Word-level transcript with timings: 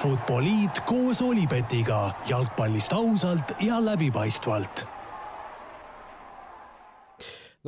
Futboliit 0.00 0.78
koos 0.88 1.18
Olipetiga 1.20 2.06
jalgpallist 2.24 2.92
ausalt 2.96 3.50
ja 3.60 3.76
läbipaistvalt. 3.84 4.86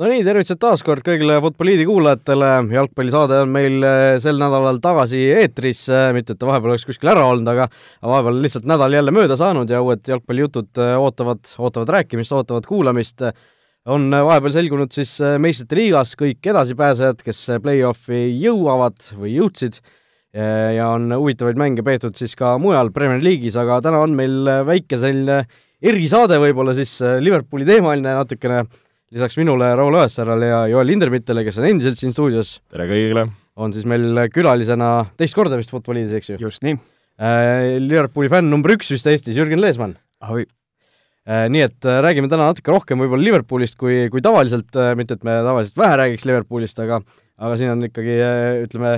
no 0.01 0.09
nii, 0.09 0.23
tervitused 0.25 0.57
taas 0.57 0.81
kord 0.81 1.05
kõigile 1.05 1.35
Futboliidi 1.45 1.85
kuulajatele, 1.85 2.49
jalgpallisaade 2.73 3.39
on 3.43 3.53
meil 3.53 3.85
eh, 3.85 4.15
sel 4.23 4.41
nädalal 4.41 4.81
tagasi 4.81 5.21
eetris, 5.43 5.85
eh, 5.93 6.09
mitte 6.17 6.33
et 6.33 6.41
ta 6.41 6.49
vahepeal 6.49 6.73
oleks 6.73 6.89
kuskil 6.89 7.13
ära 7.13 7.29
olnud, 7.29 7.53
aga 7.53 7.69
vahepeal 8.01 8.41
lihtsalt 8.47 8.65
nädal 8.73 8.97
jälle 8.97 9.13
mööda 9.13 9.37
saanud 9.37 9.69
ja 9.69 9.85
uued 9.85 10.01
jalgpallijutud 10.15 10.81
eh, 10.81 10.97
ootavad, 11.05 11.55
ootavad 11.61 11.97
rääkimist, 11.99 12.33
ootavad 12.33 12.65
kuulamist. 12.65 13.27
on 13.85 14.09
vahepeal 14.09 14.57
selgunud 14.57 14.95
siis 14.95 15.19
meistrite 15.37 15.75
liigas 15.75 16.17
kõik 16.17 16.49
edasipääsejad, 16.49 17.21
kes 17.21 17.49
play-off'i 17.61 18.31
jõuavad 18.41 19.13
või 19.19 19.37
jõudsid 19.37 19.83
ja 20.33 20.87
on 20.89 21.11
huvitavaid 21.13 21.59
mänge 21.61 21.83
peetud 21.85 22.15
siis 22.17 22.31
ka 22.33 22.55
mujal 22.57 22.89
Premier 22.95 23.21
League'is, 23.21 23.53
aga 23.59 23.77
täna 23.85 23.99
on 24.01 24.15
meil 24.17 24.47
väike 24.65 24.97
selline 24.97 25.43
erisaade 25.83 26.39
võib-olla 26.41 26.73
siis 26.73 26.95
Liverpooli 27.21 27.67
teemaline 27.69 28.15
natukene 28.17 28.63
lisaks 29.13 29.37
minule, 29.37 29.69
Raul 29.77 29.99
Õessarale 29.99 30.49
ja 30.49 30.63
Joel 30.71 30.89
Hindermittele, 30.93 31.43
kes 31.45 31.59
on 31.61 31.69
endiselt 31.69 31.99
siin 31.99 32.15
stuudios. 32.15 32.57
tere 32.73 32.87
kõigile! 32.89 33.27
on 33.61 33.73
siis 33.75 33.85
meil 33.85 34.23
külalisena 34.33 35.03
teist 35.19 35.37
korda 35.37 35.59
vist 35.59 35.69
Futboliidis, 35.73 36.15
eks 36.17 36.31
ju? 36.31 36.39
just 36.41 36.63
nii 36.65 36.73
äh,. 36.73 37.77
Liverpooli 37.83 38.31
fänn 38.33 38.49
number 38.49 38.73
üks 38.73 38.89
vist 38.89 39.05
Eestis, 39.09 39.37
Jürgen 39.37 39.61
Leesmann. 39.61 39.93
ahoi 40.23 40.47
äh,! 40.47 41.45
Nii 41.53 41.61
et 41.67 41.85
äh, 41.85 41.99
räägime 42.01 42.31
täna 42.31 42.49
natuke 42.49 42.73
rohkem 42.73 43.03
võib-olla 43.03 43.27
Liverpoolist 43.27 43.77
kui, 43.77 44.07
kui 44.13 44.23
tavaliselt 44.25 44.73
äh,, 44.73 44.95
mitte 44.97 45.19
et 45.19 45.27
me 45.27 45.37
tavaliselt 45.45 45.77
vähe 45.83 45.99
räägiks 46.01 46.25
Liverpoolist, 46.29 46.81
aga 46.81 47.03
aga 47.43 47.59
siin 47.59 47.73
on 47.75 47.85
ikkagi 47.85 48.17
äh, 48.17 48.63
ütleme, 48.65 48.95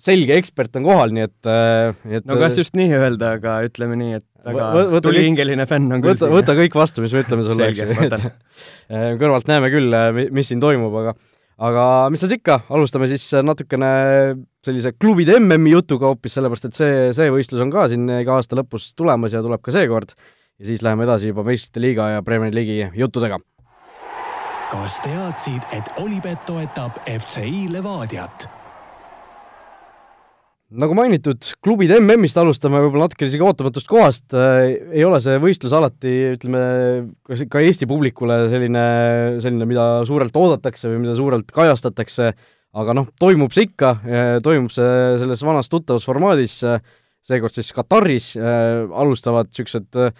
selge 0.00 0.36
ekspert 0.36 0.74
on 0.78 0.86
kohal, 0.86 1.12
nii 1.14 1.26
et, 1.28 1.36
äh, 1.46 1.94
nii 2.08 2.18
et 2.20 2.24
no 2.28 2.38
kas 2.40 2.56
just 2.58 2.74
nii 2.78 2.90
öelda, 2.96 3.36
aga 3.38 3.58
ütleme 3.66 3.98
nii, 4.00 4.18
et 4.18 4.26
väga 4.44 5.02
tulihingeline 5.04 5.66
fänn 5.70 5.94
on 5.94 6.02
küll 6.02 6.16
võta, 6.16 6.30
võta 6.32 6.56
kõik 6.58 6.74
vastu, 6.78 7.04
mis 7.04 7.14
me 7.14 7.22
ütleme 7.24 7.46
sulle, 7.46 7.68
eks 7.70 7.84
ju, 7.84 8.32
äh, 8.94 9.06
kõrvalt 9.20 9.48
näeme 9.50 9.70
küll, 9.72 9.94
mis 10.34 10.50
siin 10.50 10.62
toimub, 10.62 10.94
aga 11.02 11.14
aga 11.64 11.84
mis 12.10 12.24
seal 12.24 12.34
ikka, 12.34 12.64
alustame 12.74 13.06
siis 13.10 13.28
natukene 13.46 13.90
sellise 14.66 14.94
klubide 14.98 15.38
MM-i 15.38 15.76
jutuga 15.76 16.10
hoopis, 16.10 16.34
sellepärast 16.34 16.66
et 16.70 16.78
see, 16.78 16.96
see 17.14 17.30
võistlus 17.30 17.62
on 17.62 17.70
ka 17.70 17.86
siin 17.92 18.10
iga 18.18 18.40
aasta 18.40 18.58
lõpus 18.58 18.90
tulemas 18.98 19.36
ja 19.36 19.44
tuleb 19.44 19.62
ka 19.62 19.74
seekord. 19.74 20.16
ja 20.58 20.66
siis 20.66 20.82
läheme 20.82 21.06
edasi 21.06 21.30
juba 21.30 21.46
meistrite 21.46 21.82
liiga 21.82 22.10
ja 22.16 22.26
Premier 22.26 22.54
League'i 22.54 22.90
juttudega. 22.98 23.38
kas 24.74 24.98
teadsid, 25.06 25.62
et 25.70 26.02
Olipet 26.02 26.42
toetab 26.50 26.98
FCI 27.06 27.68
Levadiat? 27.70 28.63
Nagu 30.80 30.96
mainitud, 30.98 31.50
klubide 31.64 31.98
MM-ist 32.00 32.38
alustame 32.40 32.80
võib-olla 32.82 33.08
natuke 33.08 33.28
isegi 33.28 33.44
ootamatust 33.46 33.88
kohast, 33.90 34.26
äh, 34.34 34.74
ei 34.94 35.04
ole 35.06 35.20
see 35.22 35.38
võistlus 35.42 35.74
alati, 35.76 36.14
ütleme, 36.34 36.64
ka 37.50 37.62
Eesti 37.62 37.88
publikule 37.90 38.44
selline, 38.52 38.84
selline, 39.44 39.68
mida 39.70 39.86
suurelt 40.08 40.36
oodatakse 40.40 40.90
või 40.90 41.04
mida 41.04 41.14
suurelt 41.18 41.54
kajastatakse, 41.54 42.32
aga 42.74 42.98
noh, 42.98 43.08
toimub 43.20 43.54
see 43.54 43.68
ikka, 43.68 43.94
toimub 44.42 44.72
see 44.74 45.16
selles 45.22 45.44
vanas 45.46 45.70
tuttavas 45.70 46.06
formaadis, 46.08 46.58
seekord 47.24 47.54
siis 47.56 47.72
Kataris 47.74 48.32
äh, 48.36 48.84
alustavad 48.92 49.48
niisugused 49.48 49.96
äh, 50.00 50.12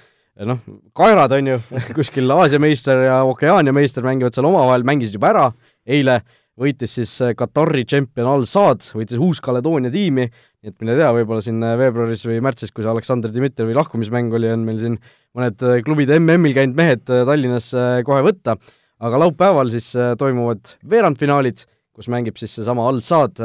noh, 0.49 0.63
kaerad 0.97 1.35
on 1.37 1.53
ju 1.53 1.59
kuskil 1.99 2.31
Aasia 2.35 2.61
meister 2.63 3.05
ja 3.07 3.21
Okeaania 3.29 3.75
meister 3.77 4.07
mängivad 4.07 4.37
seal 4.37 4.49
omavahel, 4.49 4.87
mängisid 4.87 5.19
juba 5.19 5.33
ära 5.35 5.45
eile 5.85 6.23
võitis 6.61 6.95
siis 6.99 7.13
äh, 7.25 7.35
Katari 7.39 7.85
tšempion 7.89 8.29
Al-Saad, 8.31 8.87
võitis 8.95 9.21
Uus-Kaledoonia 9.21 9.93
tiimi, 9.95 10.29
nii 10.29 10.71
et 10.71 10.77
mine 10.83 10.97
tea, 10.99 11.11
võib-olla 11.17 11.43
siin 11.45 11.61
äh, 11.67 11.75
veebruaris 11.81 12.25
või 12.29 12.41
märtsis, 12.45 12.73
kui 12.75 12.85
see 12.85 12.93
Aleksandr 12.93 13.33
Dmitrijevi 13.35 13.77
lahkumismäng 13.77 14.35
oli, 14.39 14.51
on 14.55 14.65
meil 14.67 14.81
siin 14.83 14.99
mõned 15.35 15.67
äh, 15.67 15.81
klubid 15.87 16.13
MM-il 16.15 16.57
käinud 16.57 16.79
mehed 16.79 17.05
Tallinnas 17.11 17.73
kohe 18.07 18.25
võtta, 18.27 18.57
aga 19.05 19.23
laupäeval 19.25 19.73
siis 19.75 19.91
toimuvad 20.19 20.77
veerandfinaalid, 20.91 21.65
kus 21.95 22.09
mängib 22.11 22.39
siis 22.39 22.55
seesama 22.57 22.87
Al-Saad 22.91 23.39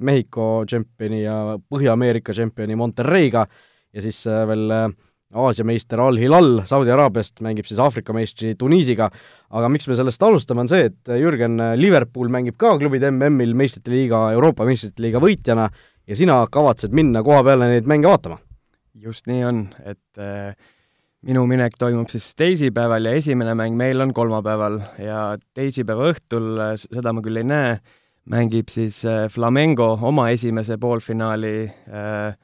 Mehhiko 0.00 0.66
tšempioni 0.68 1.24
ja 1.24 1.36
Põhja-Ameerika 1.60 2.32
tšempioni 2.36 2.76
Monterreiga. 2.80 3.44
Ja 3.92 4.04
siis 4.04 4.22
veel 4.24 4.70
Aasia 5.30 5.66
meister 5.66 6.00
Al-Hilal 6.02 6.62
Saudi 6.68 6.92
Araabiast 6.94 7.42
mängib 7.44 7.68
siis 7.68 7.80
Aafrika 7.82 8.14
meistri 8.16 8.54
Tuniisiga, 8.58 9.10
aga 9.50 9.70
miks 9.72 9.88
me 9.90 9.96
sellest 9.98 10.22
alustame, 10.22 10.64
on 10.64 10.70
see, 10.70 10.90
et 10.90 11.14
Jürgen, 11.18 11.58
Liverpool 11.78 12.30
mängib 12.30 12.58
ka 12.60 12.76
klubide 12.78 13.10
MM-il 13.10 13.56
meistrite 13.58 13.90
liiga, 13.90 14.28
Euroopa 14.36 14.66
meistrite 14.68 15.02
liiga 15.02 15.22
võitjana 15.22 15.68
ja 16.06 16.18
sina 16.18 16.42
kavatsed 16.52 16.94
minna 16.96 17.24
koha 17.26 17.42
peale 17.46 17.70
neid 17.72 17.90
mänge 17.90 18.10
vaatama? 18.10 18.38
just 19.00 19.26
nii 19.30 19.44
on, 19.48 19.60
et 19.86 20.20
äh, 20.20 20.52
minu 21.26 21.44
minek 21.48 21.76
toimub 21.78 22.10
siis 22.12 22.30
teisipäeval 22.36 23.08
ja 23.08 23.14
esimene 23.16 23.54
mäng 23.56 23.76
meil 23.76 24.00
on 24.00 24.12
kolmapäeval 24.16 24.80
ja 25.00 25.22
teisipäeva 25.54 26.10
õhtul, 26.12 26.50
äh, 26.60 26.74
seda 26.80 27.14
ma 27.16 27.22
küll 27.24 27.40
ei 27.40 27.48
näe, 27.48 27.76
mängib 28.30 28.72
siis 28.72 29.02
äh, 29.08 29.26
Flamengo 29.32 29.92
oma 30.08 30.28
esimese 30.34 30.78
poolfinaali 30.80 31.54
äh, 31.68 32.34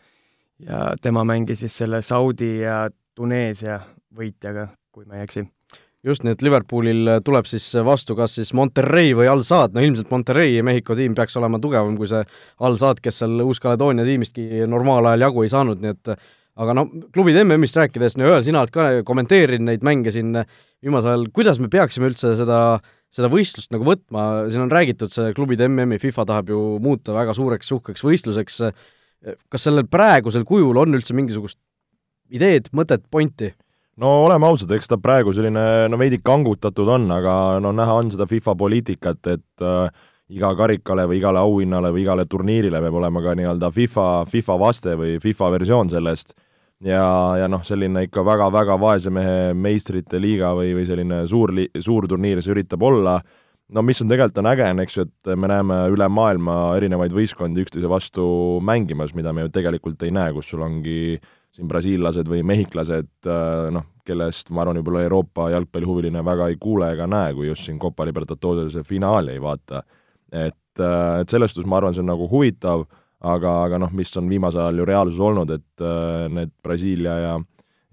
ja 0.67 0.81
tema 1.03 1.25
mängis 1.29 1.65
siis 1.65 1.77
selle 1.85 2.03
Saudi 2.03 2.59
ja 2.63 2.87
Tuneesia 3.17 3.81
võitjaga, 4.17 4.71
kui 4.93 5.05
ma 5.05 5.19
ei 5.19 5.27
eksi. 5.27 5.47
Just 6.07 6.25
nii, 6.25 6.37
et 6.37 6.43
Liverpoolil 6.47 7.17
tuleb 7.27 7.49
siis 7.51 7.67
vastu 7.87 8.17
kas 8.19 8.37
siis 8.39 8.53
Monterrey 8.57 9.11
või 9.19 9.29
Al-Saad, 9.31 9.75
no 9.75 9.83
ilmselt 9.83 10.11
Monterrey 10.13 10.61
Mehhiko 10.67 10.97
tiim 10.99 11.17
peaks 11.19 11.37
olema 11.41 11.61
tugevam 11.63 11.97
kui 11.99 12.09
see 12.11 12.23
Al-Saad, 12.67 13.03
kes 13.05 13.23
seal 13.23 13.43
Uus-Kaledoonia 13.45 14.07
tiimistki 14.07 14.65
normaalajal 14.71 15.27
jagu 15.27 15.45
ei 15.45 15.53
saanud, 15.53 15.83
nii 15.83 15.95
et 15.97 16.13
aga 16.57 16.77
no 16.77 16.87
klubide 17.13 17.43
MM-ist 17.45 17.77
rääkides, 17.77 18.17
no 18.17 18.31
Joel, 18.31 18.45
sina 18.47 18.63
oled 18.63 18.73
ka 18.73 18.89
kommenteerinud 19.09 19.69
neid 19.69 19.85
mänge 19.85 20.15
siin 20.15 20.33
viimasel 20.85 21.13
ajal, 21.13 21.27
kuidas 21.37 21.61
me 21.61 21.69
peaksime 21.73 22.09
üldse 22.09 22.33
seda 22.39 22.61
seda 23.17 23.31
võistlust 23.33 23.73
nagu 23.73 23.87
võtma, 23.87 24.47
siin 24.53 24.65
on 24.67 24.73
räägitud, 24.73 25.13
see 25.13 25.33
klubide 25.37 25.69
MM-i 25.71 26.01
FIFA 26.03 26.27
tahab 26.29 26.51
ju 26.53 26.63
muuta 26.83 27.15
väga 27.17 27.35
suureks 27.37 27.71
uhkeks 27.77 28.05
võistluseks, 28.05 28.59
kas 29.53 29.67
sellel 29.67 29.87
praegusel 29.91 30.45
kujul 30.49 30.77
on 30.83 30.99
üldse 30.99 31.17
mingisugust 31.17 31.59
ideed, 32.35 32.71
mõtet, 32.77 33.07
pointi? 33.11 33.53
No 34.03 34.13
oleme 34.25 34.49
ausad, 34.49 34.73
eks 34.77 34.91
ta 34.91 34.99
praegu 35.03 35.33
selline 35.37 35.87
no 35.91 36.01
veidi 36.01 36.19
kangutatud 36.25 36.89
on, 36.97 37.09
aga 37.15 37.37
no 37.65 37.73
näha 37.77 38.01
on 38.01 38.11
seda 38.15 38.27
FIFA 38.31 38.57
poliitikat, 38.61 39.23
et 39.33 39.65
äh, 39.65 39.87
iga 40.37 40.53
karikale 40.59 41.07
või 41.07 41.21
igale 41.21 41.41
auhinnale 41.41 41.93
või 41.95 42.05
igale 42.05 42.27
turniirile 42.27 42.83
peab 42.83 42.99
olema 43.01 43.23
ka 43.23 43.37
nii-öelda 43.39 43.71
FIFA, 43.73 44.11
FIFA 44.33 44.59
vaste 44.61 44.99
või 44.99 45.17
FIFA 45.23 45.51
versioon 45.59 45.93
sellest. 45.93 46.37
Ja, 46.85 47.07
ja 47.41 47.47
noh, 47.49 47.63
selline 47.65 48.03
ikka 48.05 48.21
väga-väga 48.21 48.75
vaese 48.77 49.09
mehe 49.09 49.55
meistrite 49.57 50.19
liiga 50.21 50.51
või, 50.53 50.75
või 50.77 50.85
selline 50.85 51.23
suur 51.27 51.55
li-, 51.57 51.71
suur 51.81 52.05
turniir 52.11 52.43
see 52.45 52.53
üritab 52.53 52.83
olla. 52.85 53.15
Äh,, 53.17 53.47
no 53.69 53.83
mis 53.83 54.01
on 54.03 54.11
tegelikult 54.11 54.41
on 54.43 54.51
äge, 54.51 54.69
on 54.71 54.83
eks 54.85 54.97
ju, 54.99 55.07
et 55.07 55.33
me 55.39 55.51
näeme 55.51 55.79
üle 55.93 56.09
maailma 56.13 56.57
erinevaid 56.79 57.15
võistkondi 57.15 57.65
üksteise 57.65 57.91
vastu 57.91 58.27
mängimas, 58.65 59.15
mida 59.17 59.33
me 59.35 59.47
ju 59.47 59.53
tegelikult 59.55 60.03
ei 60.07 60.15
näe, 60.15 60.35
kus 60.37 60.53
sul 60.53 60.63
ongi 60.67 61.17
siin 61.57 61.69
brasiillased 61.71 62.29
või 62.29 62.43
mehhiklased, 62.47 63.09
äh, 63.27 63.71
noh, 63.73 63.89
kellest 64.07 64.53
ma 64.55 64.63
arvan, 64.63 64.79
võib-olla 64.81 65.07
Euroopa 65.07 65.49
jalgpallihuviline 65.55 66.23
väga 66.25 66.51
ei 66.53 66.61
kuule 66.61 66.93
ega 66.93 67.09
näe, 67.11 67.33
kui 67.35 67.49
just 67.49 67.67
siin 67.67 67.81
Copa 67.83 68.07
Libertadorese 68.07 68.85
finaali 68.87 69.37
ei 69.37 69.43
vaata. 69.43 69.83
et, 70.33 70.81
äh, 70.81 71.21
et 71.21 71.31
selles 71.31 71.53
suhtes 71.55 71.67
ma 71.67 71.79
arvan, 71.79 71.95
see 71.95 72.03
on 72.03 72.11
nagu 72.11 72.29
huvitav, 72.29 72.85
aga, 73.21 73.53
aga 73.65 73.79
noh, 73.79 73.93
mis 73.93 74.11
on 74.17 74.29
viimasel 74.29 74.61
ajal 74.61 74.81
ju 74.83 74.85
reaalsus 74.85 75.21
olnud, 75.21 75.51
et 75.51 75.85
äh, 75.85 76.29
need 76.29 76.53
Brasiilia 76.63 77.19
ja 77.19 77.37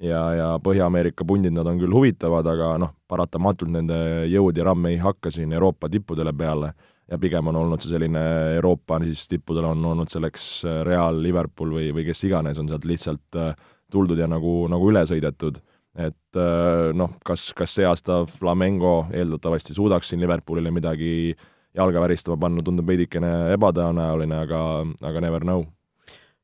ja, 0.03 0.22
ja 0.35 0.47
Põhja-Ameerika 0.59 1.24
pundid, 1.25 1.53
nad 1.53 1.68
on 1.69 1.78
küll 1.80 1.94
huvitavad, 1.94 2.47
aga 2.50 2.74
noh, 2.81 2.95
paratamatult 3.07 3.72
nende 3.72 3.95
jõud 4.28 4.57
ja 4.57 4.66
ramm 4.68 4.90
ei 4.90 4.97
hakka 4.97 5.31
siin 5.31 5.53
Euroopa 5.53 5.88
tippudele 5.90 6.34
peale 6.34 6.74
ja 7.12 7.19
pigem 7.19 7.52
on 7.52 7.59
olnud 7.59 7.84
see 7.84 7.94
selline 7.94 8.24
Euroopa 8.56 9.00
siis 9.03 9.25
tippudel 9.31 9.68
on 9.74 9.86
olnud 9.91 10.12
selleks 10.12 10.47
äh, 10.68 10.81
Real, 10.88 11.19
Liverpool 11.24 11.75
või, 11.77 11.92
või 11.95 12.07
kes 12.07 12.24
iganes, 12.27 12.60
on 12.62 12.72
sealt 12.72 12.88
lihtsalt 12.89 13.39
äh, 13.39 13.56
tuldud 13.92 14.19
ja 14.19 14.27
nagu, 14.30 14.63
nagu 14.72 14.92
üle 14.92 15.04
sõidetud. 15.10 15.60
et 15.94 16.39
äh, 16.39 16.94
noh, 16.95 17.18
kas, 17.25 17.51
kas 17.57 17.75
see 17.75 17.86
aasta 17.86 18.24
Flamengo 18.30 19.07
eeldatavasti 19.13 19.75
suudaks 19.75 20.10
siin 20.10 20.24
Liverpoolile 20.24 20.72
midagi 20.72 21.36
jalga 21.74 22.01
väristama 22.01 22.38
panna, 22.38 22.63
tundub 22.63 22.88
veidikene 22.88 23.54
ebatõenäoline, 23.56 24.39
aga, 24.45 24.63
aga 25.01 25.22
never 25.22 25.45
know. 25.45 25.66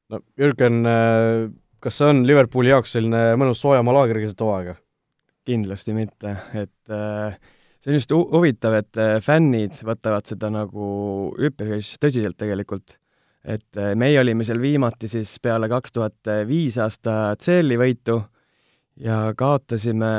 no 0.10 0.22
Jürgen 0.38 0.84
kas 1.84 2.00
see 2.00 2.12
on 2.12 2.26
Liverpooli 2.28 2.74
jaoks 2.74 2.98
selline 2.98 3.38
mõnus 3.40 3.62
soojamaa 3.64 3.96
laager 4.02 4.22
keset 4.24 4.42
hooaega? 4.44 4.76
kindlasti 5.50 5.96
mitte, 5.98 6.36
et 6.54 6.94
äh, 6.94 7.38
see 7.80 7.92
on 7.92 8.00
just 8.00 8.12
hu 8.16 8.24
huvitav, 8.34 8.80
et 8.82 9.00
äh, 9.00 9.18
fännid 9.24 9.78
võtavad 9.86 10.28
seda 10.30 10.52
nagu 10.54 10.90
üpris 11.40 11.96
tõsiselt 12.02 12.40
tegelikult. 12.40 12.98
et 13.44 13.78
äh, 13.78 13.96
meie 13.96 14.20
olime 14.20 14.44
seal 14.44 14.60
viimati 14.60 15.08
siis 15.08 15.38
peale 15.40 15.70
kaks 15.72 15.96
tuhat 15.96 16.34
viis 16.48 16.78
aasta 16.78 17.36
CL-i 17.40 17.78
võitu 17.80 18.20
ja 19.00 19.30
kaotasime 19.38 20.10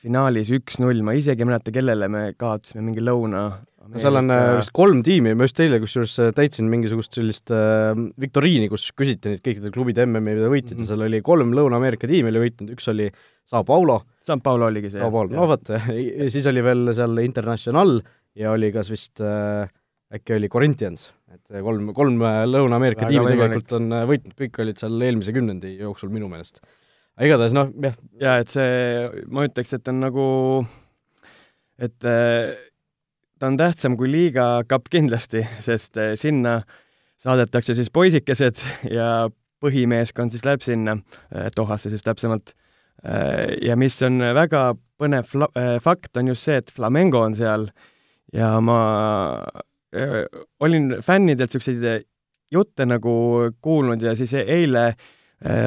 finaalis 0.00 0.50
üks-null, 0.50 1.02
ma 1.06 1.14
isegi 1.14 1.44
ei 1.44 1.48
mäleta, 1.48 1.72
kellele 1.74 2.08
me 2.10 2.22
kaotasime, 2.38 2.82
mingi 2.88 3.04
lõuna 3.04 3.44
seal 4.00 4.18
on 4.20 4.30
äh, 4.32 4.58
vist 4.58 4.72
kolm 4.76 5.00
tiimi, 5.04 5.32
ma 5.36 5.46
just 5.46 5.60
eile 5.62 5.80
kusjuures 5.82 6.14
äh, 6.20 6.30
täitsin 6.36 6.68
mingisugust 6.70 7.16
sellist 7.16 7.52
äh, 7.54 7.96
viktoriini, 8.20 8.68
kus 8.72 8.90
küsiti 8.96 9.32
neid 9.32 9.42
kõikide 9.44 9.72
klubide 9.74 10.04
MM-i 10.06 10.36
võitjad 10.36 10.76
mm 10.76 10.82
-hmm. 10.82 10.88
seal 10.90 11.04
oli 11.06 11.20
kolm 11.24 11.54
Lõuna-Ameerika 11.56 12.10
tiimi 12.10 12.30
oli 12.32 12.44
võitnud, 12.44 12.74
üks 12.76 12.90
oli 12.92 13.08
Sao 13.48 13.64
Paulo. 13.64 14.02
Sao 14.22 14.38
Paulo 14.44 14.68
oligi 14.68 14.90
see. 14.90 15.00
Sao 15.00 15.10
Paulo, 15.10 15.32
no 15.34 15.48
vot, 15.50 15.72
siis 16.34 16.46
oli 16.46 16.64
veel 16.64 16.92
seal 16.94 17.18
International 17.24 18.00
ja 18.36 18.52
oli 18.52 18.70
kas 18.72 18.90
vist 18.92 19.20
äh, 19.24 19.66
äkki 20.12 20.36
oli 20.36 20.48
Corinthians, 20.52 21.08
et 21.32 21.62
kolm, 21.62 21.92
kolm 21.94 22.20
Lõuna-Ameerika 22.20 23.08
tiimi 23.08 23.32
tegelikult 23.32 23.78
on 23.78 23.90
võitnud, 24.12 24.36
kõik 24.38 24.60
olid 24.60 24.82
seal 24.82 25.00
eelmise 25.00 25.32
kümnendi 25.32 25.78
jooksul 25.78 26.12
minu 26.12 26.28
meelest. 26.28 26.60
aga 27.16 27.30
igatahes 27.30 27.54
noh, 27.56 27.70
jah. 27.80 27.96
jaa, 28.20 28.40
et 28.42 28.50
see, 28.52 29.22
ma 29.30 29.46
ütleks, 29.48 29.72
et 29.72 29.88
on 29.88 30.02
nagu, 30.04 30.26
et 31.78 32.10
ta 33.40 33.48
on 33.48 33.56
tähtsam 33.56 33.96
kui 33.96 34.10
liiga 34.10 34.46
kapp 34.68 34.90
kindlasti, 34.92 35.42
sest 35.64 35.96
eh, 36.00 36.12
sinna 36.20 36.60
saadetakse 37.20 37.74
siis 37.76 37.90
poisikesed 37.92 38.60
ja 38.92 39.28
põhimeeskond 39.64 40.34
siis 40.34 40.44
läheb 40.44 40.64
sinna, 40.64 40.98
eh, 41.32 41.48
Dohasse 41.56 41.92
siis 41.92 42.04
täpsemalt. 42.04 42.52
Eh, 43.00 43.56
ja 43.64 43.78
mis 43.80 43.96
on 44.04 44.20
väga 44.36 44.74
põnev 45.00 45.32
fakt, 45.80 46.12
on 46.20 46.28
just 46.28 46.44
see, 46.44 46.60
et 46.60 46.70
Flamengo 46.70 47.24
on 47.24 47.34
seal 47.34 47.70
ja 48.36 48.52
ma 48.62 48.80
olin 50.60 51.00
fännidelt 51.02 51.50
niisuguseid 51.50 52.04
jutte 52.52 52.84
nagu 52.86 53.14
kuulnud 53.64 54.04
ja 54.04 54.12
siis 54.14 54.36
eile 54.38 54.92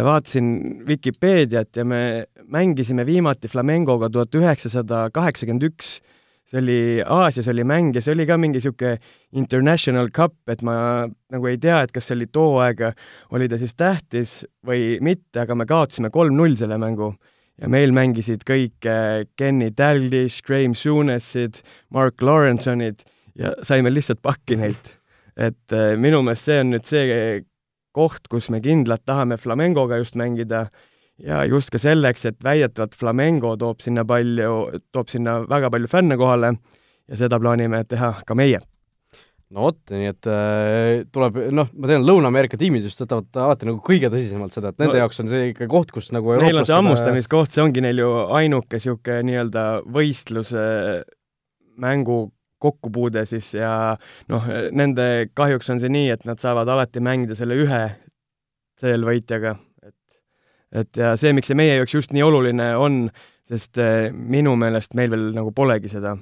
vaatasin 0.05 0.85
Vikipeediat 0.87 1.75
ja 1.75 1.83
me 1.83 2.27
mängisime 2.45 3.03
viimati 3.05 3.49
Flamengoga 3.51 4.07
tuhat 4.13 4.37
üheksasada 4.37 5.07
kaheksakümmend 5.11 5.65
üks 5.73 5.97
see 6.49 6.59
oli, 6.59 6.79
Aasias 7.05 7.47
oli 7.47 7.63
mäng 7.67 7.95
ja 7.95 8.01
see 8.03 8.13
oli 8.13 8.25
ka 8.29 8.37
mingi 8.37 8.59
niisugune 8.59 8.97
international 9.39 10.09
cup, 10.13 10.35
et 10.51 10.63
ma 10.65 10.75
nagu 11.07 11.49
ei 11.49 11.59
tea, 11.61 11.81
et 11.83 11.93
kas 11.95 12.09
see 12.09 12.17
oli 12.17 12.27
too 12.31 12.57
aeg, 12.63 12.83
oli 13.33 13.49
ta 13.49 13.59
siis 13.61 13.75
tähtis 13.79 14.41
või 14.65 14.97
mitte, 15.01 15.43
aga 15.43 15.55
me 15.57 15.67
kaotasime 15.69 16.11
kolm-null 16.13 16.57
selle 16.59 16.77
mängu. 16.81 17.13
ja 17.61 17.69
meil 17.69 17.91
mängisid 17.93 18.41
kõik 18.49 18.85
eh, 18.89 19.25
Kenny 19.37 19.69
Dalglish, 19.77 20.41
Graham 20.41 20.73
Souness'id, 20.73 21.61
Mark 21.93 22.21
Lawrensonid 22.21 23.03
ja 23.37 23.53
saime 23.61 23.93
lihtsalt 23.93 24.21
pakki 24.21 24.57
neilt. 24.57 24.99
et 25.37 25.71
eh, 25.71 25.95
minu 25.97 26.21
meelest 26.21 26.49
see 26.49 26.59
on 26.59 26.73
nüüd 26.73 26.85
see 26.85 27.43
koht, 27.93 28.27
kus 28.29 28.49
me 28.49 28.59
kindlalt 28.61 29.05
tahame 29.05 29.37
Flamengoga 29.37 29.97
just 30.01 30.15
mängida 30.15 30.67
ja 31.21 31.43
just 31.45 31.71
ka 31.73 31.81
selleks, 31.81 32.25
et 32.29 32.43
väidetavalt 32.43 32.95
Flamengo 32.97 33.55
toob 33.59 33.81
sinna 33.83 34.05
palju, 34.07 34.79
toob 34.95 35.11
sinna 35.11 35.41
väga 35.49 35.69
palju 35.73 35.89
fänne 35.91 36.17
kohale 36.17 36.55
ja 37.07 37.19
seda 37.19 37.39
plaanime 37.41 37.83
teha 37.89 38.13
ka 38.25 38.37
meie. 38.37 38.61
no 39.53 39.67
vot, 39.67 39.77
nii 39.93 40.07
et 40.09 40.27
äh, 40.31 41.03
tuleb, 41.13 41.35
noh, 41.53 41.67
ma 41.77 41.89
tean, 41.89 42.05
Lõuna-Ameerika 42.07 42.57
tiimid 42.57 42.87
just 42.87 43.03
võtavad 43.03 43.37
alati 43.43 43.67
nagu 43.69 43.83
kõige 43.85 44.09
tõsisemalt 44.09 44.55
seda, 44.55 44.71
et 44.73 44.79
nende 44.81 44.95
no, 44.95 45.01
jaoks 45.03 45.21
on 45.21 45.29
see 45.29 45.51
ikka 45.51 45.67
koht, 45.69 45.91
kus 45.93 46.09
nagu 46.15 46.39
Neil 46.41 46.57
on 46.57 46.65
see 46.65 46.77
hammustamiskoht, 46.79 47.53
see 47.53 47.61
ongi 47.61 47.83
neil 47.85 48.01
ju 48.01 48.13
ainuke 48.33 48.79
niisugune 48.79 49.27
nii-öelda 49.29 49.65
võistluse 49.93 50.63
mängu 51.83 52.23
kokkupuude 52.63 53.25
siis 53.29 53.51
ja 53.53 53.93
noh, 54.31 54.47
nende 54.73 55.27
kahjuks 55.37 55.69
on 55.69 55.83
see 55.83 55.91
nii, 55.91 56.09
et 56.15 56.25
nad 56.25 56.41
saavad 56.41 56.71
alati 56.73 57.03
mängida 57.03 57.37
selle 57.37 57.59
ühe 57.59 57.83
CL-võitjaga 58.81 59.53
et 60.73 60.97
ja 60.97 61.13
see, 61.19 61.33
miks 61.35 61.51
see 61.51 61.57
meie 61.57 61.77
jaoks 61.77 61.95
just 61.95 62.13
nii 62.15 62.25
oluline 62.25 62.73
on, 62.79 63.07
sest 63.49 63.77
eh, 63.81 64.11
minu 64.11 64.55
meelest 64.59 64.95
meil 64.97 65.11
veel 65.13 65.31
nagu 65.35 65.53
polegi 65.55 65.91
seda 65.91 66.15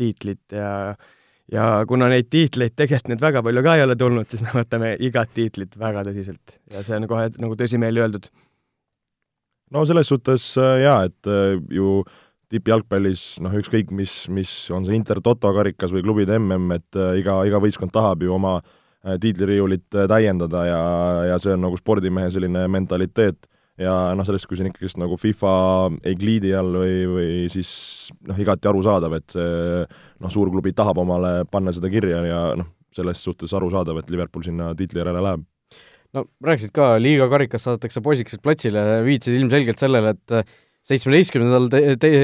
tiitlit 0.00 0.56
ja 0.56 0.94
ja 1.50 1.64
kuna 1.88 2.08
neid 2.10 2.30
tiitleid 2.30 2.76
tegelikult 2.78 3.10
nüüd 3.10 3.22
väga 3.24 3.42
palju 3.42 3.64
ka 3.66 3.76
ei 3.76 3.84
ole 3.84 3.96
tulnud, 3.98 4.28
siis 4.30 4.42
me 4.46 4.54
võtame 4.54 4.94
igat 5.02 5.32
tiitlit 5.34 5.76
väga 5.78 6.04
tõsiselt 6.06 6.56
ja 6.72 6.84
see 6.86 6.98
on 6.98 7.08
kohe 7.10 7.28
nagu 7.42 7.58
tõsimeeli 7.58 8.02
öeldud. 8.02 8.30
no 9.74 9.84
selles 9.86 10.10
suhtes 10.12 10.52
äh, 10.58 10.82
jaa, 10.84 11.04
et 11.10 11.30
äh, 11.30 11.56
ju 11.74 12.00
tippjalgpallis 12.50 13.38
noh, 13.44 13.54
ükskõik 13.60 13.92
mis, 13.94 14.14
mis 14.30 14.52
on 14.74 14.86
see 14.86 14.98
Inter-Toto 14.98 15.52
karikas 15.54 15.94
või 15.94 16.04
klubide 16.06 16.38
mm, 16.38 16.76
et 16.78 16.98
äh, 16.98 17.18
iga, 17.22 17.40
iga 17.46 17.62
võistkond 17.62 17.94
tahab 17.94 18.22
ju 18.26 18.34
oma 18.34 18.58
tiitliriiulit 19.00 19.86
täiendada 20.10 20.64
ja, 20.68 20.82
ja 21.30 21.38
see 21.40 21.54
on 21.56 21.64
nagu 21.64 21.78
spordimehe 21.80 22.28
selline 22.34 22.66
mentaliteet 22.68 23.48
ja 23.80 23.94
noh, 24.16 24.26
sellest, 24.28 24.48
kui 24.48 24.58
see 24.58 24.66
on 24.66 24.70
ikkagist 24.70 24.98
nagu 25.00 25.16
FIFA 25.20 25.52
egliidi 26.10 26.52
all 26.56 26.74
või, 26.82 26.96
või 27.08 27.30
siis 27.52 27.70
noh, 28.28 28.38
igati 28.40 28.68
arusaadav, 28.70 29.16
et 29.20 29.36
see 29.36 29.84
noh, 30.20 30.32
suurklubi 30.32 30.74
tahab 30.76 31.00
omale 31.02 31.46
panna 31.50 31.74
seda 31.76 31.90
kirja 31.92 32.22
ja 32.28 32.42
noh, 32.60 32.68
selles 32.94 33.22
suhtes 33.24 33.52
arusaadav, 33.56 34.00
et 34.00 34.10
Liverpool 34.12 34.44
sinna 34.44 34.72
tiitli 34.76 35.00
järele 35.00 35.22
läheb. 35.24 35.46
no 36.16 36.26
rääkisid 36.44 36.74
ka, 36.74 36.96
liiga 37.00 37.30
karikas 37.30 37.64
saadetakse 37.66 38.02
poisikesed 38.04 38.42
platsile, 38.42 38.82
viitasid 39.06 39.38
ilmselgelt 39.38 39.80
sellele, 39.80 40.16
et 40.16 40.52
seitsmeteistkümnendal 40.90 41.68
te-, 41.72 41.96
te-, 42.00 42.20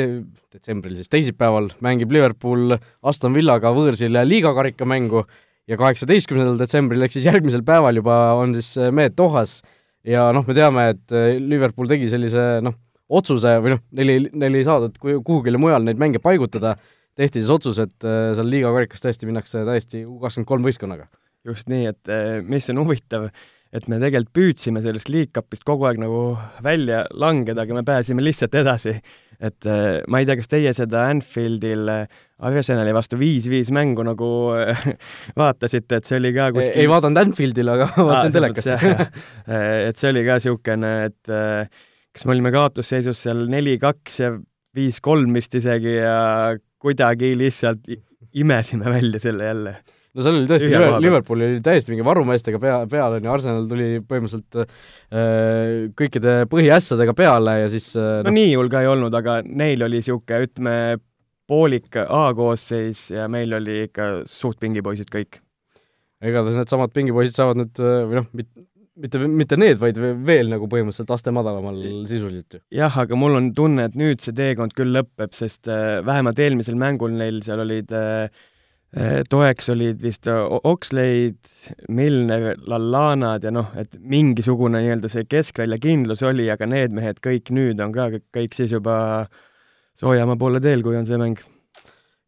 detsembril 0.52 0.96
siis 0.98 1.12
teisipäeval 1.12 1.70
mängib 1.84 2.12
Liverpool 2.12 2.76
Aston 3.06 3.36
Villaga 3.36 3.72
võõrsil 3.76 4.16
liigakarika 4.26 4.88
mängu 4.88 5.24
ja 5.66 5.78
kaheksateistkümnendal 5.80 6.60
detsembril 6.60 7.02
ehk 7.02 7.16
siis 7.16 7.26
järgmisel 7.26 7.64
päeval 7.66 7.98
juba 7.98 8.16
on 8.38 8.54
siis 8.54 8.74
mehed 8.94 9.16
Dohas 9.18 9.60
ja 10.06 10.28
noh, 10.34 10.44
me 10.46 10.56
teame, 10.56 10.90
et 10.94 11.14
äh, 11.14 11.34
Liverpool 11.42 11.90
tegi 11.90 12.08
sellise 12.10 12.44
noh, 12.64 12.76
otsuse 13.06 13.56
või 13.62 13.74
noh, 13.74 13.82
neil 13.98 14.12
ei, 14.12 14.22
neil 14.34 14.60
ei 14.60 14.66
saadud 14.66 14.96
kuhugile 15.00 15.60
mujal 15.62 15.84
neid 15.86 16.00
mänge 16.00 16.22
paigutada, 16.22 16.74
tehti 17.18 17.42
siis 17.42 17.52
otsus, 17.52 17.80
et 17.82 18.06
äh, 18.06 18.32
seal 18.38 18.50
liiga 18.50 18.72
karikas 18.74 19.04
tõesti 19.04 19.28
minnakse 19.28 19.64
täiesti 19.66 20.04
U 20.06 20.18
kakskümmend 20.22 20.50
kolm 20.50 20.66
võistkonnaga. 20.66 21.10
just 21.46 21.68
nii, 21.70 21.92
et 21.92 22.10
äh, 22.10 22.40
mis 22.42 22.66
on 22.72 22.82
huvitav, 22.82 23.28
et 23.74 23.86
me 23.90 24.00
tegelikult 24.02 24.34
püüdsime 24.34 24.82
sellest 24.82 25.10
League 25.12 25.34
Cupist 25.34 25.66
kogu 25.66 25.86
aeg 25.86 26.00
nagu 26.02 26.36
välja 26.64 27.04
langeda, 27.14 27.66
aga 27.66 27.74
me 27.74 27.84
pääsime 27.86 28.24
lihtsalt 28.24 28.54
edasi. 28.54 28.96
Et 29.40 29.68
äh, 29.68 30.00
ma 30.08 30.20
ei 30.20 30.28
tea, 30.28 30.38
kas 30.40 30.50
teie 30.52 30.72
seda 30.76 31.06
Anfieldil 31.10 31.90
äh, 31.92 32.22
Arsenali 32.46 32.92
vastu 32.96 33.18
viis-viis 33.20 33.72
mängu 33.74 34.04
nagu 34.06 34.30
äh, 34.56 34.86
vaatasite, 35.40 36.00
et 36.00 36.08
see 36.08 36.20
oli 36.20 36.32
ka 36.36 36.50
kuskil 36.56 36.84
ei 36.84 36.90
vaadanud 36.90 37.22
Anfieldil, 37.24 37.72
aga 37.74 37.90
vaatasin 37.96 38.36
telekast. 38.36 38.72
et 39.46 40.00
see 40.00 40.12
oli 40.12 40.24
ka 40.26 40.38
niisugune, 40.40 40.92
et 41.10 41.34
kas 42.16 42.26
me 42.26 42.36
olime 42.36 42.52
kaotusseisus 42.54 43.26
seal 43.26 43.44
neli-kaks 43.52 44.22
ja 44.22 44.32
viis-kolm 44.76 45.36
vist 45.36 45.54
isegi 45.56 45.98
ja 45.98 46.56
kuidagi 46.82 47.32
lihtsalt 47.38 47.86
imesime 48.36 48.92
välja 48.92 49.20
selle 49.20 49.52
jälle 49.52 49.76
no 50.16 50.24
seal 50.24 50.38
oli 50.40 50.48
tõesti, 50.50 50.70
Liverpool 51.04 51.44
oli 51.44 51.62
täiesti 51.64 51.92
mingi 51.92 52.04
varumeestega 52.06 52.60
pea, 52.62 52.76
peal, 52.90 53.18
on 53.18 53.26
ju, 53.26 53.32
Arsenal 53.32 53.66
tuli 53.70 53.88
põhimõtteliselt 54.00 54.60
äh, 54.62 55.88
kõikide 55.98 56.36
põhiässadega 56.52 57.16
peale 57.16 57.58
ja 57.62 57.72
siis 57.72 57.90
äh, 57.98 58.20
no, 58.22 58.30
no 58.30 58.36
nii 58.36 58.54
hull 58.54 58.72
ka 58.72 58.84
ei 58.84 58.92
olnud, 58.92 59.16
aga 59.16 59.40
neil 59.46 59.84
oli 59.86 60.00
niisugune, 60.00 60.46
ütleme, 60.48 60.76
poolik 61.46 62.00
A-koosseis 62.02 63.10
ja 63.14 63.28
meil 63.30 63.52
oli 63.54 63.84
ikka 63.86 64.24
suht 64.30 64.58
pingipoisid 64.62 65.12
kõik. 65.12 65.42
igatahes 66.24 66.56
needsamad 66.58 66.94
pingipoisid 66.96 67.36
saavad 67.36 67.60
nüüd 67.60 67.84
äh, 67.84 68.00
või 68.08 68.18
noh, 68.22 68.32
mitte, 68.96 69.20
mitte 69.28 69.60
need, 69.60 69.76
vaid 69.78 70.00
veel 70.00 70.50
nagu 70.50 70.66
põhimõtteliselt 70.72 71.12
aste 71.12 71.34
madalamal 71.36 71.78
sisuliselt 72.08 72.58
ju. 72.58 72.64
jah, 72.80 72.98
aga 73.04 73.20
mul 73.20 73.36
on 73.38 73.52
tunne, 73.54 73.90
et 73.90 74.00
nüüd 74.00 74.24
see 74.24 74.34
teekond 74.36 74.74
küll 74.76 74.96
lõpeb, 74.96 75.36
sest 75.36 75.68
äh, 75.68 76.00
vähemalt 76.06 76.40
eelmisel 76.40 76.78
mängul 76.80 77.12
neil 77.14 77.42
seal 77.44 77.62
olid 77.66 77.92
Äh, 77.92 78.28
toeks 79.28 79.68
olid 79.74 80.00
vist 80.00 80.24
Oxleid, 80.30 81.36
Milner, 81.92 82.54
Lallanad 82.64 83.44
ja 83.44 83.52
noh, 83.52 83.68
et 83.76 83.92
mingisugune 84.00 84.80
nii-öelda 84.80 85.10
see 85.12 85.26
keskvälja 85.28 85.76
kindlus 85.82 86.24
oli, 86.24 86.46
aga 86.52 86.68
need 86.70 86.94
mehed 86.96 87.20
kõik 87.24 87.52
nüüd 87.52 87.82
on 87.84 87.92
ka 87.92 88.08
kõik 88.32 88.56
siis 88.56 88.72
juba 88.72 88.96
soojamaa 90.00 90.38
poole 90.40 90.62
teel, 90.64 90.84
kui 90.84 90.96
on 90.96 91.06
see 91.08 91.20
mäng. 91.20 91.44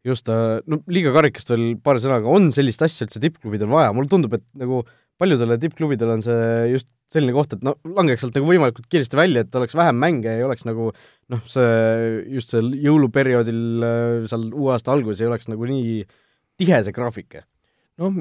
just, 0.05 0.29
äh, 0.31 0.61
no 0.65 0.79
liiga 0.87 1.11
karikast 1.11 1.49
veel 1.51 1.73
paari 1.83 1.99
sõnaga, 1.99 2.29
on 2.31 2.53
sellist 2.55 2.81
asja 2.85 3.03
üldse 3.03 3.19
tippklubidel 3.19 3.67
vaja, 3.67 3.91
mulle 3.93 4.07
tundub, 4.09 4.37
et 4.37 4.45
nagu 4.57 4.79
paljudele 5.19 5.57
tippklubidele 5.59 6.15
on 6.15 6.23
see 6.23 6.69
just 6.71 6.87
selline 7.11 7.33
koht, 7.35 7.51
et 7.57 7.65
no 7.65 7.73
langeks 7.97 8.23
sealt 8.23 8.37
nagu 8.37 8.47
võimalikult 8.47 8.87
kiiresti 8.87 9.19
välja, 9.19 9.43
et 9.43 9.59
oleks 9.59 9.75
vähem 9.75 9.99
mänge, 9.99 10.31
ei 10.31 10.45
oleks 10.45 10.63
nagu 10.69 10.93
noh, 10.93 11.43
see 11.51 12.23
just 12.31 12.53
seal 12.53 12.71
jõuluperioodil 12.79 13.61
äh, 13.83 14.29
seal 14.31 14.47
uue 14.53 14.71
aasta 14.77 14.95
alguses 14.95 15.19
ei 15.25 15.29
oleks 15.29 15.49
nagu 15.51 15.67
nii 15.67 15.99
tihe 16.59 16.81
see 16.83 16.95
graafik? 16.95 17.39
noh, 17.99 18.15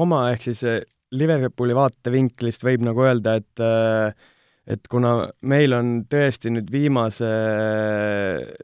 oma 0.00 0.26
ehk 0.32 0.48
siis 0.50 0.62
eh, 0.68 0.82
Liverpooli 1.12 1.74
vaatevinklist 1.76 2.64
võib 2.64 2.84
nagu 2.86 3.04
öelda, 3.04 3.36
et 3.40 3.62
eh, 3.64 4.30
et 4.72 4.86
kuna 4.86 5.26
meil 5.50 5.74
on 5.74 5.88
tõesti 6.06 6.52
nüüd 6.54 6.68
viimase, 6.70 7.28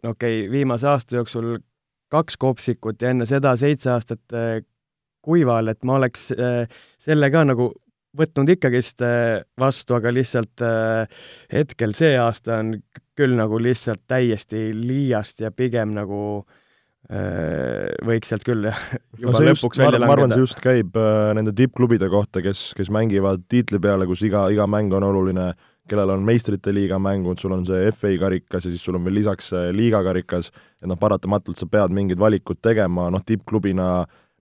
no 0.05 0.13
okei 0.15 0.45
okay,, 0.45 0.51
viimase 0.53 0.87
aasta 0.87 1.17
jooksul 1.17 1.57
kaks 2.13 2.39
kopsikut 2.39 3.03
ja 3.03 3.11
enne 3.11 3.27
seda 3.29 3.57
seitse 3.59 3.91
aastat 3.97 4.37
eh, 4.39 4.61
kuival, 5.27 5.69
et 5.73 5.83
ma 5.85 5.99
oleks 5.99 6.31
selle 7.03 7.31
ka 7.35 7.43
nagu 7.45 7.73
võtnud 8.17 8.53
ikkagist 8.55 9.03
vastu, 9.61 9.97
aga 9.99 10.13
lihtsalt 10.15 10.63
hetkel 11.53 11.93
see 11.99 12.15
aasta 12.17 12.61
on 12.63 12.71
küll 13.19 13.35
nagu 13.37 13.59
lihtsalt 13.61 14.07
täiesti 14.09 14.71
liiast 14.73 15.43
ja 15.43 15.51
pigem 15.53 15.93
nagu 15.99 16.47
võiks 18.05 18.29
sealt 18.29 18.45
küll 18.45 18.67
jah, 18.69 18.81
no 19.17 19.31
juba 19.31 19.39
see 19.39 19.49
lõpuks 19.49 19.79
just, 19.79 19.81
ma 19.81 19.87
välja 19.87 19.99
arvan, 19.99 20.05
ma 20.05 20.13
arvan, 20.13 20.29
see 20.29 20.37
langeda. 20.37 20.45
just 20.45 20.61
käib 20.61 20.99
äh, 21.01 21.31
nende 21.39 21.55
tippklubide 21.57 22.11
kohta, 22.13 22.43
kes, 22.45 22.75
kes 22.77 22.91
mängivad 22.93 23.47
tiitli 23.49 23.81
peale, 23.81 24.05
kus 24.11 24.21
iga, 24.29 24.45
iga 24.53 24.67
mäng 24.69 24.93
on 24.93 25.07
oluline, 25.09 25.47
kellel 25.89 26.13
on 26.13 26.27
meistrite 26.27 26.75
liiga 26.77 26.99
mängud, 27.01 27.41
sul 27.41 27.55
on 27.57 27.65
see 27.69 27.89
FA 27.97 28.13
karikas 28.21 28.67
ja 28.69 28.73
siis 28.75 28.85
sul 28.85 28.99
on 28.99 29.07
veel 29.07 29.17
lisaks 29.23 29.49
see 29.55 29.71
liigakarikas, 29.79 30.51
et 30.83 30.91
noh, 30.91 31.01
paratamatult 31.01 31.61
sa 31.61 31.71
pead 31.71 31.95
mingid 31.97 32.21
valikud 32.21 32.61
tegema, 32.61 33.09
noh, 33.15 33.25
tippklubina 33.25 33.89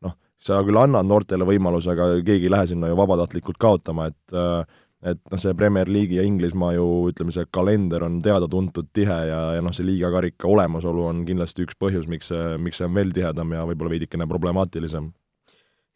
noh, 0.03 0.17
sa 0.43 0.59
küll 0.67 0.81
annad 0.81 1.07
noortele 1.07 1.47
võimaluse, 1.47 1.93
aga 1.95 2.17
keegi 2.19 2.49
ei 2.49 2.55
lähe 2.57 2.73
sinna 2.73 2.91
ju 2.91 2.99
vabatahtlikult 2.99 3.61
kaotama, 3.63 4.09
et 4.11 4.35
äh, 4.35 4.83
et 5.05 5.19
noh, 5.29 5.39
see 5.41 5.53
Premier 5.57 5.89
League'i 5.91 6.17
ja 6.17 6.25
Inglismaa 6.25 6.71
ju 6.73 6.87
ütleme, 7.11 7.33
see 7.33 7.45
kalender 7.53 8.03
on 8.07 8.17
teada-tuntud 8.25 8.89
tihe 8.97 9.19
ja, 9.29 9.41
ja 9.57 9.63
noh, 9.63 9.75
see 9.75 9.85
liigakarika 9.85 10.49
olemasolu 10.49 11.05
on 11.11 11.21
kindlasti 11.27 11.67
üks 11.67 11.77
põhjus, 11.79 12.07
miks 12.09 12.31
see, 12.31 12.57
miks 12.61 12.81
see 12.81 12.87
on 12.87 12.97
veel 12.97 13.13
tihedam 13.13 13.53
ja 13.53 13.65
võib-olla 13.69 13.93
veidikene 13.93 14.27
problemaatilisem. 14.29 15.11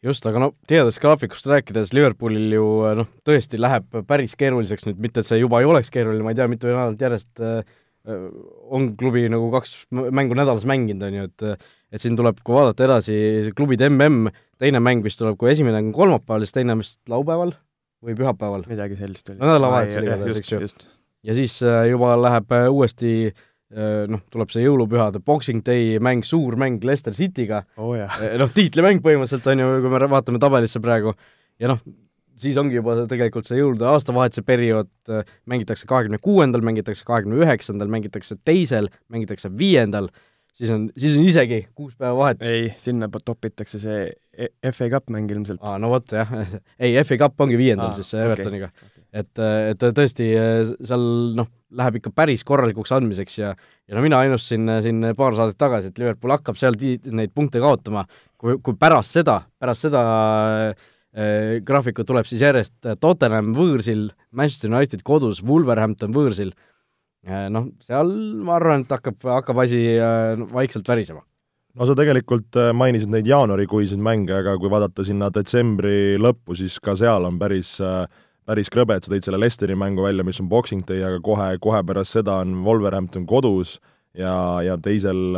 just, 0.06 0.26
aga 0.26 0.44
no 0.44 0.52
tihedast 0.70 1.02
graafikust 1.02 1.50
rääkides, 1.50 1.94
Liverpoolil 1.98 2.54
ju 2.54 2.66
noh, 3.02 3.10
tõesti 3.26 3.58
läheb 3.58 4.02
päris 4.06 4.38
keeruliseks 4.38 4.86
nüüd, 4.86 5.02
mitte 5.02 5.22
et 5.22 5.30
see 5.30 5.42
juba 5.42 5.62
ei 5.62 5.70
oleks 5.70 5.90
keeruline, 5.94 6.22
ma 6.22 6.34
ei 6.34 6.38
tea, 6.38 6.48
mitu 6.50 6.70
nädalat 6.70 7.02
järjest 7.02 7.42
äh, 7.42 7.62
on 8.70 8.92
klubi 8.98 9.26
nagu 9.30 9.50
kaks 9.50 9.76
mängu 9.90 10.38
nädalas 10.38 10.66
mänginud, 10.66 11.06
on 11.06 11.18
ju, 11.20 11.28
et 11.30 11.68
et 11.92 12.00
siin 12.00 12.14
tuleb, 12.16 12.38
kui 12.40 12.54
vaadata 12.56 12.86
edasi, 12.86 13.14
klubide 13.52 13.90
mm, 13.90 14.30
teine 14.62 14.80
mäng 14.80 15.02
vist 15.04 15.20
tuleb, 15.20 15.36
kui 15.36 15.50
esimene 15.52 15.76
on 15.82 15.90
kolmapäeval, 15.92 16.46
siis 16.46 16.56
teine 16.56 16.72
on 16.72 16.80
vist 16.80 16.96
laupäeval 17.12 17.52
või 18.02 18.16
pühapäeval. 18.18 18.66
midagi 18.70 18.98
sellist 18.98 19.30
oli. 19.30 19.40
Nädalavahetusel 19.40 20.08
igatahes, 20.08 20.42
eks 20.42 20.52
ju. 20.52 20.60
ja 21.28 21.38
siis 21.38 21.56
äh, 21.66 21.86
juba 21.92 22.14
läheb 22.18 22.54
äh, 22.54 22.68
uuesti 22.72 23.12
äh, 23.30 24.04
noh, 24.10 24.24
tuleb 24.32 24.52
see 24.54 24.64
jõulupühade 24.66 25.22
Boxing 25.24 25.62
Day 25.66 25.98
mäng, 26.02 26.26
suur 26.26 26.58
mäng 26.60 26.82
Leicester 26.84 27.14
City'ga, 27.16 27.64
oh, 27.76 27.94
noh, 28.42 28.54
tiitlimäng 28.54 29.02
põhimõtteliselt 29.04 29.52
on 29.52 29.64
ju, 29.64 29.74
kui 29.84 29.92
me 29.94 30.10
vaatame 30.16 30.42
tabelisse 30.42 30.82
praegu, 30.82 31.14
ja 31.62 31.70
noh, 31.70 31.80
siis 32.42 32.58
ongi 32.58 32.78
juba 32.80 32.96
tegelikult 33.06 33.46
see 33.46 33.60
jõulude 33.60 33.86
aastavahetuse 33.86 34.42
periood, 34.46 34.90
mängitakse 35.46 35.86
kahekümne 35.86 36.18
kuuendal, 36.22 36.64
mängitakse 36.64 37.06
kahekümne 37.06 37.38
üheksandal, 37.44 37.90
mängitakse 37.92 38.38
teisel, 38.42 38.88
mängitakse 39.12 39.52
viiendal, 39.58 40.08
siis 40.56 40.72
on, 40.72 40.88
siis 40.98 41.18
on 41.20 41.28
isegi 41.28 41.66
kuus 41.76 41.94
päeva 41.94 42.16
vahet. 42.18 42.42
ei, 42.42 42.72
sinna 42.80 43.10
topitakse 43.12 43.78
see 43.82 44.06
FA 44.72 44.88
Cup 44.92 45.12
mäng 45.12 45.30
ilmselt. 45.30 45.60
aa, 45.60 45.78
no 45.82 45.92
vot 45.92 46.14
jah, 46.16 46.30
ei, 46.82 46.96
FA 47.04 47.18
Cup 47.24 47.44
ongi 47.44 47.58
viiendal 47.60 47.92
siis 47.96 48.14
Evertoniga 48.16 48.70
okei. 48.70 49.04
et, 49.22 49.42
et 49.72 49.84
tõesti 49.98 50.28
seal 50.78 51.04
noh, 51.36 51.50
läheb 51.76 52.00
ikka 52.00 52.14
päris 52.16 52.44
korralikuks 52.48 52.94
andmiseks 52.96 53.38
ja 53.42 53.52
ja 53.52 53.98
no 53.98 54.04
mina 54.04 54.22
ennustasin 54.24 54.78
siin 54.84 55.12
paar 55.18 55.36
saadet 55.36 55.58
tagasi, 55.60 55.92
et 55.92 56.00
Liverpool 56.00 56.32
hakkab 56.36 56.56
seal 56.56 56.78
neid 56.80 57.34
punkte 57.34 57.60
kaotama, 57.60 58.06
kui, 58.40 58.56
kui 58.64 58.78
pärast 58.80 59.18
seda, 59.18 59.42
pärast 59.60 59.88
seda 59.88 60.02
äh, 60.72 61.60
graafikut 61.60 62.08
tuleb 62.08 62.24
siis 62.24 62.40
järjest 62.40 62.92
Tottenham 63.04 63.52
võõrsil, 63.56 64.06
Manchester 64.32 64.72
United 64.72 65.04
kodus, 65.04 65.42
Wolverhampton 65.44 66.14
võõrsil 66.16 66.54
noh, 67.22 67.68
seal 67.84 68.10
ma 68.42 68.56
arvan, 68.58 68.82
et 68.82 68.92
hakkab, 68.92 69.20
hakkab 69.38 69.62
asi 69.64 69.82
äh, 69.94 70.34
vaikselt 70.52 70.88
värisema. 70.88 71.22
No 71.78 71.88
sa 71.88 71.96
tegelikult 71.98 72.58
äh, 72.60 72.72
mainisid 72.76 73.12
neid 73.12 73.28
jaanuarikuiseid 73.30 74.02
mänge, 74.02 74.34
aga 74.40 74.58
kui 74.60 74.70
vaadata 74.72 75.06
sinna 75.06 75.30
detsembri 75.34 76.18
lõppu, 76.20 76.56
siis 76.58 76.78
ka 76.82 76.96
seal 76.98 77.28
on 77.28 77.38
päris 77.40 77.78
äh, 77.80 78.04
päris 78.48 78.70
krõbe, 78.72 78.96
et 78.96 79.06
sa 79.06 79.12
tõid 79.12 79.26
selle 79.26 79.40
Leicesteri 79.40 79.76
mängu 79.78 80.04
välja, 80.04 80.24
mis 80.26 80.40
on 80.42 80.50
Boxing 80.50 80.82
Day, 80.86 81.02
aga 81.06 81.20
kohe, 81.22 81.48
kohe 81.62 81.82
pärast 81.86 82.18
seda 82.18 82.40
on 82.42 82.56
Wolverhampton 82.66 83.26
kodus 83.30 83.76
ja, 84.18 84.34
ja 84.66 84.74
teisel, 84.82 85.36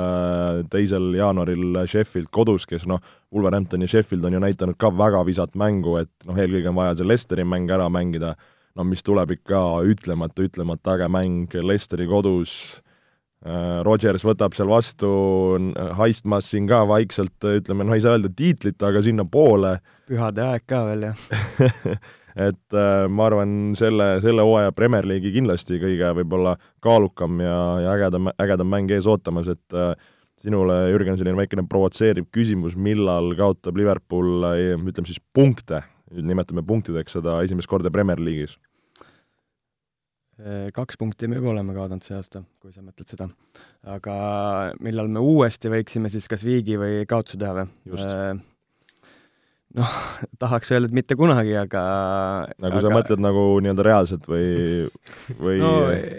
teisel 0.73 1.11
jaanuaril 1.19 1.83
Sheffield 1.91 2.31
kodus, 2.35 2.65
kes 2.67 2.87
noh, 2.91 3.03
Wolverhampton 3.35 3.85
ja 3.85 3.91
Sheffield 3.91 4.25
on 4.25 4.39
ju 4.39 4.43
näidanud 4.43 4.79
ka 4.81 4.91
väga 4.97 5.21
visat 5.29 5.53
mängu, 5.61 5.99
et 6.01 6.11
noh, 6.25 6.39
eelkõige 6.41 6.73
on 6.73 6.81
vaja 6.81 6.97
see 6.97 7.09
Leicesteri 7.11 7.45
mäng 7.49 7.71
ära 7.75 7.91
mängida, 7.93 8.35
no 8.75 8.89
mis 8.89 9.05
tuleb 9.05 9.37
ikka 9.37 9.61
ütlemata, 9.87 10.49
ütlemata 10.49 10.97
äge 10.97 11.11
mäng 11.13 11.59
Leicesteri 11.61 12.09
kodus, 12.09 12.57
Rodgers 13.85 14.23
võtab 14.25 14.55
seal 14.57 14.71
vastu, 14.71 15.09
haistmas 15.99 16.47
siin 16.49 16.65
ka 16.71 16.79
vaikselt, 16.89 17.37
ütleme, 17.45 17.85
noh, 17.85 17.93
ei 17.93 18.01
saa 18.01 18.15
öelda 18.17 18.31
tiitlit, 18.33 18.81
aga 18.81 19.03
sinnapoole 19.05 19.75
pühade 20.09 20.45
aeg 20.45 20.65
ka 20.69 20.85
veel, 20.89 21.09
jah. 21.11 21.19
Et 22.35 22.75
äh, 22.75 23.05
ma 23.07 23.29
arvan, 23.29 23.51
selle, 23.79 24.17
selle 24.25 24.43
hooaja 24.43 24.73
Premier 24.75 25.07
League'i 25.07 25.31
kindlasti 25.37 25.79
kõige 25.79 26.09
võib-olla 26.19 26.57
kaalukam 26.83 27.39
ja, 27.39 27.59
ja 27.85 27.93
ägedam, 27.95 28.33
ägedam 28.43 28.73
mäng 28.73 28.91
ees 28.91 29.07
ootamas, 29.07 29.47
et 29.53 29.77
äh, 29.79 29.93
sinule, 30.43 30.81
Jürgen, 30.91 31.15
selline 31.21 31.39
väikene 31.39 31.63
provotseeriv 31.71 32.27
küsimus, 32.35 32.75
millal 32.75 33.31
kaotab 33.39 33.79
Liverpool, 33.79 34.49
ütleme 34.75 35.07
siis 35.07 35.23
punkte, 35.37 35.85
nimetame 36.11 36.67
punktideks 36.67 37.15
seda 37.21 37.39
esimest 37.47 37.71
korda 37.71 37.95
Premier 37.95 38.19
League'is? 38.19 38.59
Kaks 40.75 40.99
punkti 40.99 41.29
me 41.31 41.39
juba 41.39 41.53
oleme 41.53 41.77
kaotanud 41.77 42.03
see 42.03 42.17
aasta, 42.17 42.43
kui 42.63 42.75
sa 42.75 42.83
mõtled 42.83 43.07
seda. 43.07 43.29
aga 43.87 44.17
millal 44.83 45.11
me 45.13 45.23
uuesti 45.23 45.71
võiksime 45.71 46.11
siis 46.11 46.27
kas 46.31 46.43
viigi 46.47 46.79
või 46.81 47.05
kaotuse 47.07 47.39
teha 47.39 47.53
või? 47.61 47.69
Just. 47.93 48.11
noh, 49.79 49.95
tahaks 50.43 50.75
öelda, 50.75 50.91
et 50.91 50.97
mitte 50.99 51.15
kunagi, 51.19 51.55
aga 51.61 51.85
nagu 52.59 52.81
aga... 52.81 52.83
sa 52.83 52.93
mõtled 52.97 53.23
nagu 53.23 53.47
nii-öelda 53.63 53.87
reaalselt 53.87 54.27
või, 54.31 54.91
või 55.45 55.63
no 55.63 55.73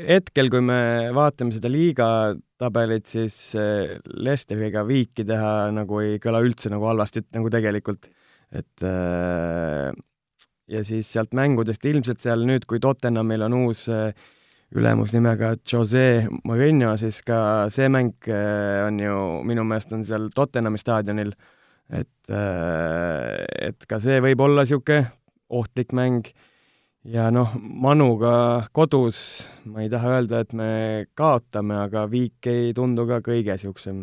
hetkel, 0.07 0.51
kui 0.53 0.63
me 0.63 0.79
vaatame 1.15 1.55
seda 1.55 1.72
liigatabelit, 1.74 3.07
siis 3.12 3.38
eh, 3.60 3.98
Leicesteriga 4.15 4.88
viiki 4.88 5.27
teha 5.27 5.74
nagu 5.75 6.00
ei 6.05 6.22
kõla 6.24 6.39
üldse 6.45 6.72
nagu 6.72 6.88
halvasti, 6.88 7.27
nagu 7.36 7.51
tegelikult. 7.51 8.07
et 8.55 8.88
äh, 8.88 9.91
ja 10.72 10.84
siis 10.86 11.12
sealt 11.13 11.36
mängudest 11.38 11.86
ilmselt 11.86 12.24
seal 12.24 12.45
nüüd, 12.48 12.65
kui 12.69 12.79
Tottenhamil 12.81 13.45
on 13.45 13.57
uus 13.65 13.86
äh, 13.91 14.15
ülemus 14.75 15.13
nimega 15.13 15.53
Jose 15.72 16.25
Mourinho, 16.43 16.95
siis 17.00 17.22
ka 17.25 17.67
see 17.74 17.89
mäng 17.91 18.15
äh, 18.31 18.86
on 18.88 19.00
ju, 19.01 19.19
minu 19.48 19.65
meelest 19.67 19.93
on 19.95 20.05
seal 20.07 20.31
Tottenhami 20.36 20.81
staadionil, 20.81 21.36
et 21.93 22.34
äh,, 22.34 23.45
et 23.69 23.88
ka 23.89 24.01
see 24.01 24.17
võib 24.25 24.41
olla 24.41 24.65
niisugune 24.65 25.05
ohtlik 25.53 25.93
mäng 25.93 26.25
ja 27.05 27.29
noh, 27.34 27.53
Manuga 27.62 28.65
kodus 28.74 29.45
ma 29.69 29.86
ei 29.86 29.91
taha 29.93 30.17
öelda, 30.17 30.41
et 30.41 30.57
me 30.57 30.69
kaotame, 31.17 31.77
aga 31.86 32.07
viik 32.10 32.50
ei 32.50 32.74
tundu 32.74 33.05
ka 33.10 33.22
kõige 33.25 33.53
niisugusem 33.53 34.01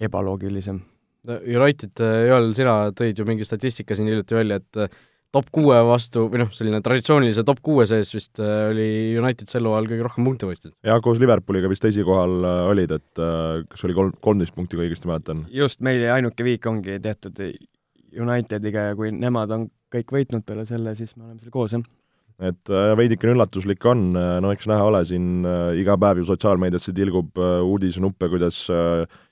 ebaloogilisem. 0.00 0.80
no 1.28 1.38
United, 1.44 2.00
Joel, 2.00 2.54
sina 2.56 2.76
tõid 2.96 3.20
ju 3.20 3.28
mingi 3.28 3.44
statistika 3.44 3.94
siin 3.94 4.08
hiljuti 4.08 4.40
välja, 4.40 4.62
et 4.62 5.02
top 5.32 5.48
kuue 5.54 5.78
vastu 5.88 6.26
või 6.30 6.42
noh, 6.42 6.50
selline 6.52 6.82
traditsioonilise 6.84 7.44
top 7.48 7.62
kuue 7.64 7.86
sees 7.88 8.12
vist 8.12 8.40
äh, 8.42 8.68
oli 8.72 8.88
United 9.20 9.48
sel 9.50 9.66
hooajal 9.68 9.88
kõige 9.88 10.06
rohkem 10.06 10.28
punkte 10.28 10.48
võitnud. 10.48 10.74
ja 10.84 10.98
koos 11.04 11.20
Liverpooliga 11.22 11.70
vist 11.72 11.86
esikohal 11.88 12.36
äh, 12.44 12.58
olid, 12.72 12.92
et 12.98 13.22
äh, 13.22 13.62
kas 13.70 13.86
oli 13.88 13.96
kolm, 13.96 14.12
kolmteist 14.24 14.54
punkti, 14.56 14.76
kui 14.76 14.90
õigesti 14.90 15.08
mäletan? 15.08 15.46
just, 15.52 15.80
meil 15.84 16.04
ainuke 16.12 16.44
viik 16.46 16.68
ongi 16.68 17.00
tehtud 17.02 17.40
Unitediga 18.12 18.90
ja 18.90 18.98
kui 18.98 19.08
nemad 19.14 19.56
on 19.56 19.66
kõik 19.92 20.12
võitnud 20.12 20.44
peale 20.44 20.66
selle, 20.68 20.92
siis 20.98 21.14
me 21.16 21.24
oleme 21.24 21.40
seal 21.40 21.54
koos, 21.54 21.72
jah. 21.72 21.86
et 22.44 22.72
veidikene 22.98 23.32
üllatuslik 23.32 23.84
on, 23.88 24.10
no 24.12 24.52
eks 24.52 24.68
näha 24.68 24.84
ole, 24.84 25.00
siin 25.08 25.46
iga 25.80 25.96
päev 26.00 26.20
ju 26.20 26.26
sotsiaalmeediasse 26.28 26.92
tilgub 26.96 27.40
uudisnuppe, 27.40 28.28
kuidas 28.32 28.66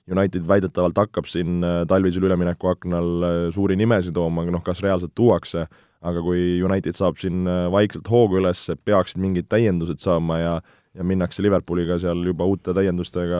United 0.09 0.49
väidetavalt 0.49 0.97
hakkab 0.97 1.29
siin 1.29 1.61
talvisel 1.89 2.25
üleminekuaknal 2.25 3.51
suuri 3.53 3.77
nimesid 3.77 4.17
tooma, 4.17 4.47
noh, 4.49 4.65
kas 4.65 4.81
reaalselt 4.85 5.13
tuuakse, 5.17 5.67
aga 6.01 6.21
kui 6.25 6.59
United 6.65 6.97
saab 6.97 7.19
siin 7.21 7.45
äh, 7.49 7.65
vaikselt 7.73 8.07
hoogu 8.11 8.41
üles, 8.41 8.67
peaksid 8.85 9.21
mingid 9.21 9.49
täiendused 9.51 10.01
saama 10.03 10.39
ja 10.41 10.53
ja 10.91 11.05
minnakse 11.07 11.39
Liverpooliga 11.43 11.95
seal 12.03 12.19
juba 12.27 12.43
uute 12.51 12.73
täiendustega 12.75 13.37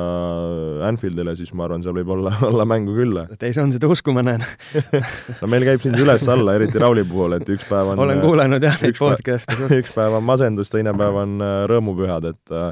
Anfieldile, 0.88 1.34
siis 1.36 1.50
ma 1.52 1.66
arvan, 1.66 1.82
seal 1.84 1.98
võib 1.98 2.14
olla, 2.16 2.32
olla 2.50 2.66
mängu 2.68 2.94
küll. 2.96 3.18
et 3.26 3.44
ei 3.44 3.56
saanud 3.56 3.76
seda 3.76 3.90
uskuma, 3.92 4.24
näen 4.24 4.44
no 5.42 5.50
meil 5.52 5.66
käib 5.68 5.84
siin 5.84 5.98
üles-alla, 6.00 6.56
eriti 6.60 6.80
Rauli 6.80 7.04
puhul, 7.08 7.36
et 7.36 7.52
üks 7.52 7.68
päev 7.68 7.92
on 7.92 8.04
olen 8.06 8.24
kuulanud 8.24 8.64
jah, 8.64 8.78
neid 8.80 8.96
üks 8.96 9.02
päev- 9.04 9.18
podcast'e. 9.20 9.68
üks 9.82 9.92
päev 9.98 10.16
on 10.22 10.28
masendus, 10.30 10.72
teine 10.72 10.96
päev 10.96 11.20
on 11.26 11.44
äh, 11.44 11.58
rõõmupühad, 11.72 12.30
et 12.32 12.56
äh, 12.56 12.72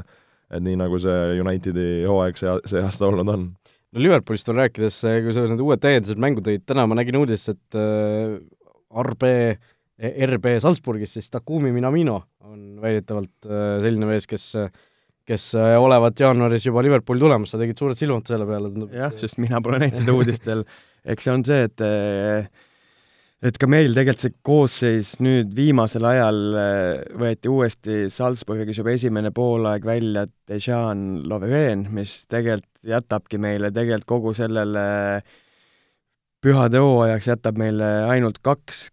et 0.50 0.64
nii, 0.64 0.78
nagu 0.80 0.98
see 0.98 1.42
Unitedi 1.44 1.90
hooaeg 2.08 2.40
see, 2.40 2.54
see 2.72 2.80
aasta 2.82 3.06
olnud 3.06 3.28
on. 3.30 3.44
no 3.52 4.02
Liverpoolist 4.02 4.48
veel 4.48 4.62
rääkides, 4.64 5.02
kui 5.26 5.36
sa 5.36 5.44
need 5.44 5.60
uued 5.60 5.84
täiendused 5.84 6.24
mängu 6.24 6.42
tõid, 6.46 6.64
täna 6.66 6.88
ma 6.88 6.96
nägin 6.98 7.20
uudist, 7.20 7.52
et 7.52 7.78
äh, 7.78 8.40
RB, 9.04 9.28
RB 10.00 10.54
Salzburgis 10.62 11.18
siis 11.18 11.28
Takumi 11.32 11.72
Minamino 11.74 12.16
on 12.48 12.78
väidetavalt 12.80 13.48
äh, 13.48 13.82
selline 13.84 14.08
mees, 14.08 14.26
kes 14.30 14.54
kes 15.28 15.50
äh, 15.58 15.76
olevat 15.78 16.18
jaanuaris 16.18 16.64
juba 16.66 16.82
Liverpooli 16.82 17.20
tulemas, 17.22 17.52
sa 17.52 17.60
tegid 17.60 17.78
suured 17.78 17.98
silmad 17.98 18.26
selle 18.26 18.48
peale, 18.48 18.72
tundub. 18.72 18.94
jah, 18.96 19.12
sest 19.20 19.38
mina 19.42 19.60
pole 19.62 19.82
näinud 19.82 20.00
seda 20.00 20.16
uudist 20.16 20.48
veel. 20.48 20.64
eks 21.04 21.26
see 21.26 21.34
on 21.34 21.44
see, 21.46 21.68
et 21.68 21.84
et 23.40 23.56
ka 23.60 23.68
meil 23.70 23.94
tegelikult 23.96 24.24
see 24.24 24.34
koosseis 24.44 25.12
nüüd 25.24 25.52
viimasel 25.56 26.04
ajal 26.08 26.40
võeti 27.20 27.52
uuesti 27.52 28.00
Salzburgis 28.12 28.80
juba 28.80 28.96
esimene 28.96 29.30
poolaeg 29.36 29.86
välja 29.88 30.26
Dejan 30.48 31.22
Lovren, 31.28 31.86
mis 31.96 32.24
tegelikult 32.28 32.68
jätabki 32.90 33.40
meile 33.40 33.70
tegelikult 33.72 34.08
kogu 34.08 34.34
sellele 34.36 34.86
pühade 36.40 36.80
hooajaks 36.80 37.30
jätab 37.30 37.60
meile 37.60 37.90
ainult 38.08 38.40
kaks 38.44 38.88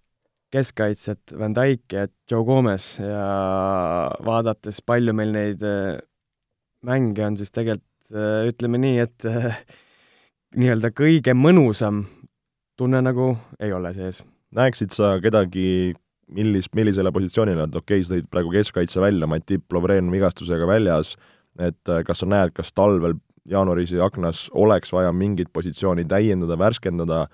keskkaitset, 0.58 1.34
Van 1.40 1.56
Dijk 1.56 1.94
ja 1.94 2.08
Joe 2.32 2.46
Gomez 2.46 2.96
ja 3.00 3.26
vaadates, 4.26 4.82
palju 4.86 5.14
meil 5.18 5.34
neid 5.36 5.64
äh, 5.66 6.00
mänge 6.88 7.26
on, 7.26 7.38
siis 7.40 7.54
tegelikult 7.54 8.16
äh, 8.16 8.48
ütleme 8.50 8.82
nii, 8.82 8.98
et 9.06 9.28
äh, 9.28 9.60
nii-öelda 10.58 10.92
kõige 10.98 11.36
mõnusam 11.38 12.06
tunne 12.78 13.02
nagu 13.04 13.34
ei 13.64 13.74
ole 13.74 13.94
sees. 13.98 14.24
näeksid 14.58 14.94
sa 14.96 15.18
kedagi, 15.22 15.94
millist, 16.34 16.74
millisele 16.78 17.12
positsioonile, 17.14 17.68
et 17.68 17.76
okei 17.76 18.02
okay,, 18.02 18.08
sa 18.08 18.16
tõid 18.16 18.30
praegu 18.32 18.54
keskkaitse 18.56 19.04
välja, 19.04 19.30
Matip 19.30 19.74
Lovren 19.74 20.12
vigastusega 20.14 20.68
väljas, 20.70 21.16
et 21.60 21.96
kas 22.06 22.22
sa 22.22 22.30
näed, 22.30 22.54
kas 22.56 22.74
talvel 22.74 23.18
jaanuaris 23.48 23.94
ja 23.96 24.06
aknas 24.06 24.48
oleks 24.54 24.92
vaja 24.94 25.14
mingit 25.16 25.50
positsiooni 25.54 26.06
täiendada, 26.06 26.58
värskendada, 26.60 27.26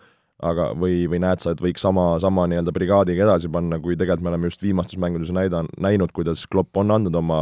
aga, 0.44 0.72
või, 0.80 1.04
või 1.12 1.22
näed 1.24 1.44
sa, 1.44 1.54
et 1.54 1.62
võiks 1.64 1.84
sama, 1.84 2.14
sama 2.24 2.48
nii-öelda 2.52 2.74
brigaadiga 2.76 3.28
edasi 3.28 3.52
panna, 3.52 3.80
kui 3.80 3.96
tegelikult 3.98 4.26
me 4.26 4.34
oleme 4.34 4.52
just 4.52 4.64
viimastes 4.64 5.00
mängudes 5.00 5.32
näida-, 5.36 5.66
näinud, 5.82 6.12
kuidas 6.16 6.46
Klopp 6.52 6.78
on 6.78 6.92
andnud 6.94 7.16
oma 7.16 7.40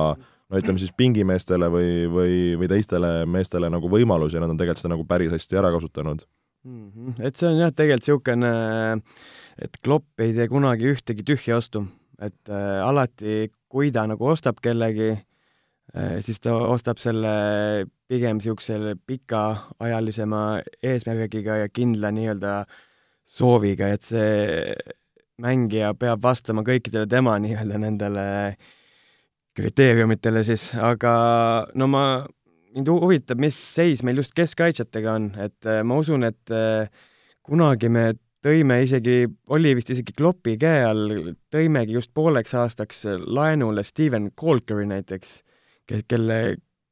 no 0.52 0.60
ütleme 0.60 0.82
siis 0.82 0.92
pingimeestele 0.98 1.70
või, 1.72 1.90
või, 2.12 2.36
või 2.60 2.70
teistele 2.72 3.12
meestele 3.30 3.72
nagu 3.72 3.90
võimalusi 3.92 4.38
ja 4.38 4.44
nad 4.44 4.54
on 4.54 4.60
tegelikult 4.60 4.84
seda 4.84 4.94
nagu 4.96 5.08
päris 5.08 5.34
hästi 5.34 5.60
ära 5.62 5.72
kasutanud 5.74 6.26
mm. 6.68 6.92
-hmm. 6.92 7.26
Et 7.28 7.36
see 7.36 7.48
on 7.50 7.58
jah, 7.62 7.72
tegelikult 7.72 8.08
niisugune, 8.08 8.54
et 9.62 9.82
Klopp 9.84 10.24
ei 10.24 10.36
tee 10.36 10.48
kunagi 10.52 10.92
ühtegi 10.92 11.26
tühja 11.28 11.58
ostu, 11.62 11.86
et 12.20 12.50
äh, 12.50 12.80
alati, 12.84 13.52
kui 13.72 13.92
ta 13.92 14.06
nagu 14.10 14.28
ostab 14.28 14.60
kellegi 14.62 15.12
äh,, 15.16 16.20
siis 16.20 16.40
ta 16.44 16.56
ostab 16.56 17.00
selle 17.00 17.88
pigem 18.12 18.40
niisuguse 18.40 18.96
pikaajalisema 19.08 20.62
eesmärgiga 20.84 21.62
ja 21.64 21.70
kindla 21.70 22.12
nii-öelda 22.12 22.66
sooviga, 23.32 23.92
et 23.94 24.06
see 24.06 24.76
mängija 25.42 25.94
peab 25.98 26.22
vastama 26.24 26.64
kõikidele 26.68 27.08
tema 27.10 27.38
nii-öelda 27.42 27.80
nendele 27.82 28.26
kriteeriumitele 29.58 30.44
siis, 30.48 30.70
aga 30.80 31.14
no 31.76 31.88
ma, 31.92 32.04
mind 32.76 32.92
huvitab, 32.92 33.42
mis 33.42 33.58
seis 33.58 34.04
meil 34.08 34.22
just 34.22 34.36
keskkaitsjatega 34.38 35.16
on, 35.18 35.32
et 35.44 35.70
äh, 35.70 35.82
ma 35.88 35.98
usun, 36.00 36.28
et 36.28 36.54
äh, 36.56 36.92
kunagi 37.48 37.90
me 37.92 38.12
tõime 38.42 38.80
isegi, 38.86 39.26
oli 39.54 39.76
vist 39.78 39.92
isegi 39.94 40.16
Kloppi 40.18 40.56
käe 40.62 40.86
all, 40.88 41.34
tõimegi 41.54 41.98
just 41.98 42.14
pooleks 42.18 42.56
aastaks 42.58 43.04
laenule 43.22 43.84
Steven 43.86 44.32
Colkeri 44.38 44.88
näiteks, 44.90 45.42
kelle 46.10 46.40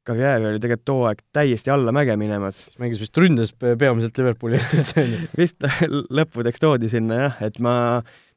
karjäär 0.10 0.48
oli 0.50 0.62
tegelikult 0.62 0.88
too 0.88 1.06
aeg 1.10 1.22
täiesti 1.36 1.72
allamäge 1.74 2.16
minemas. 2.20 2.63
kes 2.68 2.82
mängis 2.82 3.04
vist 3.04 3.18
ründes 3.22 3.54
peamiselt 3.60 4.18
Liverpooli 4.20 4.60
eest 4.60 4.75
üldse, 4.78 5.04
on 5.04 5.13
ju? 5.16 5.30
vist 5.39 5.70
lõppudeks 6.20 6.63
toodi 6.63 6.92
sinna 6.92 7.24
jah, 7.24 7.39
et 7.46 7.62
ma 7.63 7.75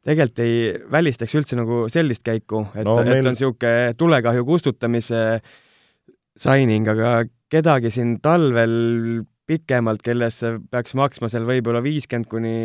tegelikult 0.03 0.43
ei 0.43 0.57
välistaks 0.93 1.37
üldse 1.39 1.59
nagu 1.59 1.85
sellist 1.93 2.25
käiku, 2.27 2.67
et 2.75 2.87
no,, 2.87 2.97
meil... 3.03 3.21
et 3.21 3.29
on 3.31 3.37
niisugune 3.37 3.93
tulekahju 3.99 4.47
kustutamise 4.49 5.21
signing, 6.39 6.89
aga 6.89 7.23
kedagi 7.53 7.93
siin 7.93 8.17
talvel 8.25 9.23
pikemalt, 9.49 10.03
kellesse 10.05 10.57
peaks 10.73 10.97
maksma 10.99 11.29
seal 11.31 11.47
võib-olla 11.49 11.83
viiskümmend 11.85 12.31
kuni 12.31 12.57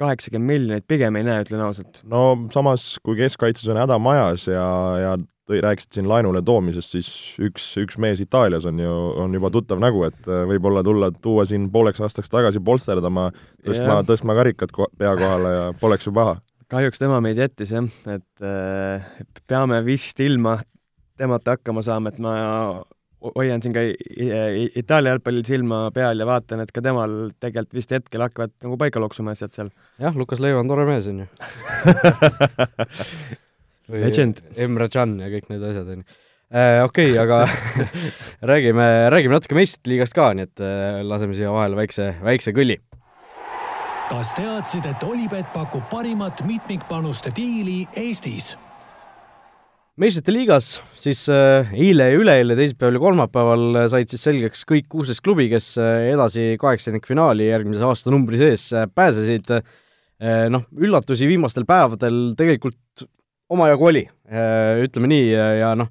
kaheksakümmend 0.00 0.48
miljonit, 0.48 0.86
pigem 0.88 1.18
ei 1.18 1.26
näe, 1.26 1.44
ütlen 1.44 1.62
ausalt. 1.64 2.00
no 2.08 2.48
samas, 2.54 2.94
kui 3.04 3.18
keskkaitses 3.18 3.68
on 3.72 3.80
häda 3.80 3.98
majas 4.02 4.46
ja, 4.48 4.66
ja 5.00 5.12
tõi, 5.50 5.60
rääkisid 5.64 5.98
siin 5.98 6.08
laenule 6.10 6.42
toomisest, 6.46 6.94
siis 6.94 7.10
üks, 7.42 7.66
üks 7.82 7.98
mees 8.02 8.22
Itaalias 8.22 8.66
on 8.70 8.78
ju, 8.80 8.92
on 9.24 9.34
juba 9.34 9.50
tuttav 9.54 9.82
nägu, 9.82 10.04
et 10.08 10.28
äh, 10.28 10.44
võib-olla 10.50 10.84
tulla, 10.86 11.10
tuua 11.22 11.46
siin 11.48 11.68
pooleks 11.72 12.02
aastaks 12.04 12.32
tagasi 12.32 12.62
polsterdama, 12.64 13.30
tõstma 13.64 13.98
yeah., 13.98 14.06
tõstma 14.08 14.36
karikat 14.38 14.74
ko 14.76 14.88
pea 14.98 15.16
kohale 15.18 15.52
ja 15.56 15.66
poleks 15.80 16.08
ju 16.08 16.14
paha. 16.16 16.38
kahjuks 16.70 17.02
tema 17.02 17.20
meid 17.24 17.40
jättis 17.40 17.74
jah, 17.74 17.90
et 18.06 18.46
äh, 18.46 19.10
peame 19.50 19.82
vist 19.86 20.20
ilma 20.22 20.60
temata 21.20 21.58
hakkama 21.58 21.82
saama, 21.84 22.14
et 22.14 22.22
ma 22.22 22.32
hoian 23.36 23.60
siin 23.60 23.74
ka 23.74 23.82
Itaalia 24.80 25.12
jalgpallil 25.14 25.44
silma 25.44 25.82
peal 25.92 26.22
ja 26.22 26.26
vaatan, 26.28 26.62
et 26.64 26.72
ka 26.72 26.80
temal 26.84 27.34
tegelikult 27.42 27.76
vist 27.76 27.92
hetkel 27.92 28.24
hakkavad 28.24 28.54
nagu 28.64 28.78
paika 28.80 29.02
loksuma 29.02 29.34
asjad 29.36 29.52
seal. 29.56 29.70
jah, 30.00 30.16
Lukas 30.16 30.40
Leiva 30.40 30.62
on 30.62 30.70
tore 30.70 30.88
mees, 30.88 31.10
on 31.10 31.24
ju 31.24 31.28
Legend. 33.90 34.42
Emre 34.56 34.88
Can 34.92 35.18
ja 35.20 35.30
kõik 35.32 35.48
need 35.50 35.64
asjad, 35.70 35.88
on 35.94 36.02
ju. 36.04 36.20
Äh, 36.50 36.82
okei, 36.82 37.12
aga 37.14 37.44
räägime, 38.50 38.84
räägime 39.14 39.36
natuke 39.36 39.54
meistrite 39.54 39.92
liigast 39.92 40.16
ka, 40.16 40.32
nii 40.34 40.48
et 40.48 40.62
äh, 40.66 40.96
laseme 41.06 41.36
siia 41.38 41.52
vahele 41.54 41.76
väikse, 41.78 42.08
väikse 42.26 42.50
kõlli. 42.56 42.74
kas 44.08 44.32
teadsid, 44.34 44.88
et 44.90 45.04
Olipet 45.06 45.52
pakub 45.54 45.84
parimat 45.92 46.42
mitmikpanuste 46.42 47.30
diili 47.36 47.84
Eestis? 47.94 48.56
meistrite 50.00 50.34
liigas 50.34 50.72
siis 50.98 51.20
äh, 51.30 51.70
eile 51.70 52.08
ja 52.10 52.18
üleeile, 52.18 52.58
teisipäeval 52.58 52.98
ja 52.98 53.04
kolmapäeval 53.04 53.80
said 53.94 54.10
siis 54.10 54.26
selgeks 54.26 54.66
kõik 54.66 54.90
kuusteist 54.90 55.22
klubi, 55.22 55.46
kes 55.52 55.76
edasi 55.78 56.56
kaheksandikfinaali 56.58 57.46
järgmise 57.46 57.86
aastanumbri 57.86 58.42
sees 58.42 58.72
pääsesid. 58.90 59.54
noh, 60.50 60.66
üllatusi 60.76 61.30
viimastel 61.30 61.64
päevadel 61.64 62.34
tegelikult 62.36 63.06
omajagu 63.50 63.88
oli, 63.90 64.04
äh, 64.30 64.82
ütleme 64.84 65.10
nii, 65.10 65.30
ja 65.34 65.72
noh, 65.78 65.90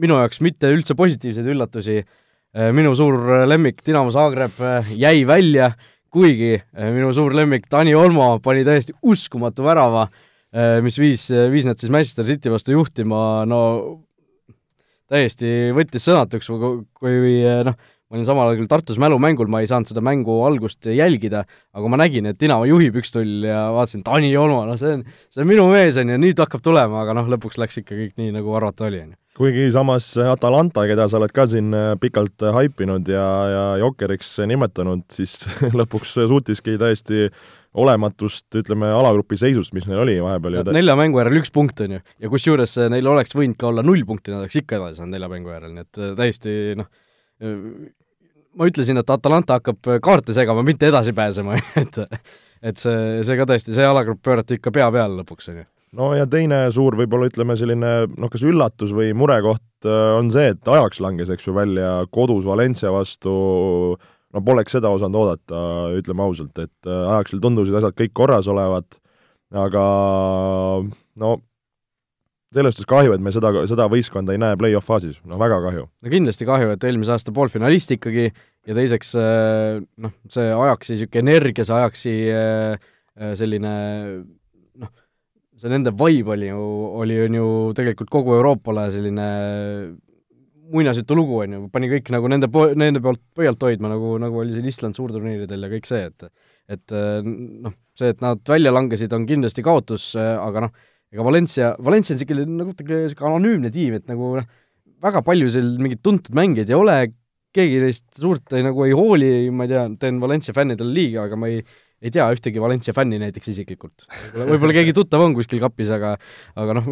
minu 0.00 0.18
jaoks 0.20 0.42
mitte 0.44 0.70
üldse 0.72 0.96
positiivseid 0.98 1.48
üllatusi, 1.54 2.02
äh, 2.02 2.68
minu 2.76 2.92
suur 2.98 3.46
lemmik 3.48 3.80
Dinamo 3.86 4.12
Zagreb 4.14 4.60
äh, 4.60 4.92
jäi 5.00 5.24
välja, 5.28 5.72
kuigi 6.12 6.58
minu 6.76 7.08
suur 7.16 7.32
lemmik 7.32 7.70
Dani 7.72 7.94
Olmo 7.96 8.34
pani 8.44 8.66
täiesti 8.68 8.92
uskumatu 9.00 9.64
värava, 9.64 10.10
mis 10.84 10.98
viis, 11.00 11.22
viis 11.48 11.64
nad 11.64 11.80
siis 11.80 11.88
Manchester 11.88 12.26
City 12.28 12.50
vastu 12.52 12.74
juhtima, 12.74 13.46
no 13.48 13.60
täiesti 15.08 15.70
võttis 15.72 16.04
sõnatuks, 16.04 16.50
kui 16.52 17.38
noh, 17.64 17.78
ma 18.12 18.18
olin 18.18 18.26
samal 18.28 18.50
ajal 18.50 18.58
küll 18.60 18.68
Tartus 18.68 18.98
mälumängul, 19.00 19.48
ma 19.48 19.62
ei 19.62 19.68
saanud 19.70 19.88
seda 19.88 20.02
mängu 20.04 20.34
algust 20.44 20.84
jälgida, 20.84 21.46
aga 21.72 21.88
ma 21.88 21.96
nägin, 21.96 22.26
et 22.28 22.36
Dinamo 22.36 22.66
juhib 22.68 22.98
üks-null 23.00 23.46
ja 23.48 23.62
vaatasin, 23.72 24.02
Taani 24.04 24.28
Olmo, 24.36 24.66
no 24.68 24.74
see 24.76 24.98
on, 24.98 25.04
see 25.32 25.40
on 25.40 25.48
minu 25.48 25.64
mees, 25.70 25.96
on 25.96 26.12
ju, 26.12 26.18
nüüd 26.20 26.42
hakkab 26.42 26.60
tulema, 26.60 27.06
aga 27.06 27.14
noh, 27.16 27.30
lõpuks 27.32 27.56
läks 27.62 27.80
ikka 27.80 27.96
kõik 27.96 28.18
nii, 28.20 28.34
nagu 28.34 28.52
arvata 28.58 28.90
oli, 28.90 29.00
on 29.00 29.14
ju. 29.14 29.18
kuigi 29.40 29.64
samas 29.72 30.10
Atalanta, 30.28 30.84
keda 30.90 31.06
sa 31.08 31.16
oled 31.22 31.32
ka 31.32 31.46
siin 31.48 31.72
äh, 31.72 31.94
pikalt 32.02 32.44
äh, 32.44 32.52
haipinud 32.52 33.08
ja, 33.08 33.24
ja 33.48 33.64
jokkeriks 33.80 34.34
nimetanud, 34.50 35.06
siis 35.14 35.38
lõpuks 35.80 36.12
suutiski 36.18 36.76
täiesti 36.82 37.30
olematust, 37.80 38.50
ütleme, 38.60 38.90
alagrupi 38.92 39.38
seisust, 39.40 39.72
mis 39.72 39.86
neil 39.88 40.02
oli 40.02 40.18
vahepeal 40.20 40.58
ju 40.58 40.74
nelja 40.76 40.98
mängu 41.00 41.22
järel 41.22 41.40
üks 41.40 41.48
punkt, 41.54 41.80
on 41.80 41.96
ju, 41.96 42.02
ja 42.20 42.32
kusjuures 42.34 42.76
äh, 42.76 42.92
neil 42.92 43.08
oleks 43.08 43.32
võinud 43.32 43.56
ka 43.56 43.72
olla 43.72 43.86
null 43.86 44.04
punkti, 44.04 44.34
nad 44.34 44.44
oleks 44.44 44.60
ikka 44.60 44.76
edasi 44.82 45.00
saanud 45.00 45.16
nelja 45.16 45.32
mängu 45.32 45.54
järel, 45.54 45.72
nii 45.78 45.88
et 45.88 46.02
täiesti 46.20 46.58
noh, 46.76 46.92
ma 47.42 48.68
ütlesin, 48.68 49.00
et 49.00 49.10
Atalanta 49.10 49.58
hakkab 49.58 49.90
kaarte 50.04 50.34
segama, 50.36 50.64
mitte 50.66 50.88
edasi 50.90 51.14
pääsema 51.16 51.58
et 51.82 52.00
et 52.62 52.78
see, 52.78 53.20
see 53.26 53.38
ka 53.38 53.46
tõesti, 53.50 53.74
see 53.74 53.86
alagrupp 53.86 54.22
pöörati 54.24 54.58
ikka 54.58 54.72
pea 54.74 54.88
peale 54.94 55.18
lõpuks, 55.20 55.50
on 55.50 55.60
ju. 55.62 55.66
no 55.98 56.12
ja 56.16 56.28
teine 56.30 56.64
suur 56.74 56.96
võib-olla 56.98 57.28
ütleme 57.30 57.56
selline 57.58 57.92
noh, 58.12 58.32
kas 58.32 58.44
üllatus 58.46 58.94
või 58.96 59.10
murekoht 59.18 59.88
äh, 59.88 60.16
on 60.18 60.30
see, 60.34 60.52
et 60.54 60.72
ajaks 60.74 61.02
langes, 61.02 61.32
eks 61.34 61.48
ju, 61.48 61.56
välja 61.56 61.94
kodus 62.14 62.46
Valencia 62.48 62.92
vastu 62.94 63.32
no 64.32 64.44
poleks 64.46 64.76
seda 64.78 64.92
osanud 64.94 65.24
oodata, 65.24 65.62
ütleme 65.98 66.24
ausalt, 66.24 66.56
et 66.62 66.88
äh, 66.88 67.06
ajaksil 67.16 67.42
tundusid 67.42 67.76
asjad 67.78 67.96
kõik 67.98 68.14
korras 68.16 68.48
olevat, 68.50 69.00
aga 69.52 69.86
no 71.20 71.38
selles 72.52 72.76
suhtes 72.76 72.88
kahju, 72.88 73.14
et 73.16 73.22
me 73.24 73.32
seda, 73.34 73.52
seda 73.68 73.86
võistkonda 73.92 74.34
ei 74.34 74.40
näe 74.40 74.58
play-off 74.60 74.88
faasis, 74.88 75.18
noh 75.28 75.40
väga 75.40 75.58
kahju. 75.64 75.86
no 75.88 76.12
kindlasti 76.12 76.48
kahju, 76.48 76.74
et 76.74 76.84
eelmise 76.88 77.14
aasta 77.14 77.34
poolfinalist 77.34 77.94
ikkagi 77.96 78.28
ja 78.28 78.76
teiseks 78.76 79.14
äh, 79.18 79.80
noh, 80.04 80.14
see 80.32 80.52
Ajaxi 80.52 80.96
niisugune 80.96 81.24
energia, 81.24 81.66
see 81.66 81.78
Ajaxi 81.78 82.14
äh, 82.28 82.86
äh, 83.18 83.34
selline 83.38 83.74
noh, 84.82 84.92
see 85.58 85.72
nende 85.72 85.94
vibe 85.96 86.36
oli 86.36 86.52
ju, 86.52 86.62
oli 87.02 87.18
ju 87.24 87.48
tegelikult 87.78 88.12
kogu 88.12 88.36
Euroopale 88.38 88.88
selline 88.94 89.28
muinasjutu 90.72 91.16
lugu, 91.16 91.42
on 91.44 91.56
ju, 91.56 91.66
pani 91.72 91.90
kõik 91.90 92.08
nagu 92.14 92.30
nende 92.32 92.48
po-, 92.52 92.70
nende 92.78 93.02
poolt 93.04 93.20
pöialt 93.36 93.60
hoidma, 93.64 93.90
nagu, 93.92 94.14
nagu 94.20 94.40
oli 94.40 94.54
siin 94.54 94.68
Island 94.68 94.96
suurturniiridel 94.96 95.66
ja 95.66 95.72
kõik 95.72 95.88
see, 95.88 96.08
et 96.08 96.32
et 96.72 96.92
noh, 96.94 97.74
see, 97.98 98.12
et 98.14 98.22
nad 98.22 98.40
välja 98.48 98.70
langesid, 98.72 99.12
on 99.12 99.26
kindlasti 99.28 99.64
kaotus, 99.66 100.12
aga 100.16 100.62
noh, 100.64 100.70
ega 101.12 101.26
Valencia, 101.26 101.72
Valencia 101.82 102.14
on 102.14 102.20
niisugune 102.20 102.46
nagu 102.58 102.72
niisugune 102.72 103.30
anonüümne 103.30 103.72
tiim, 103.74 103.98
et 103.98 104.08
nagu 104.10 104.34
noh, 104.38 104.50
väga 105.02 105.22
palju 105.26 105.50
seal 105.52 105.72
mingeid 105.82 106.02
tuntud 106.04 106.36
mängijaid 106.38 106.70
ei 106.72 106.78
ole, 106.78 106.98
keegi 107.52 107.80
neist 107.82 108.06
suurt 108.16 108.54
ei, 108.56 108.64
nagu 108.64 108.84
ei 108.86 108.94
hooli, 108.96 109.32
ma 109.52 109.66
ei 109.66 109.72
tea, 109.72 109.86
teen 110.00 110.20
Valencia 110.22 110.54
fännidele 110.56 110.94
liiga, 110.96 111.26
aga 111.28 111.38
ma 111.40 111.50
ei, 111.52 111.58
ei 112.02 112.12
tea 112.14 112.28
ühtegi 112.34 112.62
Valencia 112.62 112.94
fänni 112.96 113.18
näiteks 113.20 113.50
isiklikult. 113.52 114.06
võib-olla 114.38 114.76
keegi 114.78 114.94
tuttav 114.96 115.24
on 115.24 115.36
kuskil 115.36 115.60
kapis, 115.62 115.92
aga 115.94 116.14
aga 116.58 116.78
noh, 116.78 116.88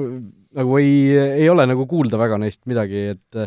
nagu 0.59 0.77
ei, 0.83 1.17
ei 1.41 1.49
ole 1.53 1.65
nagu 1.71 1.87
kuulda 1.91 2.21
väga 2.21 2.41
neist 2.43 2.61
midagi, 2.71 3.07
et 3.15 3.41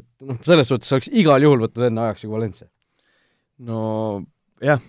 et 0.00 0.08
noh, 0.24 0.40
selles 0.48 0.68
suhtes 0.72 0.96
oleks 0.96 1.12
igal 1.12 1.46
juhul 1.46 1.62
võtnud 1.66 1.88
enne 1.90 2.08
ajaks 2.08 2.26
ju 2.26 2.32
Valencia 2.34 2.68
no 3.68 3.80
jah, 4.62 4.82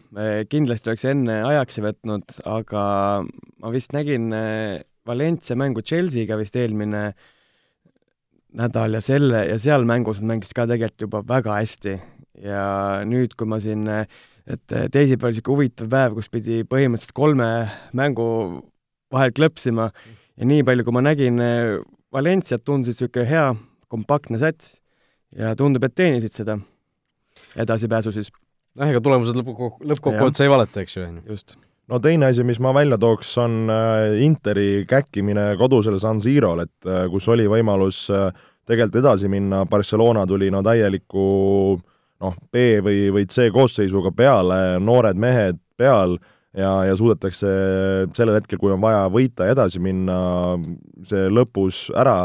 kindlasti 0.49 0.91
oleks 0.91 1.05
enne 1.09 1.39
ajaksi 1.47 1.83
võtnud, 1.85 2.39
aga 2.49 2.83
ma 3.25 3.73
vist 3.73 3.93
nägin 3.95 4.29
Valencia 5.09 5.57
mängu 5.57 5.83
Chelsea'ga 5.85 6.37
vist 6.39 6.55
eelmine 6.59 7.09
nädal 8.59 8.97
ja 8.97 9.01
selle, 9.05 9.43
ja 9.49 9.57
seal 9.61 9.85
mängus 9.89 10.21
nad 10.21 10.33
mängisid 10.33 10.55
ka 10.57 10.65
tegelikult 10.69 11.05
juba 11.05 11.21
väga 11.35 11.59
hästi. 11.59 11.99
ja 12.39 12.63
nüüd, 13.03 13.33
kui 13.35 13.49
ma 13.51 13.57
siin, 13.59 13.83
et 14.47 14.63
teisipäeval 14.93 15.33
niisugune 15.33 15.57
huvitav 15.57 15.89
päev, 15.91 16.13
kus 16.15 16.29
pidi 16.31 16.61
põhimõtteliselt 16.63 17.11
kolme 17.17 17.49
mängu 17.91 18.27
vahel 19.11 19.33
klõpsima 19.35 19.89
ja 19.91 20.47
nii 20.47 20.63
palju, 20.63 20.85
kui 20.87 20.95
ma 20.95 21.03
nägin 21.03 21.41
Valenciat, 22.15 22.63
tundus 22.63 22.95
niisugune 22.95 23.27
hea 23.27 23.49
kompaktne 23.91 24.39
sats 24.39 24.77
ja 25.35 25.51
tundub, 25.59 25.83
et 25.83 25.97
teenisid 25.97 26.37
seda 26.39 26.57
edasipääsu 27.59 28.13
siis 28.15 28.31
noh, 28.31 28.87
ega 28.87 29.01
tulemused 29.03 29.37
lõppkokku, 29.37 29.83
lõppkokkuvõttes 29.91 30.45
ei 30.45 30.51
valeta, 30.51 30.83
eks 30.83 30.95
ju, 30.97 31.05
on 31.05 31.19
ju. 31.19 31.25
just. 31.33 31.57
No 31.89 31.99
teine 32.04 32.30
asi, 32.30 32.43
mis 32.45 32.60
ma 32.62 32.71
välja 32.75 32.97
tooks, 33.02 33.32
on 33.41 33.69
äh, 33.73 34.21
Interi 34.25 34.86
käkkimine 34.89 35.52
kodusel 35.60 35.99
San 36.02 36.21
Sirol, 36.21 36.63
et 36.65 36.89
äh, 36.89 37.06
kus 37.12 37.28
oli 37.32 37.47
võimalus 37.49 38.06
äh, 38.13 38.30
tegelikult 38.69 39.02
edasi 39.02 39.30
minna, 39.32 39.63
Barcelona 39.69 40.25
tuli 40.30 40.52
no 40.54 40.62
täieliku 40.65 41.25
noh, 41.80 42.36
B 42.52 42.67
või, 42.86 43.08
või 43.15 43.25
C 43.32 43.49
koosseisuga 43.54 44.13
peale, 44.15 44.62
noored 44.84 45.17
mehed 45.19 45.60
peal 45.80 46.17
ja, 46.54 46.71
ja 46.86 46.95
suudetakse 46.99 47.49
sellel 48.13 48.38
hetkel, 48.38 48.62
kui 48.62 48.73
on 48.73 48.82
vaja 48.84 49.08
võita 49.10 49.47
ja 49.47 49.58
edasi 49.58 49.82
minna, 49.82 50.19
see 51.10 51.30
lõpus 51.34 51.88
ära, 51.97 52.17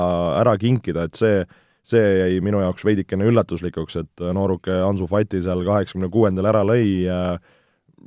ära 0.43 0.57
kinkida, 0.61 1.09
et 1.09 1.21
see 1.21 1.45
see 1.85 2.01
jäi 2.01 2.39
minu 2.41 2.63
jaoks 2.63 2.81
veidikene 2.81 3.27
üllatuslikuks, 3.29 3.99
et 4.01 4.23
nooruke 4.33 4.73
Ansu 4.87 5.05
Fati 5.05 5.43
seal 5.45 5.61
kaheksakümne 5.67 6.09
kuuendal 6.09 6.49
ära 6.49 6.63
lõi, 6.65 7.03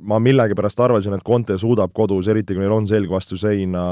ma 0.00 0.18
millegipärast 0.22 0.80
arvasin, 0.80 1.16
et 1.16 1.24
Conte 1.26 1.58
suudab 1.58 1.94
kodus, 1.96 2.28
eriti 2.30 2.54
kui 2.54 2.62
neil 2.62 2.74
on 2.74 2.86
selg 2.90 3.10
vastu 3.10 3.38
seina, 3.40 3.82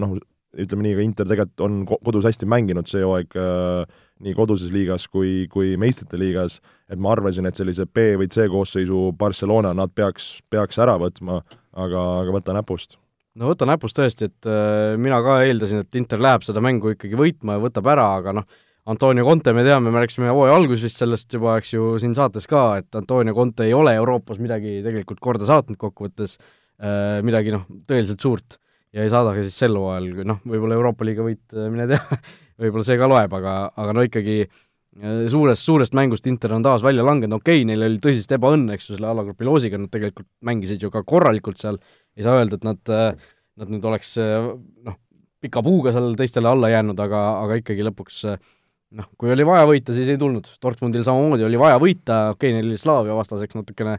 noh, 0.00 0.18
ütleme 0.58 0.86
nii, 0.86 0.96
ka 0.96 1.04
Inter 1.04 1.28
tegelikult 1.28 1.64
on 1.66 1.80
kodus 1.88 2.26
hästi 2.28 2.48
mänginud 2.48 2.88
see 2.90 3.02
hooaeg 3.04 3.36
äh, 3.38 3.98
nii 4.24 4.34
koduses 4.36 4.72
liigas 4.74 5.06
kui, 5.12 5.46
kui 5.52 5.76
meistrite 5.80 6.18
liigas, 6.20 6.58
et 6.90 7.00
ma 7.00 7.12
arvasin, 7.14 7.46
et 7.48 7.58
sellise 7.58 7.86
B 7.86 8.14
või 8.20 8.30
C 8.32 8.48
koosseisu 8.50 9.10
Barcelona 9.18 9.74
nad 9.76 9.92
peaks, 9.94 10.38
peaks 10.50 10.80
ära 10.82 10.96
võtma, 11.00 11.42
aga, 11.76 12.06
aga 12.24 12.34
võta 12.34 12.56
näpust. 12.56 12.98
No 13.38 13.52
võta 13.52 13.68
näpust 13.68 13.98
tõesti, 13.98 14.30
et 14.32 14.48
äh, 14.50 14.96
mina 14.98 15.20
ka 15.22 15.42
eeldasin, 15.46 15.84
et 15.84 16.00
Inter 16.00 16.22
läheb 16.22 16.46
seda 16.46 16.62
mängu 16.64 16.96
ikkagi 16.96 17.18
võitma 17.18 17.58
ja 17.58 17.62
võtab 17.62 17.92
ära, 17.92 18.08
aga 18.18 18.34
noh, 18.40 18.48
Antonio 18.88 19.24
Conte, 19.26 19.52
me 19.52 19.64
teame, 19.66 19.90
me 19.92 20.00
rääkisime 20.00 20.30
hooaja 20.32 20.54
alguses 20.56 20.86
vist 20.86 21.02
sellest 21.02 21.34
juba, 21.36 21.58
eks 21.60 21.74
ju, 21.74 21.90
siin 22.00 22.14
saates 22.16 22.48
ka, 22.48 22.62
et 22.80 22.96
Antonio 22.96 23.34
Conte 23.36 23.66
ei 23.66 23.74
ole 23.76 23.92
Euroopas 23.98 24.38
midagi 24.40 24.78
tegelikult 24.84 25.20
korda 25.20 25.48
saatnud 25.48 25.76
kokkuvõttes 25.80 26.38
äh,, 26.38 27.18
midagi 27.26 27.52
noh, 27.52 27.66
tõeliselt 27.88 28.24
suurt. 28.24 28.56
Ja 28.96 29.04
ei 29.04 29.10
saada 29.12 29.34
ka 29.36 29.42
siis 29.44 29.58
sel 29.60 29.76
hooajal, 29.76 30.22
noh, 30.24 30.38
võib-olla 30.48 30.78
Euroopa 30.78 31.04
liiga 31.04 31.26
võit, 31.26 31.42
äh, 31.52 31.68
mine 31.68 31.84
tea 31.90 32.00
võib-olla 32.64 32.86
see 32.88 32.96
ka 33.00 33.10
loeb, 33.12 33.34
aga, 33.36 33.56
aga 33.76 33.96
no 33.98 34.04
ikkagi 34.08 34.38
äh, 34.46 35.26
suurest, 35.34 35.66
suurest 35.68 35.98
mängust 35.98 36.30
Inter 36.30 36.56
on 36.56 36.64
taas 36.64 36.86
välja 36.86 37.04
langenud, 37.04 37.42
okei 37.42 37.60
okay,, 37.60 37.68
neil 37.68 37.84
oli 37.90 38.00
tõsist 38.04 38.32
ebaõnne, 38.38 38.78
eks 38.78 38.88
ju, 38.88 38.96
selle 38.96 39.10
alagrupi 39.12 39.44
loosiga, 39.50 39.82
nad 39.82 39.92
tegelikult 39.92 40.30
mängisid 40.48 40.86
ju 40.86 40.88
ka 40.94 41.04
korralikult 41.04 41.60
seal, 41.60 41.76
ei 42.16 42.24
saa 42.24 42.40
öelda, 42.40 42.56
et 42.56 42.64
nad, 42.64 42.96
nad 43.60 43.76
nüüd 43.76 43.84
oleks 43.92 44.16
noh, 44.16 44.96
pika 45.44 45.62
puuga 45.62 45.92
seal 45.94 46.14
teistele 46.18 46.50
alla 46.50 46.70
jäänud, 46.72 46.98
aga, 47.04 47.24
aga 47.44 47.58
ikkagi 47.60 47.84
lõpuks 47.86 48.22
äh, 48.32 48.40
noh, 48.96 49.08
kui 49.20 49.32
oli 49.32 49.44
vaja 49.46 49.66
võita, 49.68 49.94
siis 49.96 50.08
ei 50.12 50.20
tulnud. 50.20 50.46
Dortmundil 50.62 51.04
samamoodi 51.06 51.44
oli 51.46 51.60
vaja 51.60 51.80
võita, 51.82 52.20
okei 52.32 52.52
okay,, 52.52 52.56
neil 52.56 52.70
oli 52.70 52.80
Slaavia 52.80 53.16
vastaseks 53.18 53.58
natukene, 53.58 53.98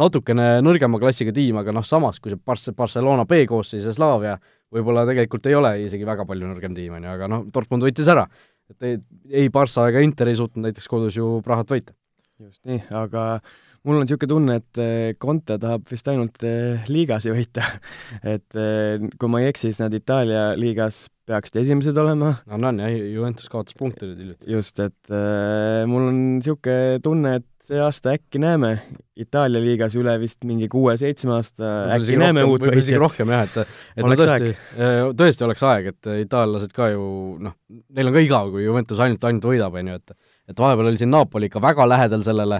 natukene 0.00 0.48
nõrgema 0.64 1.00
klassiga 1.02 1.34
tiim, 1.36 1.58
aga 1.60 1.74
noh, 1.76 1.86
samas 1.86 2.20
kui 2.22 2.32
see 2.32 2.40
Barce-, 2.40 2.74
Barcelona 2.76 3.26
B-koosseis 3.28 3.88
ja 3.88 3.94
Slaavia 3.96 4.38
võib-olla 4.74 5.04
tegelikult 5.08 5.48
ei 5.50 5.56
ole 5.58 5.74
isegi 5.86 6.06
väga 6.06 6.24
palju 6.28 6.48
nõrgem 6.48 6.76
tiim, 6.76 6.94
on 6.96 7.06
ju, 7.06 7.14
aga 7.16 7.30
noh, 7.30 7.46
Dortmund 7.52 7.84
võitis 7.86 8.08
ära. 8.10 8.28
et 8.70 8.86
ei, 8.86 9.00
ei 9.42 9.48
Barca 9.50 9.88
ega 9.90 10.02
Inter 10.04 10.30
ei 10.30 10.38
suutnud 10.38 10.68
näiteks 10.68 10.86
kodus 10.88 11.16
ju 11.18 11.40
Prahat 11.44 11.72
võita. 11.74 11.92
just 12.40 12.62
nii, 12.64 12.84
aga 12.94 13.40
mul 13.86 13.96
on 13.96 14.04
niisugune 14.04 14.30
tunne, 14.30 14.56
et 14.60 14.80
eh, 14.82 15.12
Conte 15.20 15.56
tahab 15.60 15.86
vist 15.88 16.08
ainult 16.12 16.42
eh, 16.46 16.82
liigasi 16.90 17.32
võita 17.32 17.64
et 18.34 18.58
eh, 18.58 19.06
kui 19.16 19.32
ma 19.32 19.42
ei 19.42 19.50
eksi, 19.50 19.70
siis 19.70 19.80
nad 19.82 19.94
Itaalia 19.96 20.50
liigas 20.60 21.06
peaksid 21.30 21.60
esimesed 21.62 22.00
olema. 22.00 22.34
no 22.44 22.58
on, 22.58 22.66
on 22.72 22.82
jah, 22.82 22.96
Juventus 23.14 23.48
kaotas 23.52 23.76
punkte 23.78 24.08
nüüd 24.08 24.20
hiljuti. 24.24 24.50
just, 24.52 24.82
et 24.82 25.14
äh, 25.14 25.86
mul 25.88 26.10
on 26.10 26.20
niisugune 26.40 27.00
tunne, 27.04 27.38
et 27.40 27.46
see 27.70 27.78
aasta 27.80 28.16
äkki 28.18 28.40
näeme 28.42 28.72
Itaalia 29.20 29.62
liigas 29.62 29.94
üle 29.96 30.16
vist 30.20 30.44
mingi 30.48 30.68
kuue-seitsme 30.72 31.36
aasta 31.36 31.70
äkki 31.96 32.18
näeme 32.20 32.44
rohkem, 32.44 32.52
uut 32.52 32.66
võitjat. 32.66 32.82
isegi 32.84 33.00
rohkem 33.00 33.32
jah, 33.32 33.46
et, 33.46 33.78
et 33.96 34.04
no 34.10 34.18
tõesti, 34.18 34.52
äh, 34.76 35.06
tõesti 35.22 35.48
oleks 35.48 35.64
aeg, 35.70 35.88
et 35.94 36.12
itaallased 36.26 36.76
ka 36.76 36.90
ju 36.92 37.06
noh, 37.46 37.56
neil 37.96 38.12
on 38.12 38.18
ka 38.18 38.26
igav, 38.26 38.52
kui 38.52 38.66
Juventus 38.66 39.00
ainult, 39.00 39.24
ainult 39.30 39.48
võidab, 39.54 39.80
on 39.80 39.94
ju, 39.94 40.02
et 40.02 40.18
et 40.50 40.58
vahepeal 40.58 40.88
oli 40.90 40.98
siin 40.98 41.12
Napoli 41.14 41.46
ikka 41.46 41.60
väga 41.62 41.84
lähedal 41.86 42.24
sellele, 42.26 42.56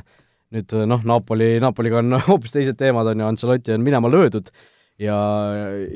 nüüd 0.55 0.75
noh, 0.91 1.07
Napoli, 1.07 1.55
Napoliga 1.63 2.01
on 2.03 2.19
hoopis 2.29 2.55
teised 2.57 2.79
teemad, 2.81 3.09
on 3.13 3.23
ju, 3.23 3.31
Ancelotti 3.31 3.75
on 3.77 3.87
minema 3.87 4.11
löödud 4.11 4.51
ja, 5.01 5.17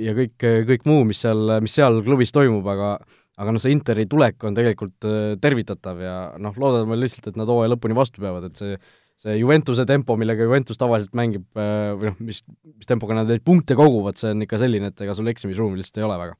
ja 0.00 0.16
kõik, 0.16 0.36
kõik 0.70 0.88
muu, 0.88 1.04
mis 1.08 1.22
seal, 1.24 1.58
mis 1.64 1.74
seal 1.76 2.02
klubis 2.06 2.34
toimub, 2.34 2.66
aga 2.74 2.96
aga 3.34 3.50
noh, 3.50 3.62
see 3.62 3.72
Interi 3.74 4.04
tulek 4.06 4.44
on 4.46 4.54
tegelikult 4.54 5.06
äh, 5.10 5.32
tervitatav 5.42 6.02
ja 6.02 6.18
noh, 6.38 6.54
loodame 6.60 6.98
lihtsalt, 7.00 7.32
et 7.32 7.40
nad 7.40 7.50
hooaja 7.50 7.72
lõpuni 7.72 7.96
vastu 7.98 8.22
peavad, 8.22 8.50
et 8.50 8.60
see 8.60 8.76
see 9.24 9.36
Juventuse 9.38 9.84
tempo, 9.86 10.16
millega 10.18 10.42
Juventus 10.42 10.78
tavaliselt 10.78 11.14
mängib 11.14 11.44
äh, 11.58 11.92
või 11.94 12.10
noh, 12.10 12.16
mis, 12.26 12.40
mis 12.74 12.88
tempoga 12.90 13.14
nad 13.14 13.28
neid 13.30 13.44
punkte 13.46 13.76
koguvad, 13.78 14.18
see 14.18 14.32
on 14.34 14.42
ikka 14.42 14.58
selline, 14.58 14.90
et 14.90 15.04
ega 15.06 15.14
sul 15.14 15.30
eksimisruumi 15.30 15.78
lihtsalt 15.78 16.00
ei 16.00 16.06
ole 16.06 16.16
väga. 16.18 16.34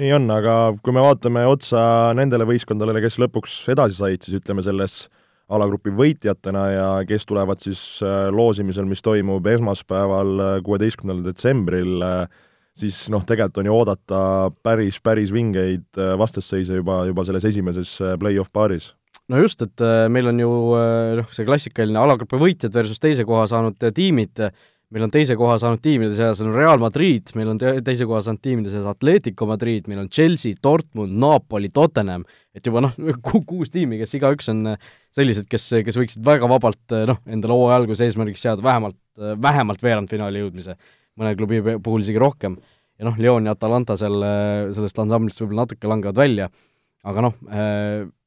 Nii 0.00 0.10
on, 0.16 0.26
aga 0.34 0.54
kui 0.84 0.92
me 0.92 1.04
vaatame 1.04 1.46
otsa 1.48 1.80
nendele 2.18 2.44
võistkondadele, 2.48 3.00
kes 3.04 3.16
lõpuks 3.22 3.56
edasi 3.72 3.96
said, 3.96 4.20
siis 4.26 4.36
ütleme 4.36 4.64
selles 4.66 4.98
äh, 5.06 5.23
alagrupi 5.54 5.92
võitjatena 5.94 6.64
ja 6.72 6.88
kes 7.08 7.26
tulevad 7.28 7.62
siis 7.64 7.80
äh, 8.04 8.26
loosimisel, 8.34 8.88
mis 8.88 9.02
toimub 9.04 9.46
esmaspäeval, 9.54 10.34
äh, 10.40 10.56
kuueteistkümnendal 10.66 11.30
detsembril, 11.30 11.94
äh, 12.04 12.42
siis 12.78 13.04
noh, 13.12 13.24
tegelikult 13.26 13.62
on 13.62 13.70
ju 13.70 13.78
oodata 13.78 14.20
päris, 14.66 14.98
päris 15.04 15.32
vingeid 15.34 16.02
vastasseise 16.18 16.80
juba, 16.80 17.04
juba 17.06 17.24
selles 17.26 17.46
esimeses 17.46 17.96
play-off 18.20 18.50
paaris. 18.52 18.90
No 19.30 19.38
just, 19.40 19.62
et 19.64 19.80
meil 20.12 20.26
on 20.28 20.40
ju 20.42 20.50
noh, 21.20 21.28
see 21.32 21.46
klassikaline 21.46 21.96
alagrupi 21.96 22.36
võitjad 22.36 22.74
versus 22.74 23.00
teise 23.00 23.24
koha 23.24 23.46
saanud 23.48 23.78
tiimid, 23.94 24.42
meil 24.92 25.06
on 25.06 25.12
teise 25.12 25.36
koha 25.38 25.56
saanud 25.60 25.80
tiimide 25.82 26.14
seas 26.16 26.40
on 26.44 26.52
Real 26.54 26.80
Madrid, 26.82 27.30
meil 27.38 27.50
on 27.52 27.60
te 27.60 27.72
teise 27.86 28.06
koha 28.08 28.20
saanud 28.24 28.42
tiimide 28.44 28.72
seas 28.72 28.86
Atletico 28.88 29.46
Madrid, 29.48 29.88
meil 29.90 30.02
on 30.04 30.10
Chelsea, 30.12 30.56
Dortmund, 30.62 31.14
Napoli, 31.20 31.70
Tottenham, 31.74 32.26
et 32.54 32.66
juba 32.66 32.82
noh, 32.84 32.94
ku-, 33.24 33.42
kuus 33.48 33.72
tiimi, 33.74 33.98
kes 34.00 34.16
igaüks 34.18 34.50
on 34.52 34.74
sellised, 35.14 35.48
kes, 35.50 35.70
kes 35.86 35.98
võiksid 36.00 36.24
väga 36.26 36.50
vabalt 36.50 36.96
noh, 37.10 37.22
endale 37.30 37.56
hooaja 37.56 37.80
alguse 37.82 38.06
eesmärgiks 38.06 38.44
seada 38.46 38.64
vähemalt, 38.64 38.98
vähemalt 39.18 39.82
veerandfinaali 39.84 40.44
jõudmise, 40.44 40.76
mõne 41.18 41.34
klubi 41.38 41.62
puhul 41.82 42.04
isegi 42.04 42.20
rohkem. 42.22 42.58
ja 42.98 43.08
noh, 43.08 43.16
Lyon 43.18 43.48
ja 43.48 43.54
Atalanta 43.56 43.96
seal 43.98 44.20
sellest 44.76 45.00
ansamblist 45.02 45.40
võib-olla 45.42 45.64
natuke 45.64 45.90
langevad 45.90 46.20
välja, 46.20 46.50
aga 47.04 47.28
noh, 47.28 47.40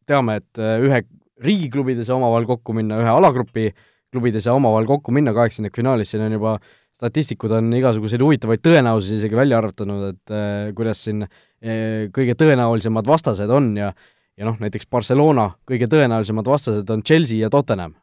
teame, 0.07 0.41
et 0.41 0.65
ühe 0.87 1.05
riigiklubides 1.43 2.09
omavahel 2.09 2.47
kokku 2.49 2.73
minna, 2.73 2.97
ühe 3.03 3.11
alagrupi 3.13 3.67
äh, 3.69 3.85
klubides 4.11 4.45
ja 4.47 4.55
omavahel 4.55 4.87
kokku 4.87 5.11
minna 5.15 5.33
kaheksandikfinaalis, 5.35 6.11
siin 6.11 6.25
on 6.25 6.37
juba 6.37 6.57
statistikud 6.97 7.53
on 7.53 7.69
igasuguseid 7.77 8.23
huvitavaid 8.23 8.63
tõenäosusi 8.65 9.19
isegi 9.19 9.37
välja 9.37 9.59
arvutanud, 9.61 10.07
et 10.13 10.33
äh, 10.33 10.71
kuidas 10.77 11.03
siin 11.05 11.23
äh, 11.23 12.07
kõige 12.13 12.37
tõenäolisemad 12.39 13.09
vastased 13.09 13.51
on 13.53 13.75
ja 13.77 13.93
ja 14.37 14.45
noh, 14.45 14.57
näiteks 14.61 14.85
Barcelona 14.89 15.49
kõige 15.69 15.87
tõenäolisemad 15.89 16.45
vastased 16.45 16.89
on 16.93 17.01
Chelsea 17.03 17.41
ja 17.41 17.49
Tottenham. 17.49 17.95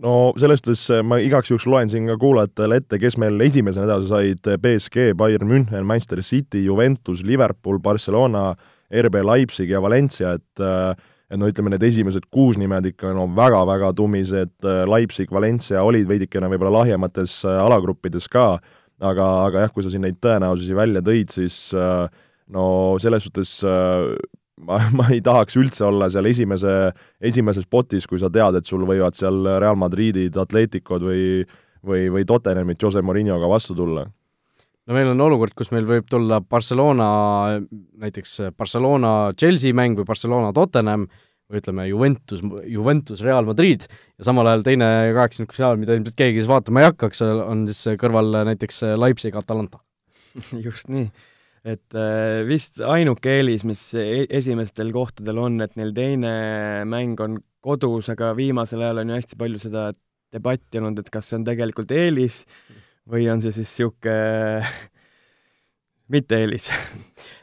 no 0.00 0.32
selles 0.38 0.62
suhtes 0.62 0.86
äh, 0.94 1.02
ma 1.02 1.20
igaks 1.22 1.50
juhuks 1.50 1.66
loen 1.66 1.90
siin 1.90 2.06
ka 2.10 2.18
kuulajatele 2.20 2.80
ette, 2.82 2.98
kes 3.02 3.18
meil 3.18 3.40
esimesena 3.46 3.86
edasi 3.88 4.10
said, 4.10 4.50
BSG, 4.62 5.12
Bayern 5.16 5.50
München, 5.50 5.86
Manchester 5.86 6.22
City, 6.22 6.64
Juventus, 6.64 7.24
Liverpool, 7.26 7.78
Barcelona, 7.78 8.54
RB 8.90 9.22
Leipzig 9.22 9.70
ja 9.70 9.82
Valencia, 9.82 10.34
et 10.38 10.62
äh, 10.62 10.94
et 11.30 11.38
no 11.38 11.48
ütleme, 11.50 11.70
need 11.70 11.84
esimesed 11.86 12.26
kuus 12.34 12.58
nimed 12.58 12.90
ikka 12.90 13.12
no 13.14 13.28
väga-väga 13.36 13.92
tummised, 13.98 14.52
äh, 14.66 14.82
Leipzig, 14.90 15.30
Valencia 15.32 15.84
olid 15.86 16.08
veidikene 16.10 16.50
võib-olla 16.50 16.80
lahjemates 16.80 17.40
äh, 17.46 17.60
alagruppides 17.62 18.26
ka, 18.32 18.48
aga, 18.98 19.28
aga 19.46 19.64
jah, 19.64 19.72
kui 19.74 19.86
sa 19.86 19.92
siin 19.92 20.04
neid 20.06 20.18
tõenäosusi 20.22 20.76
välja 20.76 21.04
tõid, 21.06 21.30
siis 21.34 21.62
äh, 21.78 22.04
no 22.50 22.66
selles 23.00 23.28
suhtes 23.28 23.54
ma, 24.66 24.82
ma 24.98 25.08
ei 25.14 25.22
tahaks 25.24 25.56
üldse 25.60 25.86
olla 25.86 26.10
seal 26.10 26.26
esimese, 26.30 26.76
esimeses 27.22 27.66
potis, 27.70 28.10
kui 28.10 28.18
sa 28.20 28.32
tead, 28.32 28.58
et 28.58 28.66
sul 28.66 28.82
võivad 28.88 29.18
seal 29.18 29.44
Real 29.62 29.78
Madridid, 29.78 30.38
Atleticod 30.40 31.06
või 31.06 31.26
või, 31.86 32.08
või 32.12 32.26
Tottenhamid 32.28 32.80
Jose 32.82 33.02
Mourinhoga 33.02 33.48
vastu 33.48 33.74
tulla 33.76 34.04
no 34.90 34.96
meil 34.98 35.12
on 35.12 35.22
olukord, 35.22 35.54
kus 35.54 35.70
meil 35.70 35.86
võib 35.86 36.08
tulla 36.10 36.40
Barcelona, 36.42 37.08
näiteks 38.02 38.40
Barcelona-Chelsea 38.58 39.76
mäng 39.76 40.00
või 40.00 40.08
Barcelona-Tottenham 40.08 41.06
või 41.50 41.60
ütleme, 41.62 41.84
Juventus, 41.86 42.42
Juventus, 42.70 43.22
Real 43.26 43.46
Madrid. 43.46 43.86
Ja 44.18 44.26
samal 44.26 44.50
ajal 44.50 44.64
teine 44.66 44.88
kaheksakümnendate 45.14 45.58
finaal, 45.58 45.78
mida 45.78 45.94
ilmselt 45.98 46.18
keegi 46.18 46.42
siis 46.42 46.50
vaatama 46.50 46.82
ei 46.82 46.88
hakkaks, 46.90 47.22
on 47.22 47.62
siis 47.70 48.00
kõrval 48.02 48.34
näiteks 48.50 48.82
Leipzig, 48.98 49.38
Atalanta. 49.38 49.78
Just 50.66 50.90
nii. 50.90 51.06
et 51.66 51.98
äh, 51.98 52.42
vist 52.48 52.82
ainuke 52.82 53.34
eelis, 53.38 53.66
mis 53.68 53.82
e-, 53.98 54.26
esimestel 54.26 54.90
kohtadel 54.94 55.38
on, 55.42 55.58
et 55.62 55.74
neil 55.78 55.90
teine 55.94 56.34
mäng 56.88 57.18
on 57.22 57.40
kodus, 57.62 58.10
aga 58.10 58.30
viimasel 58.38 58.82
ajal 58.82 59.02
on 59.02 59.10
ju 59.10 59.18
hästi 59.18 59.40
palju 59.42 59.62
seda 59.62 59.90
debatti 60.34 60.78
olnud, 60.78 61.02
et 61.02 61.10
kas 61.12 61.30
see 61.30 61.40
on 61.40 61.44
tegelikult 61.46 61.90
eelis 61.94 62.44
või 63.10 63.28
on 63.32 63.42
see 63.42 63.54
siis 63.54 63.70
niisugune 63.70 64.66
mitte 66.14 66.38
eelis? 66.40 66.70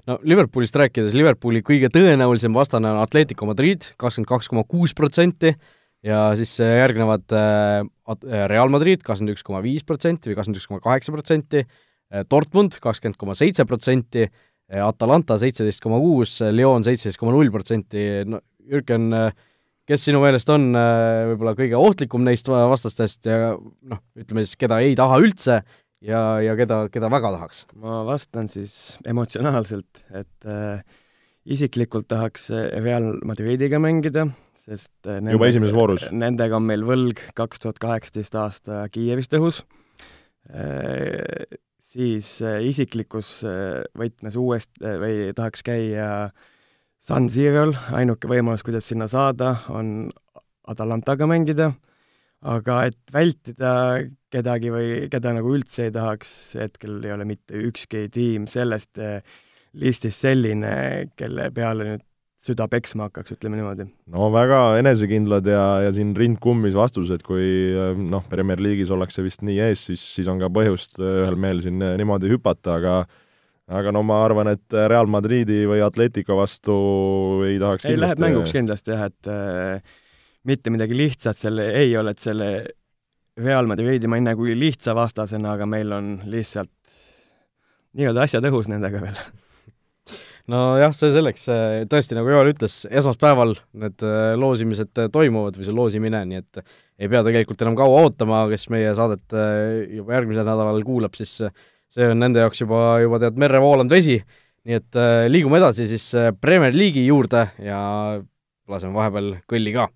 No 0.08 0.18
Liverpoolist 0.24 0.76
rääkides, 0.80 1.16
Liverpooli 1.18 1.64
kõige 1.66 1.90
tõenäolisem 1.94 2.56
vastane 2.56 2.90
on 2.94 3.02
Atletico 3.02 3.48
Madrid, 3.50 3.90
kakskümmend 4.00 4.30
kaks 4.30 4.52
koma 4.52 4.64
kuus 4.68 4.96
protsenti, 4.96 5.54
ja 6.06 6.30
siis 6.40 6.54
järgnevad 6.62 7.36
äh, 7.36 8.48
Real 8.50 8.72
Madrid, 8.74 9.04
kakskümmend 9.06 9.36
üks 9.36 9.46
koma 9.46 9.62
viis 9.66 9.86
protsenti 9.88 10.32
või 10.32 10.38
kakskümmend 10.40 10.62
üks 10.62 10.70
koma 10.70 10.84
kaheksa 10.84 11.16
protsenti, 11.16 11.64
äh, 11.64 12.24
Dortmund 12.30 12.80
kakskümmend 12.84 13.20
koma 13.20 13.36
seitse 13.38 13.66
protsenti, 13.68 14.28
äh, 14.28 14.84
Atalanta 14.86 15.40
seitseteist 15.42 15.84
koma 15.84 16.00
kuus, 16.04 16.40
Lyon 16.54 16.86
seitseteist 16.88 17.20
koma 17.20 17.36
null 17.36 17.52
protsenti, 17.54 18.08
no 18.30 18.42
Jürgen, 18.68 19.10
kes 19.88 20.08
sinu 20.08 20.22
meelest 20.24 20.50
on 20.52 20.70
võib-olla 20.76 21.54
kõige 21.58 21.80
ohtlikum 21.80 22.26
neist 22.28 22.50
vastastest 22.52 23.28
ja 23.30 23.54
noh, 23.56 24.02
ütleme 24.20 24.44
siis, 24.46 24.58
keda 24.60 24.82
ei 24.84 24.96
taha 25.00 25.20
üldse 25.24 25.62
ja, 26.04 26.22
ja 26.44 26.56
keda, 26.60 26.86
keda 26.94 27.12
väga 27.14 27.34
tahaks? 27.38 27.66
ma 27.80 28.02
vastan 28.08 28.50
siis 28.52 28.98
emotsionaalselt, 29.08 30.04
et 30.12 30.50
äh, 30.50 30.82
isiklikult 31.48 32.10
tahaks 32.12 32.50
Real 32.84 33.14
Madridiga 33.28 33.80
mängida, 33.82 34.28
sest 34.66 34.94
äh, 35.08 35.22
nende, 35.22 35.38
juba 35.38 35.52
esimeses 35.52 35.76
voorus? 35.76 36.10
Nendega 36.12 36.60
on 36.60 36.68
meil 36.70 36.84
võlg 36.88 37.24
kaks 37.38 37.64
tuhat 37.64 37.80
kaheksateist 37.84 38.38
aasta 38.40 38.84
Kiievist 38.94 39.36
õhus 39.40 39.64
äh,, 40.52 41.58
siis 41.88 42.38
äh, 42.44 42.62
isiklikus 42.68 43.40
äh, 43.48 43.82
võtmes 43.98 44.38
uuesti 44.40 44.84
äh, 44.84 45.00
või 45.02 45.18
tahaks 45.38 45.64
käia 45.66 46.10
San 47.08 47.30
Siro'l, 47.32 47.72
ainuke 47.96 48.28
võimalus, 48.28 48.66
kuidas 48.68 48.88
sinna 48.90 49.08
saada, 49.08 49.56
on 49.72 50.10
Atalantaga 50.68 51.24
mängida 51.30 51.72
aga 52.46 52.82
et 52.90 52.98
vältida 53.14 53.72
kedagi 54.34 54.72
või 54.74 54.90
keda 55.12 55.34
nagu 55.38 55.54
üldse 55.56 55.88
ei 55.88 55.94
tahaks, 55.96 56.32
hetkel 56.60 57.00
ei 57.06 57.14
ole 57.16 57.26
mitte 57.30 57.58
ükski 57.70 58.08
tiim 58.14 58.46
sellest 58.52 59.00
eh, 59.02 59.24
listist 59.78 60.22
selline, 60.22 61.10
kelle 61.18 61.50
peale 61.56 61.92
nüüd 61.92 62.06
süda 62.48 62.68
peksma 62.70 63.08
hakkaks, 63.08 63.34
ütleme 63.34 63.58
niimoodi. 63.58 63.88
no 64.14 64.30
väga 64.32 64.78
enesekindlad 64.78 65.48
ja, 65.50 65.64
ja 65.88 65.94
siin 65.96 66.14
rind 66.16 66.38
kummis 66.44 66.78
vastused, 66.78 67.24
kui 67.26 67.48
eh, 67.74 67.98
noh, 67.98 68.26
Premier 68.30 68.62
League'is 68.62 68.94
ollakse 68.94 69.26
vist 69.26 69.42
nii 69.48 69.58
ees, 69.70 69.88
siis, 69.90 70.04
siis 70.20 70.30
on 70.30 70.44
ka 70.44 70.52
põhjust 70.54 71.02
eh, 71.02 71.24
ühel 71.24 71.40
mehel 71.40 71.64
siin 71.66 71.82
niimoodi 71.82 72.30
hüpata, 72.36 72.78
aga 72.78 73.00
aga 73.68 73.92
no 73.92 74.04
ma 74.08 74.22
arvan, 74.24 74.54
et 74.56 74.76
Real 74.88 75.10
Madridi 75.12 75.66
või 75.68 75.82
Atletico 75.84 76.38
vastu 76.40 76.76
ei 77.48 77.58
tahaks 77.60 77.88
ei, 77.90 77.98
läheb 78.00 78.22
mänguks 78.24 78.54
kindlasti 78.56 78.94
jah, 78.94 79.08
et 79.10 79.32
äh, 79.32 79.98
mitte 80.48 80.72
midagi 80.72 80.96
lihtsat 80.98 81.40
seal 81.40 81.60
ei 81.66 81.92
ole, 82.00 82.14
et 82.16 82.24
selle 82.24 82.52
Real 83.38 83.68
Madridi 83.70 84.10
ma 84.10 84.18
ei 84.18 84.26
näe 84.26 84.38
kui 84.40 84.56
lihtsa 84.58 84.96
vastasena, 84.98 85.58
aga 85.58 85.68
meil 85.70 85.92
on 85.94 86.16
lihtsalt 86.30 86.72
nii-öelda 87.98 88.24
asjad 88.24 88.48
õhus 88.50 88.70
nendega 88.72 89.02
veel. 89.04 89.20
nojah, 90.54 90.96
see 90.96 91.12
selleks, 91.14 91.48
tõesti, 91.92 92.18
nagu 92.18 92.32
Joel 92.32 92.54
ütles, 92.54 92.82
esmaspäeval 92.88 93.56
need 93.84 94.04
äh, 94.08 94.34
loosimised 94.40 94.94
toimuvad 95.14 95.60
või 95.60 95.68
see 95.68 95.76
loosimine, 95.76 96.24
nii 96.30 96.44
et 96.44 96.62
ei 96.98 97.12
pea 97.12 97.22
tegelikult 97.26 97.62
enam 97.66 97.78
kaua 97.78 98.06
ootama, 98.06 98.46
kes 98.52 98.70
meie 98.74 98.94
saadet 98.98 99.36
äh, 99.36 99.98
juba 100.00 100.16
järgmisel 100.18 100.48
nädalal 100.48 100.82
kuulab, 100.88 101.18
siis 101.20 101.42
see 101.94 102.10
on 102.12 102.20
nende 102.22 102.44
jaoks 102.44 102.62
juba, 102.64 102.82
juba 103.04 103.22
tead, 103.24 103.38
merre 103.40 103.62
voolanud 103.64 103.94
vesi, 103.94 104.18
nii 104.68 104.80
et 104.80 105.00
äh, 105.00 105.28
liigume 105.32 105.62
edasi 105.62 105.88
siis 105.90 106.10
Premier 106.42 106.76
League'i 106.76 107.08
juurde 107.08 107.48
ja 107.64 107.80
laseme 108.68 108.98
vahepeal 108.98 109.38
kõlli 109.50 109.74
ka. 109.76 109.88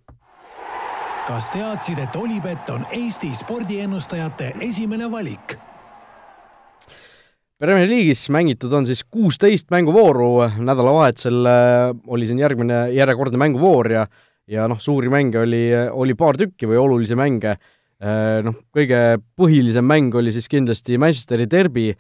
Kas 1.27 1.51
teadsid, 1.54 1.99
et 2.01 2.15
Olipet 2.17 2.71
on 2.73 2.88
Eesti 2.91 3.30
spordiennustajate 3.38 4.56
esimene 4.65 5.08
valik? 5.12 5.54
Premier 7.62 7.86
League'is 7.86 8.23
mängitud 8.34 8.73
on 8.73 8.88
siis 8.89 9.04
kuusteist 9.06 9.69
mänguvooru, 9.69 10.32
nädalavahetusel 10.65 11.45
äh, 11.45 11.93
oli 12.08 12.27
siin 12.30 12.41
järgmine, 12.41 12.88
järjekordne 12.95 13.39
mänguvoor 13.41 13.91
ja 13.99 14.08
ja 14.51 14.65
noh, 14.67 14.80
suuri 14.82 15.10
mänge 15.12 15.39
oli, 15.39 15.62
oli 15.91 16.15
paar 16.17 16.36
tükki 16.39 16.67
või 16.67 16.80
olulisi 16.82 17.15
mänge, 17.15 17.54
äh, 17.56 17.80
noh, 18.01 18.55
kõige 18.73 19.19
põhilisem 19.37 19.85
mäng 19.85 20.15
oli 20.17 20.33
siis 20.33 20.49
kindlasti 20.49 20.97
Manchesteri 21.01 21.45
derbi, 21.49 21.91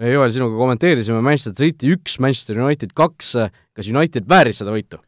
Joel, 0.00 0.32
sinuga 0.32 0.56
kommenteerisime 0.56 1.20
Manchester 1.20 1.66
City 1.66 1.90
üks, 1.92 2.16
Manchester 2.24 2.56
United 2.62 2.94
kaks, 2.96 3.34
kas 3.76 3.90
United 3.92 4.24
vääris 4.30 4.62
seda 4.62 4.72
võitu? 4.72 5.00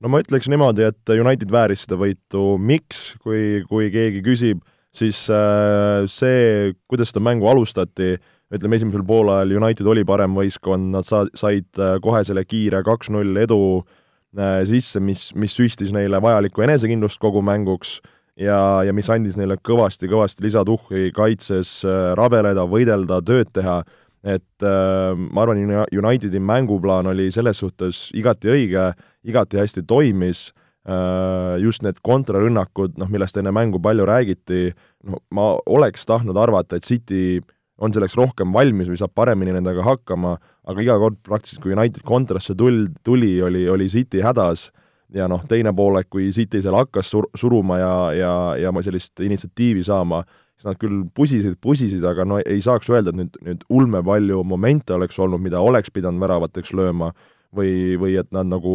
no 0.00 0.10
ma 0.10 0.20
ütleks 0.22 0.48
niimoodi, 0.50 0.86
et 0.88 1.12
United 1.14 1.50
vääris 1.52 1.84
seda 1.84 1.98
võitu, 2.00 2.56
miks, 2.58 3.14
kui, 3.22 3.62
kui 3.68 3.90
keegi 3.92 4.22
küsib, 4.24 4.62
siis 4.96 5.22
äh, 5.32 6.06
see, 6.10 6.74
kuidas 6.90 7.12
seda 7.12 7.22
mängu 7.24 7.48
alustati, 7.50 8.14
ütleme 8.50 8.80
esimesel 8.80 9.04
poolajal 9.06 9.54
United 9.60 9.86
oli 9.86 10.04
parem 10.08 10.34
võistkond, 10.34 10.90
nad 10.96 11.06
sa-, 11.06 11.28
said 11.38 11.68
äh, 11.78 11.98
kohe 12.02 12.24
selle 12.26 12.46
kiire 12.48 12.82
kaks-null 12.86 13.36
edu 13.44 13.60
äh, 13.78 14.62
sisse, 14.68 15.02
mis, 15.04 15.28
mis 15.38 15.54
süstis 15.56 15.92
neile 15.94 16.22
vajalikku 16.22 16.64
enesekindlust 16.66 17.20
kogu 17.22 17.44
mänguks 17.46 17.98
ja, 18.40 18.60
ja 18.86 18.94
mis 18.96 19.10
andis 19.12 19.36
neile 19.38 19.58
kõvasti-kõvasti 19.66 20.46
lisatuhhi 20.46 21.10
kaitses 21.16 21.80
rabeleda, 22.18 22.64
võidelda, 22.68 23.20
tööd 23.24 23.52
teha. 23.54 23.80
Et 24.20 24.64
äh, 24.66 25.16
ma 25.16 25.46
arvan, 25.46 25.60
Unitedi 25.96 26.40
mänguplaan 26.44 27.08
oli 27.08 27.30
selles 27.32 27.60
suhtes 27.62 28.08
igati 28.16 28.50
õige, 28.52 28.90
igati 29.24 29.60
hästi 29.60 29.86
toimis 29.88 30.50
äh,, 30.84 31.56
just 31.62 31.80
need 31.86 32.02
kontrarünnakud, 32.04 32.98
noh, 33.00 33.08
millest 33.08 33.38
enne 33.40 33.52
mängu 33.56 33.80
palju 33.80 34.04
räägiti, 34.08 34.74
no 35.08 35.22
ma 35.32 35.54
oleks 35.64 36.04
tahtnud 36.08 36.36
arvata, 36.36 36.76
et 36.76 36.84
City 36.84 37.40
on 37.80 37.96
selleks 37.96 38.18
rohkem 38.20 38.52
valmis 38.52 38.90
või 38.92 39.00
saab 39.00 39.14
paremini 39.16 39.54
nendega 39.56 39.86
hakkama, 39.86 40.34
aga 40.68 40.84
iga 40.84 40.98
kord 41.00 41.16
praktiliselt, 41.24 41.64
kui 41.64 41.72
United 41.72 42.04
kontrasse 42.04 42.52
tul-, 42.52 42.90
tuli, 43.06 43.38
oli, 43.40 43.64
oli 43.72 43.88
City 43.88 44.20
hädas 44.20 44.68
ja 45.14 45.26
noh, 45.30 45.42
teine 45.48 45.72
poolek, 45.76 46.10
kui 46.12 46.28
City 46.34 46.62
seal 46.62 46.76
hakkas 46.78 47.10
sur-, 47.12 47.28
suruma 47.38 47.80
ja, 47.80 47.94
ja, 48.16 48.32
ja 48.60 48.72
sellist 48.84 49.20
initsiatiivi 49.24 49.84
saama, 49.86 50.22
siis 50.54 50.68
nad 50.68 50.80
küll 50.80 51.02
pusisid, 51.14 51.58
pusisid, 51.62 52.04
aga 52.06 52.26
no 52.28 52.40
ei 52.44 52.62
saaks 52.64 52.90
öelda, 52.92 53.14
et 53.14 53.20
nüüd, 53.22 53.40
nüüd 53.46 53.66
ulme 53.68 54.02
palju 54.06 54.44
momente 54.44 54.94
oleks 54.96 55.18
olnud, 55.18 55.42
mida 55.42 55.62
oleks 55.64 55.92
pidanud 55.94 56.22
väravateks 56.22 56.74
lööma, 56.76 57.12
või, 57.56 57.98
või 58.00 58.16
et 58.20 58.30
nad 58.34 58.48
nagu 58.50 58.74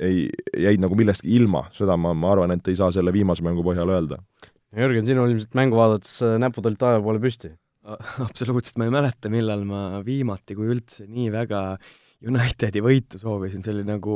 ei, 0.00 0.28
jäid 0.56 0.80
nagu 0.82 0.96
millestki 0.96 1.32
ilma, 1.36 1.66
seda 1.76 1.96
ma, 2.00 2.14
ma 2.16 2.32
arvan, 2.34 2.54
et 2.54 2.70
ei 2.72 2.78
saa 2.78 2.92
selle 2.94 3.12
viimase 3.14 3.44
mängu 3.44 3.64
põhjal 3.66 3.92
öelda. 3.92 4.20
Jürgen, 4.76 5.06
sinul 5.06 5.32
ilmselt 5.32 5.56
mängu 5.58 5.78
vaadates 5.78 6.20
äh, 6.22 6.36
näpud 6.40 6.68
olid 6.68 6.80
taeva 6.80 7.02
poole 7.04 7.22
püsti? 7.22 7.52
absoluutselt, 8.26 8.76
ma 8.78 8.86
ei 8.86 8.92
mäleta, 8.94 9.30
millal 9.32 9.64
ma 9.66 9.80
viimati, 10.06 10.54
kui 10.54 10.68
üldse 10.70 11.06
nii 11.08 11.30
väga 11.34 11.62
Unitedi 12.28 12.82
võitu 12.84 13.16
soovisin, 13.16 13.62
see 13.64 13.72
oli 13.72 13.86
nagu, 13.88 14.14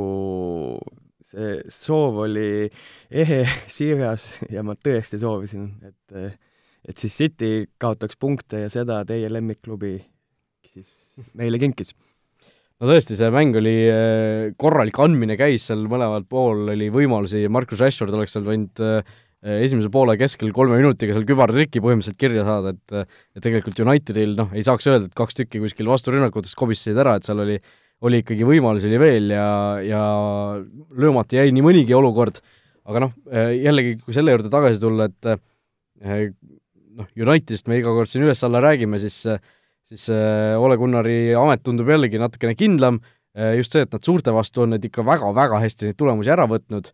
see 1.31 1.55
soov 1.73 2.21
oli 2.25 2.67
ehe, 3.09 3.43
siiras 3.71 4.27
ja 4.51 4.63
ma 4.65 4.77
tõesti 4.77 5.19
soovisin, 5.21 5.71
et 5.85 6.41
et 6.85 7.01
siis 7.01 7.15
City 7.17 7.51
kaotaks 7.81 8.17
punkte 8.21 8.59
ja 8.61 8.69
seda 8.69 8.99
teie 9.09 9.29
lemmikklubi 9.33 9.95
siis 10.69 10.91
meile 11.37 11.59
kinkis. 11.61 11.93
no 12.79 12.89
tõesti, 12.91 13.17
see 13.17 13.31
mäng 13.33 13.57
oli, 13.57 13.75
äh, 13.89 14.53
korralik 14.59 14.99
andmine 15.01 15.37
käis 15.39 15.65
seal 15.69 15.85
mõlemal 15.89 16.27
pool, 16.29 16.67
oli 16.75 16.91
võimalusi, 16.93 17.45
Marcus 17.49 17.81
Rashford 17.81 18.13
oleks 18.13 18.35
seal 18.35 18.45
võinud 18.45 18.83
äh, 18.85 19.15
esimese 19.65 19.91
poole 19.93 20.15
keskel 20.17 20.51
kolme 20.55 20.77
minutiga 20.79 21.15
seal 21.15 21.25
kübartriki 21.27 21.81
põhimõtteliselt 21.83 22.19
kirja 22.21 22.45
saada, 22.47 22.73
et 22.75 23.15
et 23.37 23.43
tegelikult 23.45 23.81
Unitedil 23.85 24.37
noh, 24.37 24.53
ei 24.53 24.65
saaks 24.65 24.89
öelda, 24.89 25.09
et 25.09 25.17
kaks 25.17 25.41
tükki 25.41 25.61
kuskil 25.63 25.89
vasturünnakutest 25.91 26.57
kobistasid 26.59 27.01
ära, 27.01 27.17
et 27.17 27.27
seal 27.27 27.43
oli, 27.45 27.59
oli 28.05 28.21
ikkagi 28.21 28.45
võimalusi 28.47 28.89
oli 28.89 28.99
veel 29.01 29.33
ja, 29.33 29.47
ja 29.85 30.01
löömata 30.99 31.39
jäi 31.39 31.53
nii 31.55 31.63
mõnigi 31.65 31.95
olukord, 31.95 32.41
aga 32.85 33.05
noh, 33.07 33.13
äh, 33.31 33.53
jällegi, 33.63 33.95
kui 34.03 34.15
selle 34.15 34.35
juurde 34.35 34.51
tagasi 34.53 34.81
tulla, 34.81 35.09
et 35.09 35.29
noh, 36.95 37.07
Unitedist 37.15 37.69
me 37.71 37.79
iga 37.79 37.93
kord 37.95 38.11
siin 38.11 38.25
üles-alla 38.27 38.61
räägime, 38.63 38.99
siis 39.01 39.23
siis 39.85 40.07
äh, 40.09 40.55
Ole 40.57 40.77
Gunnari 40.81 41.35
amet 41.37 41.63
tundub 41.65 41.89
jällegi 41.91 42.21
natukene 42.21 42.55
kindlam. 42.57 43.01
Just 43.35 43.73
see, 43.75 43.83
et 43.83 43.91
nad 43.91 43.99
suurte 43.99 44.31
vastu 44.31 44.61
on 44.63 44.69
need 44.71 44.85
ikka 44.87 45.03
väga-väga 45.03 45.57
hästi 45.59 45.89
neid 45.89 45.97
tulemusi 45.99 46.31
ära 46.31 46.45
võtnud. 46.47 46.85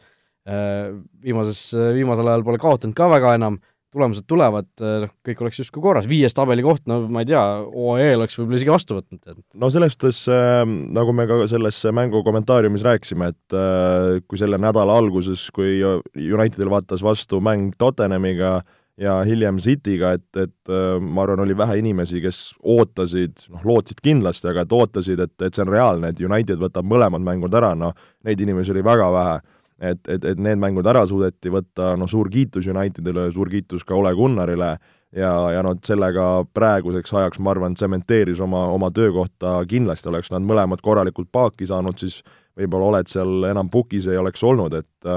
Viimases, 1.21 1.59
viimasel 1.93 2.31
ajal 2.31 2.45
pole 2.47 2.57
kaotanud 2.57 2.97
ka 2.97 3.05
väga 3.11 3.35
enam, 3.37 3.59
tulemused 3.91 4.25
tulevad, 4.29 4.67
noh, 4.79 5.11
kõik 5.25 5.41
oleks 5.43 5.61
justkui 5.61 5.83
korras, 5.83 6.07
viies 6.09 6.35
tabelikoht, 6.35 6.85
no 6.89 7.01
ma 7.11 7.23
ei 7.23 7.29
tea, 7.31 7.41
OE 7.67 8.11
oleks 8.15 8.37
võib-olla 8.39 8.59
isegi 8.59 8.73
vastu 8.73 8.97
võtnud, 8.97 9.19
tead. 9.19 9.39
no 9.59 9.69
selles 9.73 9.95
suhtes 9.97 10.21
äh,, 10.31 10.61
nagu 10.95 11.15
me 11.15 11.27
ka 11.29 11.41
selles 11.51 11.81
mängu 11.95 12.23
kommentaariumis 12.27 12.85
rääkisime, 12.87 13.31
et 13.33 13.57
äh, 13.57 14.21
kui 14.27 14.39
selle 14.39 14.59
nädala 14.61 14.95
alguses, 15.01 15.49
kui 15.55 15.79
Unitedil 15.83 16.71
vaatas 16.71 17.03
vastu 17.03 17.41
mäng 17.43 17.75
Tottenhamiga 17.79 18.61
ja 19.01 19.21
hiljem 19.27 19.59
Cityga, 19.61 20.15
et, 20.19 20.27
et 20.39 20.71
äh, 20.71 20.97
ma 21.01 21.25
arvan, 21.25 21.43
oli 21.43 21.55
vähe 21.57 21.79
inimesi, 21.81 22.21
kes 22.23 22.43
ootasid, 22.63 23.47
noh, 23.51 23.63
lootsid 23.67 24.03
kindlasti, 24.03 24.51
aga 24.51 24.65
et 24.65 24.75
ootasid, 24.75 25.19
et, 25.19 25.35
et 25.41 25.55
see 25.55 25.65
on 25.65 25.71
reaalne, 25.71 26.11
et 26.11 26.21
United 26.23 26.61
võtab 26.61 26.87
mõlemad 26.87 27.23
mängud 27.25 27.55
ära, 27.57 27.73
noh, 27.75 27.95
neid 28.27 28.39
inimesi 28.43 28.71
oli 28.75 28.85
väga 28.85 29.09
vähe 29.15 29.41
et, 29.81 30.01
et, 30.07 30.25
et 30.25 30.41
need 30.41 30.61
mängud 30.61 30.87
ära 30.87 31.03
suudeti 31.09 31.51
võtta, 31.53 31.95
no 31.97 32.07
suur 32.09 32.29
kiitus 32.31 32.69
Unitedile, 32.69 33.29
suur 33.33 33.49
kiitus 33.49 33.85
ka 33.87 33.97
Ole 33.97 34.13
Gunnarile 34.15 34.75
ja, 35.15 35.31
ja 35.55 35.63
noh, 35.65 35.77
sellega 35.85 36.27
praeguseks 36.53 37.13
ajaks 37.13 37.41
ma 37.41 37.55
arvan, 37.55 37.75
tsementeeris 37.75 38.41
oma, 38.43 38.67
oma 38.75 38.91
töökohta. 38.95 39.59
Kindlasti, 39.69 40.11
oleks 40.11 40.31
nad 40.33 40.45
mõlemad 40.45 40.83
korralikult 40.85 41.31
paaki 41.33 41.67
saanud, 41.69 41.97
siis 41.99 42.21
võib-olla 42.57 42.91
oled 42.91 43.11
seal 43.11 43.49
enam 43.49 43.71
pukis 43.71 44.07
ei 44.11 44.19
oleks 44.21 44.43
olnud, 44.43 44.77
et 44.81 45.11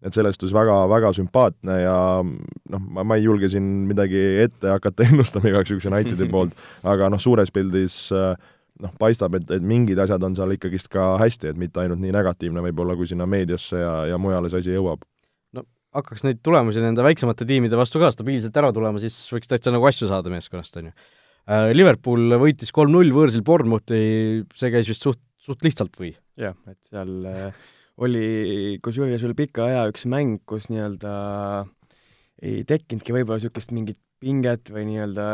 et 0.00 0.16
selles 0.16 0.32
suhtes 0.32 0.52
väga, 0.56 0.74
väga 0.88 1.10
sümpaatne 1.12 1.74
ja 1.82 1.96
noh, 2.24 2.84
ma, 2.88 3.02
ma 3.04 3.18
ei 3.18 3.26
julge 3.26 3.50
siin 3.52 3.66
midagi 3.84 4.20
ette 4.46 4.70
hakata 4.72 5.04
ennustama 5.10 5.50
igaks 5.50 5.74
juhuks 5.74 5.90
Unitedi 5.90 6.28
poolt, 6.30 6.56
aga 6.88 7.10
noh, 7.12 7.20
suures 7.20 7.52
pildis 7.52 8.06
äh, 8.16 8.32
noh, 8.82 8.92
paistab, 9.00 9.36
et, 9.38 9.46
et 9.56 9.64
mingid 9.64 9.98
asjad 10.02 10.22
on 10.26 10.36
seal 10.38 10.54
ikkagist 10.56 10.90
ka 10.92 11.14
hästi, 11.20 11.52
et 11.52 11.60
mitte 11.60 11.82
ainult 11.82 12.02
nii 12.02 12.12
negatiivne 12.16 12.64
võib-olla, 12.68 12.96
kui 12.98 13.08
sinna 13.10 13.26
meediasse 13.30 13.80
ja, 13.80 13.94
ja 14.12 14.20
mujale 14.20 14.50
see 14.52 14.62
asi 14.64 14.74
jõuab. 14.74 15.04
no 15.56 15.64
hakkaks 15.96 16.24
neid 16.26 16.42
tulemusi 16.46 16.82
nende 16.84 17.04
väiksemate 17.06 17.48
tiimide 17.48 17.78
vastu 17.80 18.02
ka 18.02 18.12
stabiilselt 18.14 18.56
ära 18.62 18.72
tulema, 18.76 19.02
siis 19.02 19.16
võiks 19.32 19.50
täitsa 19.50 19.74
nagu 19.74 19.88
asju 19.90 20.10
saada 20.10 20.32
meeskonnast, 20.32 20.80
on 20.80 20.90
ju. 20.90 20.94
Äh, 21.50 21.70
Liverpool 21.74 22.36
võitis 22.40 22.72
kolm-null 22.76 23.12
võõrsil 23.16 23.44
Bournemouthi, 23.46 24.00
see 24.54 24.72
käis 24.72 24.90
vist 24.90 25.06
suht, 25.06 25.22
suht 25.40 25.64
lihtsalt 25.66 25.96
või? 26.00 26.14
jah, 26.40 26.56
et 26.70 26.78
seal 26.88 27.26
äh, 27.28 27.66
oli 28.00 28.78
kusjuures 28.84 29.24
üle 29.26 29.36
pika 29.36 29.66
aja 29.68 29.88
üks 29.90 30.06
mäng, 30.08 30.40
kus 30.48 30.70
nii-öelda 30.72 31.14
ei 32.40 32.62
tekkinudki 32.68 33.12
võib-olla 33.12 33.40
niisugust 33.40 33.74
mingit 33.76 33.98
pinget 34.20 34.70
või 34.72 34.86
nii-öelda 34.88 35.26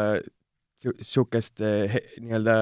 niisugust 0.84 1.62
eh, 1.64 1.94
nii-öelda 2.20 2.56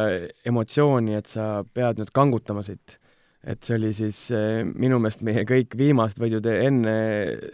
emotsiooni, 0.46 1.16
et 1.18 1.31
sa 1.31 1.64
pead 1.74 1.98
nüüd 2.00 2.12
kangutama 2.14 2.62
siit. 2.66 3.00
et 3.44 3.61
see 3.61 3.74
oli 3.77 3.90
siis 3.92 4.18
eh, 4.33 4.62
minu 4.64 4.96
meelest 5.03 5.20
meie 5.27 5.42
kõik 5.44 5.74
viimased 5.77 6.16
võidud 6.22 6.46
enne 6.48 6.94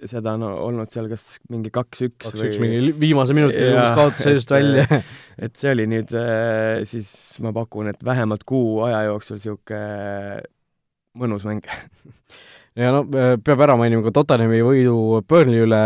seda 0.07 0.37
on 0.37 0.45
no, 0.45 0.51
olnud 0.69 0.93
seal 0.93 1.09
kas 1.11 1.41
mingi 1.51 1.73
kaks-üks 1.75 2.29
kaks-üks, 2.29 2.61
mingi 2.63 2.93
viimase 3.01 3.35
minuti 3.35 3.59
jõudis 3.59 3.97
kaotusseisust 3.99 4.55
välja. 4.55 4.87
Et 5.45 5.57
see 5.57 5.73
oli 5.73 5.89
nüüd 5.91 6.13
eh, 6.15 6.85
siis, 6.87 7.09
ma 7.41 7.55
pakun, 7.57 7.89
et 7.89 8.03
vähemalt 8.05 8.45
kuu 8.45 8.83
aja 8.85 9.07
jooksul 9.09 9.39
niisugune 9.41 10.43
mõnus 11.17 11.47
mäng 11.49 11.65
ja 12.79 12.93
no 12.95 13.03
peab 13.11 13.65
ära 13.67 13.77
mainima 13.79 14.05
ka 14.07 14.13
Tottenhami 14.15 14.61
võidu 14.65 14.95
Burnley 15.29 15.65
üle, 15.65 15.83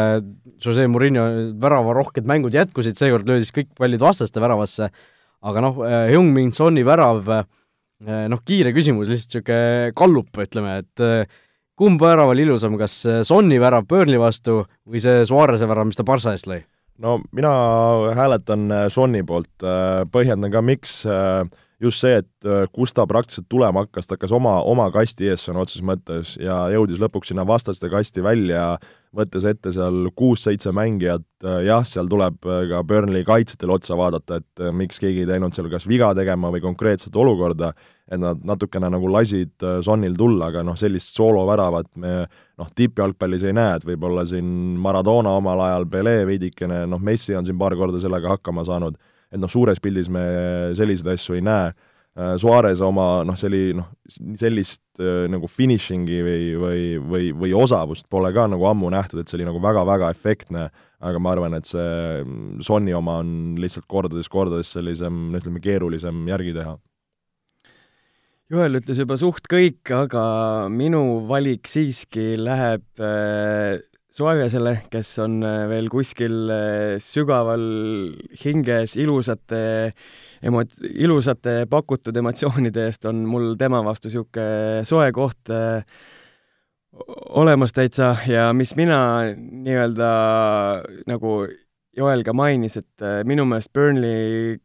Jose 0.64 0.86
Murillo 0.90 1.24
väravarohked 1.60 2.28
mängud 2.28 2.54
jätkusid, 2.56 2.98
seekord 2.98 3.28
löödi 3.28 3.46
siis 3.46 3.56
kõik 3.56 3.72
pallid 3.78 4.02
vastaste 4.04 4.42
väravasse, 4.42 4.90
aga 5.44 5.64
noh, 5.64 5.80
Heung-Min 6.10 6.52
Soni 6.56 6.84
värav, 6.86 7.24
noh, 8.04 8.44
kiire 8.48 8.74
küsimus, 8.76 9.10
lihtsalt 9.10 9.40
niisugune 9.40 9.96
kallup, 9.96 10.30
ütleme, 10.44 10.78
et 10.84 11.34
kumb 11.78 12.00
värav 12.04 12.32
oli 12.32 12.46
ilusam, 12.46 12.78
kas 12.80 13.00
Sonni 13.28 13.58
värav 13.60 13.88
Burnley 13.90 14.20
vastu 14.20 14.62
või 14.84 15.02
see 15.04 15.24
Suarese 15.28 15.68
värav, 15.68 15.88
mis 15.88 16.00
ta 16.00 16.06
Barca 16.06 16.36
eest 16.36 16.48
lõi? 16.50 16.62
no 17.02 17.18
mina 17.34 17.50
hääletan 18.14 18.68
Sonni 18.92 19.24
poolt, 19.26 19.50
põhjendan 20.14 20.52
ka, 20.52 20.62
miks 20.62 21.00
äh, 21.10 21.42
just 21.82 22.02
see, 22.02 22.18
et 22.22 22.48
äh, 22.48 22.64
kus 22.74 22.94
ta 22.94 23.06
praktiliselt 23.08 23.48
tulema 23.50 23.84
hakkas, 23.84 24.06
ta 24.06 24.16
hakkas 24.16 24.34
oma, 24.34 24.58
oma 24.68 24.88
kasti 24.94 25.28
ees 25.30 25.44
sõna 25.46 25.64
otseses 25.64 25.84
mõttes 25.86 26.34
ja 26.40 26.64
jõudis 26.72 27.00
lõpuks 27.02 27.32
sinna 27.32 27.46
vastaste 27.48 27.90
kasti 27.92 28.22
välja, 28.24 28.74
võttes 29.14 29.46
ette 29.46 29.70
seal 29.74 30.10
kuus-seitse 30.16 30.72
mängijat, 30.74 31.26
äh, 31.44 31.64
jah, 31.68 31.84
seal 31.88 32.08
tuleb 32.10 32.46
äh, 32.46 32.64
ka 32.70 32.82
Burnley 32.86 33.26
kaitsjatel 33.26 33.74
otsa 33.74 33.98
vaadata, 33.98 34.40
et 34.42 34.64
miks 34.76 35.02
keegi 35.02 35.24
ei 35.24 35.30
teinud 35.30 35.56
seal 35.56 35.70
kas 35.72 35.88
viga 35.90 36.12
tegema 36.16 36.52
või 36.54 36.62
konkreetset 36.64 37.16
olukorda, 37.16 37.72
et 38.04 38.20
nad 38.20 38.42
natukene 38.44 38.90
nagu 38.92 39.08
lasid 39.08 39.64
Sonnil 39.82 40.14
tulla, 40.18 40.50
aga 40.52 40.62
noh, 40.66 40.76
sellist 40.76 41.14
sooloväravat 41.16 41.94
me 41.96 42.18
noh, 42.60 42.68
tippjalgpallis 42.76 43.46
ei 43.48 43.56
näe, 43.56 43.78
et 43.78 43.86
võib-olla 43.88 44.26
siin 44.28 44.46
Maradona 44.84 45.32
omal 45.40 45.64
ajal, 45.64 45.88
Pele 45.90 46.20
veidikene, 46.28 46.84
noh, 46.90 47.00
Messi 47.02 47.34
on 47.34 47.48
siin 47.48 47.58
paar 47.58 47.74
korda 47.80 48.02
sellega 48.02 48.36
hakkama 48.36 48.66
saanud 48.68 49.00
et 49.34 49.42
noh, 49.42 49.50
suures 49.50 49.82
pildis 49.82 50.08
me 50.12 50.22
selliseid 50.78 51.10
asju 51.14 51.36
ei 51.38 51.44
näe, 51.44 51.72
äh, 52.14 52.34
Suarez 52.40 52.82
oma 52.84 53.24
noh, 53.26 53.36
see 53.38 53.50
oli 53.50 53.62
noh, 53.80 53.90
sellist 54.40 54.82
äh, 55.02 55.26
nagu 55.30 55.50
finishing'i 55.50 56.22
või, 56.26 56.48
või, 56.62 56.80
või, 57.02 57.28
või 57.44 57.54
osavust 57.64 58.06
pole 58.12 58.30
ka 58.36 58.46
nagu 58.50 58.68
ammu 58.70 58.92
nähtud, 58.94 59.20
et 59.20 59.30
see 59.30 59.40
oli 59.40 59.48
nagu 59.48 59.62
väga-väga 59.62 60.12
efektne, 60.14 60.68
aga 61.04 61.20
ma 61.20 61.34
arvan, 61.34 61.58
et 61.58 61.68
see 61.68 61.84
mm, 62.22 62.64
Sony 62.64 62.94
oma 62.96 63.18
on 63.24 63.54
lihtsalt 63.60 63.88
kordades-kordades 63.90 64.70
sellisem, 64.76 65.26
ütleme, 65.34 65.62
keerulisem 65.64 66.26
järgi 66.30 66.54
teha. 66.56 66.78
Joel 68.52 68.76
ütles 68.76 68.98
juba 69.00 69.16
suht 69.18 69.48
kõik, 69.50 69.88
aga 69.96 70.22
minu 70.70 71.24
valik 71.26 71.66
siiski 71.66 72.34
läheb 72.36 72.84
Suarezele, 74.14 74.76
kes 74.92 75.08
on 75.24 75.40
äh, 75.42 75.64
veel 75.66 75.88
kuskil 75.90 76.50
äh, 76.54 77.00
sügaval 77.02 77.64
hinges 78.44 78.92
ilusate 78.94 79.62
emo-, 80.38 80.62
ilusate 80.86 81.64
pakutud 81.66 82.14
emotsioonide 82.20 82.84
eest, 82.86 83.08
on 83.10 83.24
mul 83.26 83.56
tema 83.58 83.80
vastu 83.82 84.06
niisugune 84.06 84.84
soe 84.86 85.08
koht 85.16 85.50
äh, 85.50 85.82
olemas 87.42 87.74
täitsa. 87.74 88.12
Ja 88.30 88.52
mis 88.54 88.76
mina 88.78 89.00
nii-öelda 89.34 90.12
nagu 91.10 91.34
Joel 91.98 92.22
ka 92.22 92.36
mainis, 92.38 92.78
et 92.78 93.08
minu 93.26 93.48
meelest 93.50 93.74
Burnley 93.74 94.60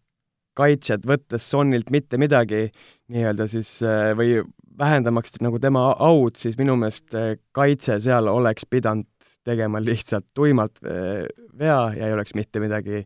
kaitsjad, 0.62 1.10
võttes 1.10 1.50
Sonnilt 1.50 1.90
mitte 1.90 2.22
midagi 2.22 2.68
nii-öelda 3.10 3.50
siis 3.50 3.80
või 4.14 4.44
vähendamaks 4.80 5.40
nagu 5.44 5.60
tema 5.62 5.90
aud, 6.00 6.38
siis 6.40 6.58
minu 6.60 6.78
meelest 6.80 7.16
kaitse 7.56 8.00
seal 8.04 8.30
oleks 8.32 8.68
pidanud 8.70 9.08
tegema 9.48 9.82
lihtsalt 9.84 10.28
tuimalt 10.38 10.82
eh, 10.86 11.26
vea 11.60 11.82
ja 11.96 12.10
ei 12.10 12.16
oleks 12.16 12.36
mitte 12.38 12.62
midagi 12.64 13.04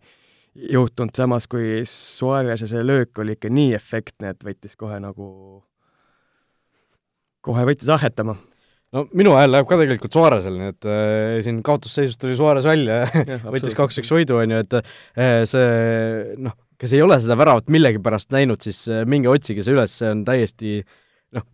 juhtunud, 0.53 1.13
samas 1.17 1.47
kui 1.49 1.81
Suarez'e 1.89 2.69
see 2.69 2.85
löök 2.85 3.21
oli 3.23 3.37
ikka 3.37 3.49
nii 3.53 3.73
efektne, 3.77 4.33
et 4.33 4.43
võttis 4.45 4.75
kohe 4.77 4.99
nagu, 5.01 5.27
kohe 7.45 7.65
võttis 7.69 7.89
ahetama. 7.93 8.35
no 8.93 9.07
minu 9.17 9.33
hääl 9.37 9.49
läheb 9.55 9.69
ka 9.69 9.79
tegelikult 9.81 10.13
Suarez'ele, 10.13 10.59
nii 10.59 10.73
et 10.75 10.89
äh, 10.89 11.37
siin 11.45 11.63
kaotusseisust 11.65 12.21
tuli 12.21 12.37
Suarez 12.37 12.67
välja 12.69 13.03
ja 13.07 13.39
võttis 13.55 13.77
kaks-üks 13.77 14.13
võidu, 14.13 14.37
on 14.41 14.53
ju, 14.53 14.61
et 14.65 14.77
äh, 14.77 15.41
see 15.49 16.37
noh, 16.37 16.57
kes 16.77 16.93
ei 16.93 17.01
ole 17.01 17.17
seda 17.23 17.37
väravat 17.39 17.71
millegipärast 17.73 18.33
näinud, 18.35 18.61
siis 18.61 18.85
minge 19.09 19.31
otsige 19.31 19.65
see 19.65 19.73
üles, 19.73 19.97
see 20.01 20.11
on 20.11 20.21
täiesti 20.27 20.81
noh, 21.37 21.45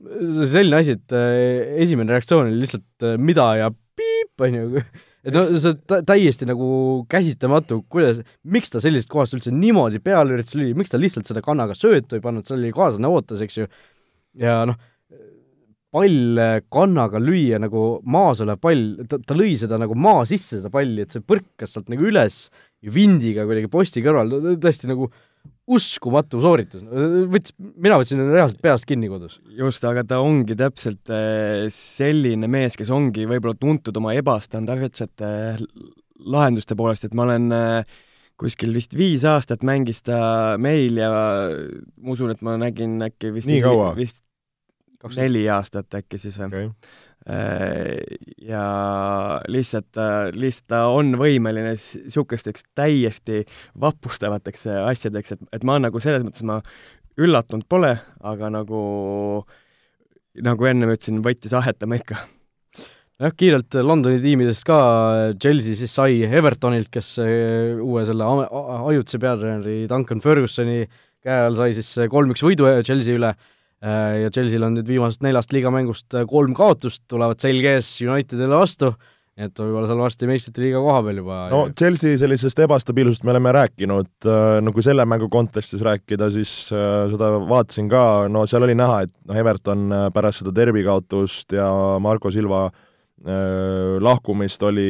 selline 0.49 0.81
asi, 0.81 0.97
et 0.97 1.15
äh, 1.15 1.75
esimene 1.85 2.15
reaktsioon 2.15 2.49
oli 2.49 2.63
lihtsalt 2.63 3.05
äh, 3.07 3.15
mida 3.21 3.47
ja 3.59 3.69
piip, 3.71 4.33
on 4.45 4.57
ju, 4.57 4.83
et 5.25 5.35
no 5.35 5.43
see 5.47 5.73
on 5.73 6.05
täiesti 6.07 6.47
nagu 6.49 6.69
käsitamatu, 7.11 7.81
kuidas, 7.91 8.21
miks 8.43 8.73
ta 8.73 8.81
sellisest 8.83 9.11
kohast 9.11 9.35
üldse 9.37 9.53
niimoodi 9.55 10.01
peale 10.03 10.37
üritas 10.37 10.57
lüüa, 10.59 10.77
miks 10.77 10.93
ta 10.93 11.01
lihtsalt 11.01 11.29
seda 11.29 11.43
kannaga 11.45 11.77
söötu 11.77 12.17
ei 12.17 12.23
pannud, 12.23 12.47
seal 12.47 12.61
oli 12.61 12.71
kaaslane 12.75 13.11
ootas, 13.11 13.43
eks 13.45 13.59
ju, 13.61 13.67
ja 14.39 14.61
noh, 14.69 14.79
pall 15.89 16.37
kannaga 16.69 17.19
lüüa 17.21 17.57
nagu 17.61 17.83
maas 18.05 18.43
olev 18.45 18.59
pall, 18.61 18.83
ta, 19.09 19.17
ta 19.25 19.37
lõi 19.37 19.55
seda 19.57 19.79
nagu 19.81 19.95
maa 19.97 20.21
sisse, 20.29 20.59
seda 20.59 20.71
palli, 20.73 21.01
et 21.03 21.15
see 21.15 21.23
põrkas 21.25 21.73
sealt 21.73 21.89
nagu 21.91 22.05
üles 22.05 22.43
ja 22.85 22.93
vindiga 22.93 23.47
kuidagi 23.49 23.71
posti 23.71 24.03
kõrval, 24.05 24.35
tõesti 24.61 24.91
nagu 24.91 25.09
uskumatu 25.69 26.41
sooritus, 26.41 26.81
võttis, 27.29 27.53
mina 27.59 27.99
võtsin 28.01 28.21
reaalselt 28.25 28.61
peast 28.63 28.87
kinni 28.89 29.09
kodus. 29.11 29.37
just, 29.53 29.83
aga 29.85 30.03
ta 30.07 30.21
ongi 30.25 30.57
täpselt 30.57 31.11
eh, 31.13 31.67
selline 31.73 32.49
mees, 32.49 32.77
kes 32.79 32.89
ongi 32.93 33.27
võib-olla 33.29 33.57
tuntud 33.59 33.97
oma 34.01 34.15
ebastandardsete 34.17 35.31
lahenduste 36.25 36.77
poolest, 36.79 37.05
et 37.05 37.17
ma 37.17 37.27
olen 37.27 37.53
eh, 37.53 37.99
kuskil 38.39 38.73
vist 38.73 38.95
viis 38.97 39.25
aastat 39.27 39.65
mängis 39.67 40.01
ta 40.07 40.57
meil 40.61 40.97
ja 40.97 41.11
ma 41.11 42.15
usun, 42.15 42.33
et 42.33 42.41
ma 42.45 42.57
nägin 42.59 42.97
äkki 43.05 43.33
vist 43.35 43.51
nii 43.51 43.61
kaua? 43.65 43.93
vist 43.99 44.23
neli 45.15 45.45
aastat 45.51 45.99
äkki 46.01 46.19
siis 46.21 46.39
või 46.39 46.47
okay.? 46.49 46.71
Äh, 47.29 47.99
ja 48.47 48.63
lihtsalt, 49.51 49.97
lihtsalt 50.33 50.69
ta 50.71 50.85
on 50.95 51.11
võimeline 51.19 51.75
niisugusteks 51.75 52.63
täiesti 52.77 53.43
vapustavateks 53.79 54.65
asjadeks, 54.87 55.35
et, 55.35 55.43
et 55.53 55.67
ma 55.67 55.77
nagu 55.83 55.99
selles 56.01 56.23
mõttes 56.25 56.45
ma 56.47 56.61
üllatunud 57.19 57.67
pole, 57.69 57.91
aga 58.23 58.49
nagu, 58.53 58.81
nagu 60.47 60.69
ennem 60.71 60.95
ütlesin, 60.95 61.19
võttis 61.25 61.53
ahetama 61.59 61.99
ikka 61.99 62.17
jah, 63.19 63.35
kiirelt 63.35 63.77
Londoni 63.83 64.21
tiimidest 64.23 64.65
ka, 64.67 64.79
Chelsea 65.41 65.77
siis 65.77 65.93
sai 65.93 66.23
Evertonilt, 66.23 66.89
kes 66.93 67.17
uue 67.19 68.07
selle 68.07 68.31
ajutise 68.79 69.19
peatreeneri 69.21 69.83
Duncan 69.91 70.23
Fergusoni 70.23 70.81
käe 71.19 71.45
all 71.45 71.57
sai 71.59 71.75
siis 71.75 71.91
kolm-üks 72.11 72.43
võidu 72.47 72.69
Chelsea 72.87 73.19
üle 73.19 73.33
ja 73.79 74.27
Chelsea'l 74.33 74.65
on 74.67 74.73
nüüd 74.75 74.89
viimasest 74.91 75.21
neljast 75.23 75.53
liigamängust 75.55 76.17
kolm 76.27 76.51
kaotust, 76.57 77.05
tulevad 77.07 77.39
selge 77.39 77.77
ees 77.77 77.93
Unitedile 78.03 78.59
vastu 78.59 78.89
et 79.39 79.55
võib-olla 79.55 79.87
seal 79.87 80.01
varsti 80.01 80.27
meistrite 80.27 80.63
liiga 80.63 80.81
koha 80.83 80.99
peal 81.05 81.21
juba. 81.21 81.37
no 81.53 81.61
Chelsea 81.77 82.19
sellisest 82.19 82.59
ebastabiilsusest 82.65 83.25
me 83.27 83.33
oleme 83.33 83.53
rääkinud, 83.55 84.11
äh, 84.27 84.57
no 84.63 84.73
kui 84.75 84.83
selle 84.85 85.05
mängu 85.07 85.29
kontekstis 85.31 85.83
rääkida, 85.85 86.29
siis 86.35 86.51
äh, 86.75 87.07
seda 87.13 87.31
vaatasin 87.47 87.89
ka, 87.91 88.03
no 88.31 88.45
seal 88.49 88.67
oli 88.67 88.75
näha, 88.77 89.03
et 89.07 89.13
noh, 89.29 89.39
Everton 89.39 89.87
äh, 89.95 90.05
pärast 90.15 90.43
seda 90.43 90.53
derbi 90.55 90.83
kaotust 90.87 91.55
ja 91.55 91.69
Marko 92.03 92.33
Silva 92.35 92.65
äh, 92.67 93.95
lahkumist 94.03 94.63
oli 94.67 94.89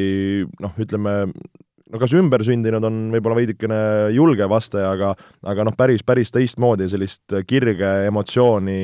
noh, 0.63 0.73
ütleme, 0.81 1.19
no 1.89 1.99
kas 2.01 2.13
ümbersündinud 2.17 2.85
on 2.85 2.97
võib-olla 3.13 3.39
veidikene 3.39 3.79
julge 4.13 4.47
vastaja, 4.49 4.93
aga 4.93 5.13
aga 5.49 5.65
noh, 5.67 5.75
päris, 5.77 6.03
päris 6.05 6.33
teistmoodi, 6.33 6.89
sellist 6.91 7.37
kirge, 7.49 7.89
emotsiooni, 8.09 8.79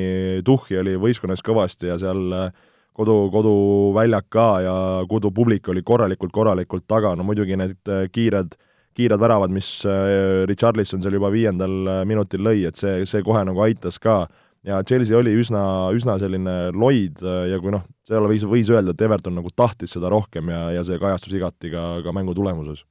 tuhhi 0.46 0.80
oli 0.82 0.96
võistkonnas 1.00 1.44
kõvasti 1.46 1.90
ja 1.92 1.98
seal 2.02 2.24
äh, 2.34 2.48
kodu, 2.96 3.18
koduväljak 3.34 4.30
ka 4.32 4.48
ja 4.64 4.78
kodupublik 5.08 5.68
oli 5.72 5.84
korralikult, 5.86 6.34
korralikult 6.34 6.86
taga, 6.88 7.14
no 7.16 7.26
muidugi 7.26 7.58
need 7.58 7.92
äh, 7.92 8.08
kiired, 8.12 8.56
kiired 8.96 9.22
väravad, 9.22 9.54
mis 9.54 9.78
äh, 9.86 10.42
Richarlison 10.50 11.04
seal 11.04 11.18
juba 11.18 11.30
viiendal 11.34 12.06
minutil 12.08 12.42
lõi, 12.46 12.64
et 12.66 12.80
see, 12.80 13.04
see 13.06 13.22
kohe 13.26 13.44
nagu 13.46 13.62
aitas 13.62 14.00
ka 14.02 14.24
ja 14.66 14.80
Chelsea 14.82 15.14
oli 15.14 15.36
üsna, 15.38 15.62
üsna 15.94 16.16
selline 16.18 16.56
loid 16.74 17.22
ja 17.22 17.60
kui 17.62 17.70
noh, 17.70 17.86
seal 18.08 18.26
võis, 18.26 18.42
võis 18.50 18.72
öelda, 18.72 18.96
et 18.96 19.06
Everton 19.06 19.38
nagu 19.38 19.52
tahtis 19.54 19.94
seda 19.94 20.10
rohkem 20.10 20.50
ja, 20.50 20.64
ja 20.74 20.82
see 20.88 20.98
kajastus 20.98 21.38
igati 21.38 21.70
ka, 21.70 21.86
ka 22.02 22.14
mängu 22.16 22.34
tulemuses. 22.34 22.82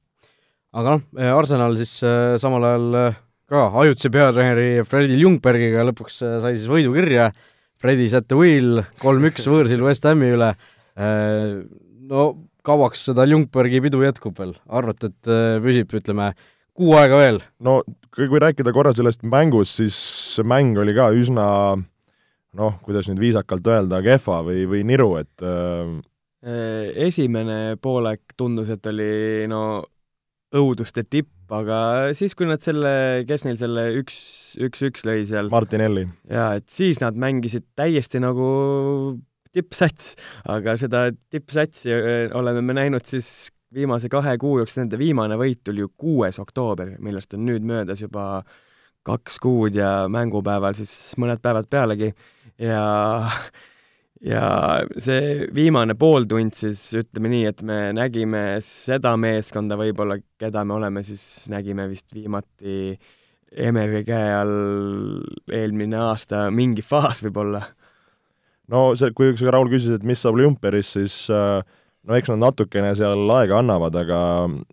Aga 0.76 0.96
noh, 0.96 1.04
Arsenal 1.36 1.76
siis 1.80 1.98
äh, 2.04 2.36
samal 2.40 2.64
ajal 2.68 2.96
ka 3.46 3.68
ajutise 3.82 4.10
peatreeneri 4.12 4.82
Fredi 4.88 5.18
Ljungbergiga 5.20 5.84
lõpuks 5.86 6.18
sai 6.42 6.56
siis 6.56 6.66
võidu 6.70 6.94
kirja. 6.96 7.30
Freddy's 7.76 8.16
at 8.16 8.26
the 8.30 8.38
wheel, 8.38 8.82
kolm-üks 9.02 9.46
võõrsil 9.52 9.84
West 9.84 10.06
Hami 10.08 10.32
üle, 10.32 10.48
no 10.96 12.22
kauaks 12.66 13.04
seda 13.10 13.26
Ljungbergi 13.28 13.82
pidu 13.84 14.00
jätkub 14.02 14.38
veel, 14.40 14.54
arvate, 14.66 15.12
et 15.12 15.30
püsib, 15.62 15.92
ütleme, 16.00 16.30
kuu 16.74 16.96
aega 16.96 17.20
veel? 17.20 17.42
no 17.60 17.82
kui 18.16 18.40
rääkida 18.42 18.72
korra 18.74 18.94
sellest 18.96 19.22
mängust, 19.28 19.76
siis 19.76 19.98
see 20.38 20.48
mäng 20.48 20.80
oli 20.80 20.96
ka 20.96 21.10
üsna 21.14 21.46
noh, 22.56 22.78
kuidas 22.82 23.10
nüüd 23.10 23.20
viisakalt 23.20 23.68
öelda, 23.68 24.00
kehva 24.04 24.40
või, 24.46 24.64
või 24.72 24.82
niru, 24.88 25.12
et 25.20 25.44
esimene 27.06 27.76
poolek 27.82 28.36
tundus, 28.40 28.72
et 28.72 28.88
oli 28.88 29.44
no 29.52 29.62
õuduste 30.54 31.02
tipp, 31.08 31.32
aga 31.50 32.12
siis, 32.16 32.34
kui 32.38 32.46
nad 32.48 32.62
selle, 32.62 33.24
kes 33.26 33.46
neil 33.46 33.58
selle 33.58 33.86
üks, 34.00 34.18
üks-üks 34.62 35.06
lõi 35.06 35.24
seal 35.28 35.50
Martinelli. 35.52 36.06
jaa, 36.30 36.54
et 36.60 36.68
siis 36.70 37.00
nad 37.02 37.18
mängisid 37.18 37.66
täiesti 37.78 38.22
nagu 38.22 38.46
tippsats, 39.56 40.14
aga 40.52 40.76
seda 40.78 41.08
tippsatsi 41.32 41.94
oleme 42.36 42.62
me 42.62 42.76
näinud 42.76 43.06
siis 43.08 43.50
viimase 43.74 44.10
kahe 44.12 44.36
kuu 44.40 44.60
jooksul, 44.60 44.84
nende 44.84 44.98
viimane 45.00 45.38
võit 45.40 45.62
tuli 45.66 45.82
ju 45.82 45.90
kuues 45.98 46.38
oktoober, 46.42 46.96
millest 47.02 47.34
on 47.36 47.46
nüüd 47.48 47.66
möödas 47.66 48.02
juba 48.04 48.44
kaks 49.06 49.38
kuud 49.42 49.76
ja 49.78 50.06
mängupäeval 50.10 50.76
siis 50.78 50.92
mõned 51.20 51.42
päevad 51.42 51.68
pealegi 51.70 52.12
ja 52.62 52.82
ja 54.24 54.46
see 55.02 55.46
viimane 55.54 55.96
pooltund 55.98 56.56
siis 56.56 56.80
ütleme 56.96 57.30
nii, 57.32 57.44
et 57.50 57.62
me 57.66 57.78
nägime 57.96 58.44
seda 58.64 59.14
meeskonda 59.20 59.76
võib-olla, 59.80 60.18
keda 60.40 60.64
me 60.64 60.76
oleme 60.78 61.02
siis, 61.06 61.22
nägime 61.52 61.88
vist 61.90 62.14
viimati 62.16 62.96
Emeri 63.56 64.02
käe 64.04 64.32
all 64.34 65.20
eelmine 65.54 65.96
aasta, 66.08 66.48
mingi 66.50 66.82
faas 66.82 67.22
võib-olla. 67.24 67.62
no 68.72 68.88
see, 68.98 69.12
kui 69.16 69.36
sa, 69.38 69.52
Raul, 69.54 69.70
küsisid, 69.70 70.00
et 70.00 70.06
mis 70.08 70.20
saab 70.20 70.36
Olümpiaris, 70.36 70.90
siis 70.96 71.18
äh, 71.30 71.60
no 72.06 72.16
eks 72.18 72.32
nad 72.32 72.42
natukene 72.42 72.90
seal 72.98 73.30
aega 73.36 73.60
annavad, 73.62 73.96
aga, 74.02 74.20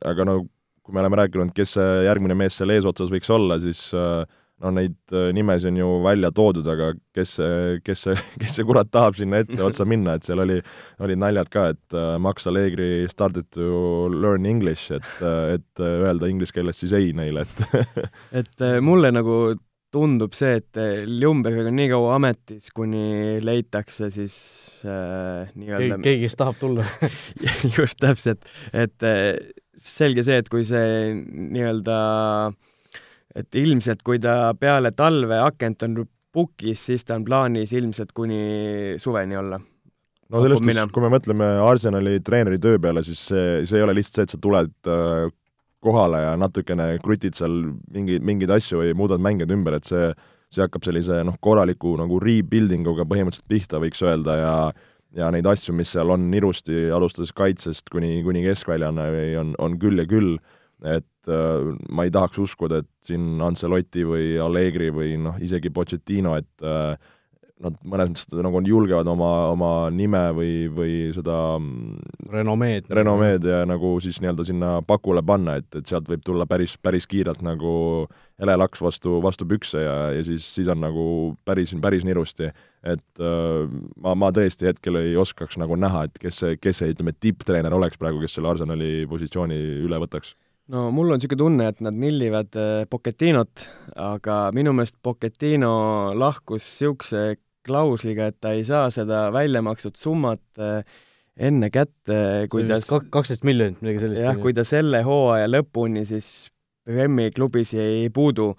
aga 0.09 0.27
no 0.27 0.39
kui 0.83 0.95
me 0.95 1.03
oleme 1.03 1.21
rääkinud, 1.21 1.53
kes 1.55 1.77
see 1.77 1.91
järgmine 2.07 2.35
mees 2.35 2.57
seal 2.59 2.73
eesotsas 2.73 3.11
võiks 3.13 3.29
olla, 3.31 3.59
siis 3.61 3.85
äh, 3.95 4.25
no 4.63 4.71
neid 4.73 4.95
äh, 5.11 5.31
nimesid 5.35 5.71
on 5.71 5.81
ju 5.81 5.89
välja 6.03 6.31
toodud, 6.35 6.67
aga 6.71 6.91
kes 7.15 7.35
see, 7.39 7.81
kes 7.85 8.05
see, 8.07 8.15
kes 8.41 8.57
see 8.57 8.67
kurat 8.67 8.91
tahab 8.93 9.17
sinna 9.19 9.43
etteotsa 9.43 9.87
minna, 9.89 10.17
et 10.17 10.27
seal 10.27 10.43
oli, 10.43 10.59
olid 11.03 11.21
naljad 11.21 11.51
ka, 11.53 11.67
et 11.75 11.97
uh, 11.97 12.15
Max 12.23 12.47
Allegri 12.49 13.09
started 13.11 13.49
to 13.55 14.07
learn 14.13 14.47
english, 14.49 14.91
et, 14.95 15.11
äh, 15.21 15.57
et 15.57 15.83
öelda 15.83 16.31
inglise 16.31 16.55
keeles 16.55 16.79
siis 16.79 16.95
ei 16.97 17.13
neile, 17.17 17.45
et 17.45 18.01
et 18.43 18.67
mulle 18.83 19.13
nagu 19.13 19.37
tundub 19.93 20.33
see, 20.33 20.55
et 20.57 20.77
Ljumberg 21.05 21.67
on 21.69 21.75
nii 21.77 21.91
kaua 21.91 22.15
ametis, 22.15 22.71
kuni 22.73 23.37
leitakse 23.45 24.09
siis 24.15 24.35
äh, 24.89 25.51
nii-öelda 25.53 25.99
keegi, 26.01 26.25
kes 26.25 26.39
tahab 26.39 26.57
tulla. 26.57 26.87
Just 27.75 27.99
täpselt, 28.01 28.47
et 28.73 29.05
selge 29.77 30.25
see, 30.25 30.39
et 30.41 30.49
kui 30.49 30.65
see 30.65 31.11
nii-öelda 31.13 31.99
äh, 32.47 32.72
et 33.35 33.57
ilmselt, 33.57 34.03
kui 34.05 34.19
ta 34.21 34.53
peale 34.59 34.93
talve 34.95 35.39
akent 35.41 35.85
on 35.87 36.03
pukis, 36.33 36.81
siis 36.89 37.05
ta 37.05 37.17
on 37.17 37.25
plaanis 37.25 37.73
ilmselt 37.77 38.11
kuni 38.15 38.97
suveni 39.01 39.37
olla. 39.37 39.59
no 40.29 40.41
selles 40.41 40.61
suhtes, 40.61 40.91
kui 40.93 41.05
me 41.05 41.11
mõtleme 41.13 41.47
Arsenali 41.61 42.19
treeneri 42.25 42.59
töö 42.61 42.79
peale, 42.81 43.03
siis 43.05 43.21
see, 43.29 43.63
see 43.69 43.79
ei 43.79 43.85
ole 43.85 43.95
lihtsalt 43.97 44.21
see, 44.21 44.29
et 44.29 44.35
sa 44.35 44.41
tuled 44.41 44.73
äh, 44.89 45.27
kohale 45.83 46.23
ja 46.23 46.37
natukene 46.39 46.93
krutid 47.03 47.37
seal 47.37 47.59
mingi, 47.93 48.17
mingeid 48.23 48.53
asju 48.55 48.81
või 48.81 48.95
muudad 48.97 49.21
mängijad 49.21 49.53
ümber, 49.53 49.77
et 49.77 49.89
see, 49.89 50.09
see 50.53 50.63
hakkab 50.63 50.85
sellise 50.87 51.21
noh, 51.27 51.37
korraliku 51.43 51.93
nagu 51.99 52.17
rebuilding 52.23 52.87
uga 52.89 53.05
põhimõtteliselt 53.09 53.49
pihta, 53.51 53.81
võiks 53.83 54.01
öelda, 54.05 54.39
ja 54.39 54.55
ja 55.13 55.27
neid 55.29 55.45
asju, 55.45 55.75
mis 55.77 55.91
seal 55.93 56.09
on 56.09 56.23
ilusti, 56.33 56.87
alustades 56.89 57.29
kaitsest 57.37 57.91
kuni, 57.93 58.15
kuni 58.25 58.41
keskväljani, 58.47 59.35
on, 59.37 59.51
on 59.61 59.75
küll 59.77 60.01
ja 60.01 60.07
küll 60.09 60.39
et 60.89 61.05
äh, 61.31 61.73
ma 61.89 62.07
ei 62.07 62.13
tahaks 62.13 62.39
uskuda, 62.43 62.83
et 62.83 62.89
siin 63.05 63.41
Ancelotti 63.43 64.05
või 64.07 64.33
Allegri 64.41 64.89
või 64.93 65.17
noh, 65.21 65.39
isegi 65.43 65.71
Pochettino, 65.73 66.35
et 66.39 66.65
äh, 66.65 66.95
nad 67.63 67.77
mõnes 67.87 68.11
mõttes 68.11 68.43
nagu 68.43 68.61
julgevad 68.67 69.07
oma, 69.09 69.29
oma 69.53 69.71
nime 69.93 70.21
või, 70.35 70.51
või 70.73 70.93
seda 71.15 71.35
mm, 71.59 72.27
renomeed, 72.33 72.89
renomeed 72.93 73.47
ja 73.47 73.61
nagu 73.69 73.95
siis 74.03 74.19
nii-öelda 74.21 74.45
sinna 74.47 74.73
pakule 74.87 75.23
panna, 75.25 75.57
et, 75.61 75.69
et 75.77 75.89
sealt 75.89 76.09
võib 76.09 76.23
tulla 76.25 76.47
päris, 76.49 76.75
päris 76.81 77.07
kiirelt 77.09 77.43
nagu 77.45 77.73
hele 78.41 78.55
laks 78.59 78.81
vastu, 78.83 79.19
vastu 79.23 79.47
pükse 79.49 79.83
ja, 79.85 79.97
ja 80.17 80.23
siis, 80.25 80.47
siis 80.57 80.69
on 80.71 80.81
nagu 80.83 81.05
päris, 81.47 81.75
päris 81.81 82.05
nirusti. 82.07 82.51
et 82.83 83.23
äh, 83.23 83.75
ma, 84.03 84.15
ma 84.19 84.31
tõesti 84.35 84.67
hetkel 84.67 84.99
ei 84.99 85.17
oskaks 85.19 85.59
nagu 85.61 85.77
näha, 85.79 86.07
et 86.09 86.19
kes 86.19 86.41
see, 86.43 86.57
kes 86.59 86.81
see, 86.81 86.95
ütleme, 86.95 87.15
tipptreener 87.15 87.73
oleks 87.73 88.01
praegu, 88.01 88.21
kes 88.23 88.39
selle 88.39 88.51
Arsenali 88.51 89.05
positsiooni 89.09 89.59
üle 89.85 90.01
võtaks 90.03 90.35
no 90.71 90.89
mul 90.95 91.11
on 91.11 91.19
niisugune 91.19 91.41
tunne, 91.41 91.69
et 91.71 91.81
nad 91.83 91.97
nillivad 91.97 92.55
äh, 92.59 92.83
Pochettinot, 92.89 93.65
aga 93.99 94.37
minu 94.55 94.75
meelest 94.75 94.99
Pochettino 95.03 95.73
lahkus 96.15 96.67
niisuguse 96.67 97.25
klausliga, 97.63 98.29
et 98.31 98.39
ta 98.43 98.53
ei 98.55 98.63
saa 98.67 98.89
seda 98.91 99.25
välja 99.35 99.63
makstud 99.65 99.99
summat 99.99 100.43
äh, 100.59 100.83
enne 101.35 101.69
kätte, 101.73 102.47
kui 102.51 102.67
ta 102.69 102.79
kaksteist 103.11 103.45
miljonit, 103.47 103.81
midagi 103.81 104.03
sellist. 104.03 104.23
jah, 104.25 104.39
kui 104.39 104.55
ta 104.55 104.65
selle 104.67 105.03
hooaja 105.05 105.49
lõpuni 105.51 106.05
siis 106.09 106.49
Premi 106.83 107.29
klubis 107.31 107.69
ei 107.79 108.09
puudu, 108.11 108.49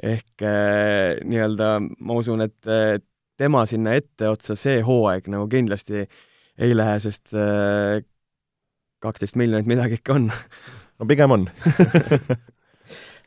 ehk 0.00 0.40
äh, 0.40 1.18
nii-öelda 1.28 1.74
ma 1.84 2.16
usun, 2.16 2.40
et 2.46 2.70
äh, 2.70 2.96
tema 3.36 3.66
sinna 3.68 3.92
etteotsa 3.98 4.56
see 4.56 4.78
hooaeg 4.86 5.28
nagu 5.32 5.44
kindlasti 5.52 6.06
ei 6.64 6.76
lähe, 6.76 6.96
sest 7.04 7.34
äh, 7.36 8.00
kaksteist 9.04 9.36
äh, 9.36 9.42
miljonit 9.42 9.68
midagi 9.68 10.00
ikka 10.00 10.16
on 10.16 10.30
no 10.98 11.08
pigem 11.10 11.34
on 11.34 11.48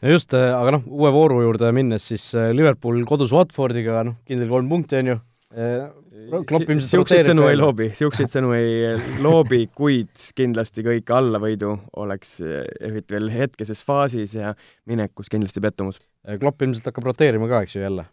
no 0.01 0.09
just, 0.13 0.33
äh, 0.37 0.51
aga 0.53 0.77
noh, 0.77 0.89
uue 0.99 1.11
vooru 1.13 1.41
juurde 1.45 1.71
minnes, 1.75 2.05
siis 2.11 2.29
äh, 2.37 2.51
Liverpool 2.55 2.99
kodus 3.09 3.33
Watfordiga, 3.35 4.03
noh, 4.07 4.19
kindel 4.27 4.51
kolm 4.51 4.69
punkti, 4.71 4.99
on 5.01 5.13
ju, 5.13 5.17
äh, 5.55 5.87
Klopp 6.27 6.65
ilmselt 6.67 6.81
niisuguseid 6.81 7.29
sõnu 7.29 7.45
ei 7.47 7.55
loobi, 7.55 7.85
niisuguseid 7.93 8.31
sõnu 8.33 8.51
ei 8.57 8.97
loobi, 9.23 9.61
kuid 9.77 10.11
kindlasti 10.35 10.83
kõik 10.83 11.13
allavõidu 11.13 11.75
oleks 12.01 12.39
eriti 12.41 13.15
veel 13.15 13.29
hetkeses 13.31 13.83
faasis 13.87 14.33
ja 14.35 14.51
minekus 14.89 15.31
kindlasti 15.31 15.63
pettumus. 15.63 16.01
Klopp 16.41 16.65
ilmselt 16.65 16.89
hakkab 16.89 17.07
roteerima 17.07 17.47
ka, 17.47 17.61
eks 17.63 17.77
ju, 17.77 17.85
jälle? 17.85 18.09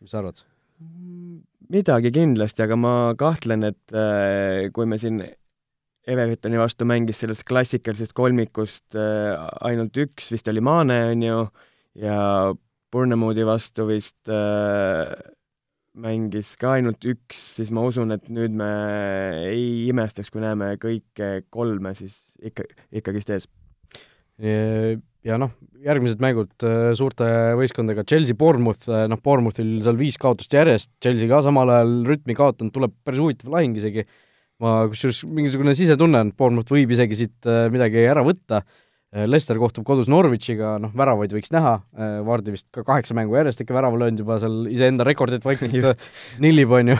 mis 0.00 0.12
sa 0.12 0.20
arvad? 0.20 0.44
midagi 1.70 2.12
kindlasti, 2.14 2.62
aga 2.64 2.78
ma 2.78 2.94
kahtlen, 3.18 3.66
et 3.72 4.70
kui 4.76 4.86
me 4.90 5.00
siin 5.02 5.18
Evertoni 6.10 6.58
vastu 6.58 6.86
mängis 6.88 7.20
sellest 7.22 7.44
klassikalisest 7.48 8.14
kolmikust 8.16 8.96
äh, 8.98 9.36
ainult 9.66 9.96
üks, 10.00 10.30
vist 10.34 10.48
oli 10.50 10.62
Maane, 10.64 11.02
on 11.12 11.22
ju, 11.22 11.42
ja 12.02 12.16
Burnemoodi 12.90 13.44
vastu 13.46 13.86
vist 13.90 14.30
äh, 14.32 15.12
mängis 16.00 16.54
ka 16.58 16.76
ainult 16.78 17.04
üks, 17.06 17.38
siis 17.58 17.70
ma 17.74 17.84
usun, 17.86 18.14
et 18.14 18.30
nüüd 18.32 18.54
me 18.56 18.70
ei 19.50 19.86
imestaks, 19.90 20.32
kui 20.32 20.42
näeme 20.42 20.72
kõike 20.82 21.44
kolme 21.52 21.94
siis 21.98 22.16
ikka, 22.42 22.66
ikkagist 23.02 23.30
ees. 23.36 23.46
ja 24.40 25.36
noh, 25.36 25.52
järgmised 25.84 26.22
mängud 26.22 26.64
äh, 26.66 26.90
suurte 26.98 27.28
võistkondadega, 27.60 28.06
Chelsea, 28.08 28.38
Bournemouth, 28.38 28.88
noh, 28.88 29.22
Bournemouthil 29.22 29.78
seal 29.84 30.00
viis 30.00 30.18
kaotust 30.18 30.54
järjest, 30.56 30.94
Chelsea 31.04 31.30
ka 31.30 31.42
samal 31.46 31.70
ajal 31.76 31.94
rütmi 32.08 32.34
kaotanud, 32.38 32.74
tuleb 32.74 32.98
päris 33.04 33.22
huvitav 33.22 33.54
lahing 33.54 33.78
isegi, 33.78 34.06
ma 34.60 34.76
kusjuures 34.90 35.24
mingisugune 35.28 35.74
sisetunne 35.76 36.22
on, 36.24 36.30
et 36.30 36.38
Bournemouth 36.38 36.70
võib 36.72 36.92
isegi 36.94 37.18
siit 37.22 37.48
äh, 37.48 37.66
midagi 37.72 38.04
ära 38.04 38.22
võtta. 38.26 38.60
Äh, 39.10 39.26
Lester 39.28 39.58
kohtub 39.60 39.86
kodus 39.88 40.10
Norwichiga, 40.12 40.76
noh, 40.82 40.92
väravaid 40.96 41.32
võiks 41.34 41.52
näha, 41.54 41.78
äh, 41.96 42.14
Vardi 42.26 42.54
vist 42.54 42.68
ka 42.74 42.84
kaheksa 42.86 43.16
mängu 43.16 43.38
järjest 43.38 43.64
ikka 43.64 43.76
värava 43.76 43.98
löönud 44.02 44.22
juba 44.22 44.38
seal 44.42 44.62
iseenda 44.70 45.06
rekordit 45.08 45.46
vaikselt 45.46 46.06
nillib, 46.44 46.72
on 46.76 46.92
ju, 46.92 46.98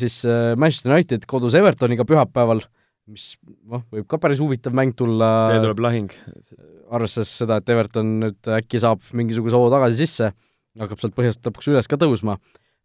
siis 0.00 0.22
Manchester 0.58 0.96
United 0.96 1.26
kodus 1.30 1.56
Evertoniga 1.58 2.06
pühapäeval, 2.08 2.64
mis 3.10 3.34
noh, 3.68 3.84
võib 3.92 4.08
ka 4.10 4.18
päris 4.22 4.40
huvitav 4.42 4.74
mäng 4.76 4.96
tulla. 4.96 5.30
see 5.50 5.62
tuleb 5.62 5.84
lahing. 5.84 6.14
arvestades 6.90 7.30
seda, 7.42 7.60
et 7.60 7.68
Everton 7.70 8.16
nüüd 8.24 8.50
äkki 8.56 8.80
saab 8.82 9.04
mingisuguse 9.14 9.58
hoo 9.60 9.68
tagasi 9.70 10.06
sisse, 10.06 10.32
hakkab 10.80 11.02
sealt 11.02 11.14
põhjast 11.14 11.44
lõpuks 11.46 11.70
üles 11.70 11.90
ka 11.90 11.98
tõusma, 12.00 12.38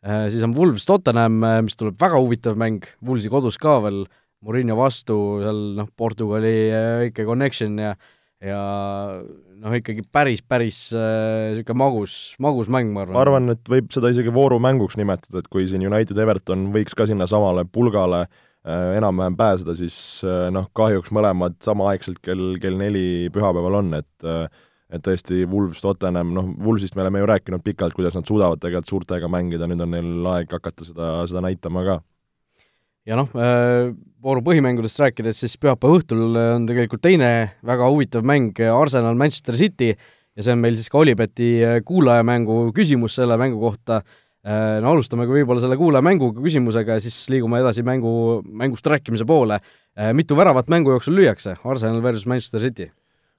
siis 0.05 0.43
on 0.45 0.53
Wolves 0.53 0.85
Tottenham, 0.85 1.39
mis 1.65 1.79
tuleb 1.79 1.95
väga 2.01 2.19
huvitav 2.21 2.59
mäng, 2.61 2.85
Woolsi 3.05 3.31
kodus 3.33 3.57
ka 3.61 3.79
veel 3.85 4.03
Murillo 4.45 4.77
vastu, 4.77 5.15
seal 5.41 5.61
noh, 5.79 5.89
Portugali 5.97 6.53
väike 7.01 7.23
äh, 7.23 7.27
connection 7.27 7.79
ja 7.81 7.95
ja 8.45 8.59
noh, 9.63 9.73
ikkagi 9.73 10.03
päris, 10.13 10.41
päris 10.43 10.77
niisugune 10.93 11.71
äh, 11.73 11.79
magus, 11.79 12.15
magus 12.43 12.69
mäng, 12.69 12.91
ma 12.93 13.05
arvan. 13.05 13.15
ma 13.15 13.23
arvan, 13.23 13.53
et 13.55 13.71
võib 13.71 13.87
seda 13.95 14.11
isegi 14.13 14.33
voorumänguks 14.35 14.99
nimetada, 14.99 15.41
et 15.41 15.47
kui 15.49 15.65
siin 15.69 15.85
United 15.87 16.19
Everton 16.21 16.67
võiks 16.75 16.93
ka 16.97 17.07
sinna 17.09 17.25
samale 17.31 17.63
pulgale 17.65 18.25
äh, 18.25 18.91
enam-vähem 18.99 19.39
pääseda, 19.39 19.77
siis 19.79 19.97
äh, 20.27 20.49
noh, 20.53 20.67
kahjuks 20.77 21.15
mõlemad 21.15 21.57
samaaegselt 21.65 22.19
kell, 22.21 22.59
kell 22.61 22.77
neli 22.77 23.31
pühapäeval 23.33 23.79
on, 23.81 23.93
et 24.03 24.27
äh, 24.27 24.45
et 24.93 25.01
tõesti, 25.05 25.43
Wolves, 25.49 25.81
Tottenham, 25.81 26.33
noh, 26.35 26.51
Wolvesist 26.61 26.95
me 26.95 27.05
oleme 27.05 27.23
ju 27.23 27.29
rääkinud 27.29 27.63
pikalt, 27.65 27.95
kuidas 27.97 28.17
nad 28.17 28.27
suudavad 28.27 28.61
tegelikult 28.61 28.91
suurtega 28.91 29.29
mängida, 29.31 29.69
nüüd 29.69 29.81
on 29.81 29.95
neil 29.95 30.29
aeg 30.35 30.51
hakata 30.53 30.85
seda, 30.85 31.15
seda 31.29 31.41
näitama 31.45 31.85
ka 31.87 32.01
ja 33.05 33.17
noh, 33.19 33.29
äh, 33.37 33.93
vooru 34.23 34.43
põhimängudest 34.45 34.99
rääkides, 35.03 35.39
siis 35.43 35.55
pühapäeva 35.61 35.99
õhtul 35.99 36.37
on 36.41 36.67
tegelikult 36.69 37.03
teine 37.05 37.29
väga 37.65 37.89
huvitav 37.91 38.25
mäng, 38.25 38.57
Arsenal 38.73 39.17
Manchester 39.19 39.57
City, 39.59 39.93
ja 40.35 40.45
see 40.45 40.55
on 40.55 40.61
meil 40.63 40.77
siis 40.79 40.89
ka 40.91 40.99
Olibeti 41.01 41.49
äh, 41.63 41.79
kuulajamängu 41.85 42.71
küsimus 42.75 43.17
selle 43.19 43.37
mängu 43.41 43.61
kohta. 43.61 44.01
Äh, 44.45 44.77
no 44.81 44.93
alustame 44.93 45.25
ka 45.25 45.37
võib-olla 45.37 45.61
selle 45.63 45.77
kuulajamängu 45.79 46.31
küsimusega 46.41 46.97
ja 46.97 47.05
siis 47.05 47.17
liigume 47.33 47.61
edasi 47.61 47.85
mängu, 47.85 48.41
mängust 48.45 48.85
rääkimise 48.85 49.25
poole. 49.25 49.61
mitu 50.13 50.35
väravat 50.35 50.67
mängu 50.67 50.91
jooksul 50.91 51.15
lüüakse, 51.15 51.55
Arsenal 51.63 52.01
versus 52.03 52.25
Manchester 52.27 52.59
City? 52.59 52.89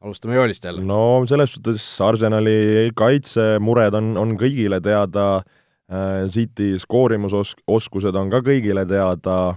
Alustame 0.00 0.34
Joelist 0.34 0.64
jälle. 0.64 0.84
no 0.84 1.24
selles 1.28 1.52
suhtes 1.52 1.84
Arsenali 2.00 2.90
kaitsemured 2.96 3.94
on, 3.94 4.16
on 4.20 4.34
kõigile 4.40 4.80
teada 4.84 5.26
äh, 5.38 6.26
City 6.32 6.74
skoorimusoskused 6.82 8.18
on 8.18 8.30
ka 8.32 8.42
kõigile 8.46 8.86
teada, 8.88 9.56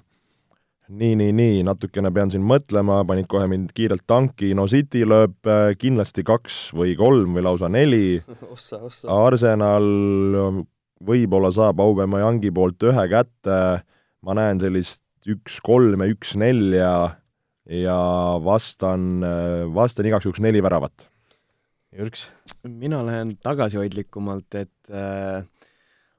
nii, 0.89 1.15
nii, 1.19 1.35
nii, 1.35 1.61
natukene 1.67 2.11
pean 2.15 2.31
siin 2.31 2.45
mõtlema, 2.47 3.01
panid 3.07 3.29
kohe 3.29 3.47
mind 3.51 3.73
kiirelt 3.77 4.05
tanki, 4.07 4.53
no 4.57 4.67
City 4.71 5.05
lööb 5.07 5.49
äh, 5.49 5.73
kindlasti 5.79 6.25
kaks 6.27 6.69
või 6.77 6.95
kolm 6.99 7.37
või 7.37 7.45
lausa 7.45 7.69
neli. 7.71 8.19
Arsenal 9.27 9.91
võib-olla 10.99 11.51
saab 11.55 11.79
Aubameyang'i 11.83 12.51
poolt 12.51 12.83
ühe 12.89 13.05
kätte, 13.11 13.59
ma 14.25 14.35
näen 14.35 14.59
sellist 14.59 15.03
üks-kolm 15.29 16.03
ja 16.03 16.13
üks-nelja 16.13 16.91
ja 17.69 17.99
vastan, 18.43 19.23
äh, 19.23 19.63
vastan 19.73 20.09
igaks 20.09 20.25
juhuks 20.25 20.41
neli 20.43 20.61
väravat. 20.63 21.07
Jürks? 21.95 22.27
mina 22.63 23.01
lähen 23.05 23.35
tagasihoidlikumalt, 23.41 24.55
et 24.55 24.93
äh, 24.93 25.41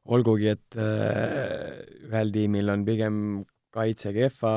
olgugi, 0.05 0.51
et 0.55 0.79
äh, 0.79 1.79
ühel 2.09 2.33
tiimil 2.35 2.73
on 2.73 2.85
pigem 2.87 3.17
kaitse 3.75 4.13
kehva, 4.15 4.55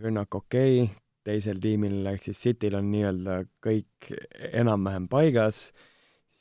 rünnak 0.00 0.34
okei 0.34 0.84
okay,, 0.84 0.96
teisel 1.24 1.60
tiimil 1.60 2.06
ehk 2.08 2.24
siis 2.24 2.40
Cityl 2.40 2.78
on 2.78 2.88
nii-öelda 2.92 3.42
kõik 3.64 4.08
enam-vähem 4.56 5.10
paigas, 5.12 5.68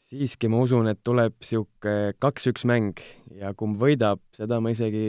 siiski 0.10 0.48
ma 0.50 0.64
usun, 0.64 0.88
et 0.92 1.02
tuleb 1.04 1.36
niisugune 1.42 2.16
kaks-üks 2.24 2.64
mäng 2.70 3.04
ja 3.36 3.52
kumb 3.58 3.78
võidab, 3.82 4.24
seda 4.36 4.62
ma 4.64 4.72
isegi 4.72 5.04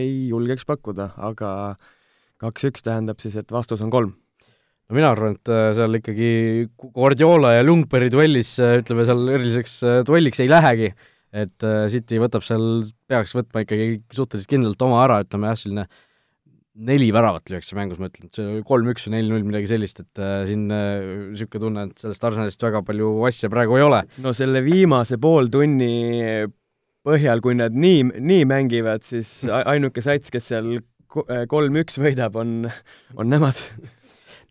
ei 0.00 0.26
julgeks 0.32 0.66
pakkuda, 0.68 1.12
aga 1.30 1.52
kaks-üks 2.42 2.84
tähendab 2.86 3.20
siis, 3.22 3.36
et 3.38 3.52
vastus 3.52 3.82
on 3.84 3.92
kolm. 3.92 4.16
No 4.88 4.96
mina 4.96 5.10
arvan, 5.12 5.36
et 5.36 5.52
äh, 5.52 5.70
seal 5.76 5.98
ikkagi 5.98 6.32
Guardiola 6.96 7.58
ja 7.58 7.64
Ljungbergi 7.66 8.12
duellis 8.14 8.54
äh, 8.62 8.78
ütleme, 8.80 9.04
seal 9.08 9.24
eriliseks 9.34 9.78
duelliks 10.08 10.40
ei 10.44 10.48
lähegi. 10.48 10.92
Et 11.36 11.66
äh, 11.66 11.84
City 11.92 12.20
võtab 12.22 12.44
seal, 12.46 12.86
peaks 13.10 13.34
võtma 13.36 13.66
ikkagi 13.66 13.98
suhteliselt 14.16 14.48
kindlalt 14.48 14.84
oma 14.86 15.02
ära, 15.04 15.20
ütleme 15.26 15.50
jah, 15.50 15.58
selline 15.60 15.88
neli 16.78 17.08
väravat 17.12 17.50
lüüakse 17.50 17.76
mängus, 17.76 17.98
ma 17.98 18.08
ütlen, 18.08 18.28
et 18.28 18.38
see 18.38 18.60
kolm-üks 18.66 19.08
või 19.08 19.16
neli-null, 19.16 19.46
midagi 19.48 19.70
sellist, 19.72 20.02
et 20.04 20.22
äh, 20.22 20.44
siin 20.48 20.68
niisugune 20.70 21.58
äh, 21.58 21.64
tunne, 21.64 21.86
et 21.90 22.04
sellest 22.04 22.26
Arsenalist 22.28 22.62
väga 22.62 22.82
palju 22.86 23.10
asja 23.28 23.50
praegu 23.52 23.78
ei 23.78 23.86
ole. 23.86 24.04
no 24.22 24.32
selle 24.36 24.62
viimase 24.66 25.18
pooltunni 25.20 26.46
põhjal, 27.06 27.42
kui 27.42 27.58
nad 27.58 27.74
nii, 27.74 28.04
nii 28.20 28.46
mängivad, 28.48 29.04
siis 29.06 29.40
ainuke 29.72 30.04
sats, 30.04 30.30
kes 30.34 30.52
seal 30.52 30.78
kolm-üks 31.08 31.98
võidab, 32.00 32.36
on, 32.40 32.68
on 33.16 33.30
nemad. 33.30 33.58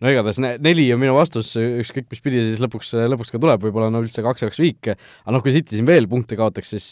No 0.01 0.11
igatahes 0.13 0.37
neli 0.41 0.85
on 0.93 1.01
minu 1.01 1.15
vastus, 1.17 1.55
ükskõik 1.57 2.05
mis 2.11 2.21
pidi 2.21 2.43
siis 2.45 2.61
lõpuks, 2.61 2.91
lõpuks 3.09 3.33
ka 3.33 3.41
tuleb, 3.41 3.63
võib-olla 3.65 3.89
no 3.93 4.03
üldse 4.03 4.21
kaks-kaks 4.25 4.61
viik, 4.61 4.91
aga 4.91 5.33
noh, 5.33 5.41
kui 5.41 5.55
City 5.55 5.79
siin 5.79 5.89
veel 5.89 6.05
punkte 6.11 6.37
kaotaks, 6.37 6.75
siis 6.75 6.91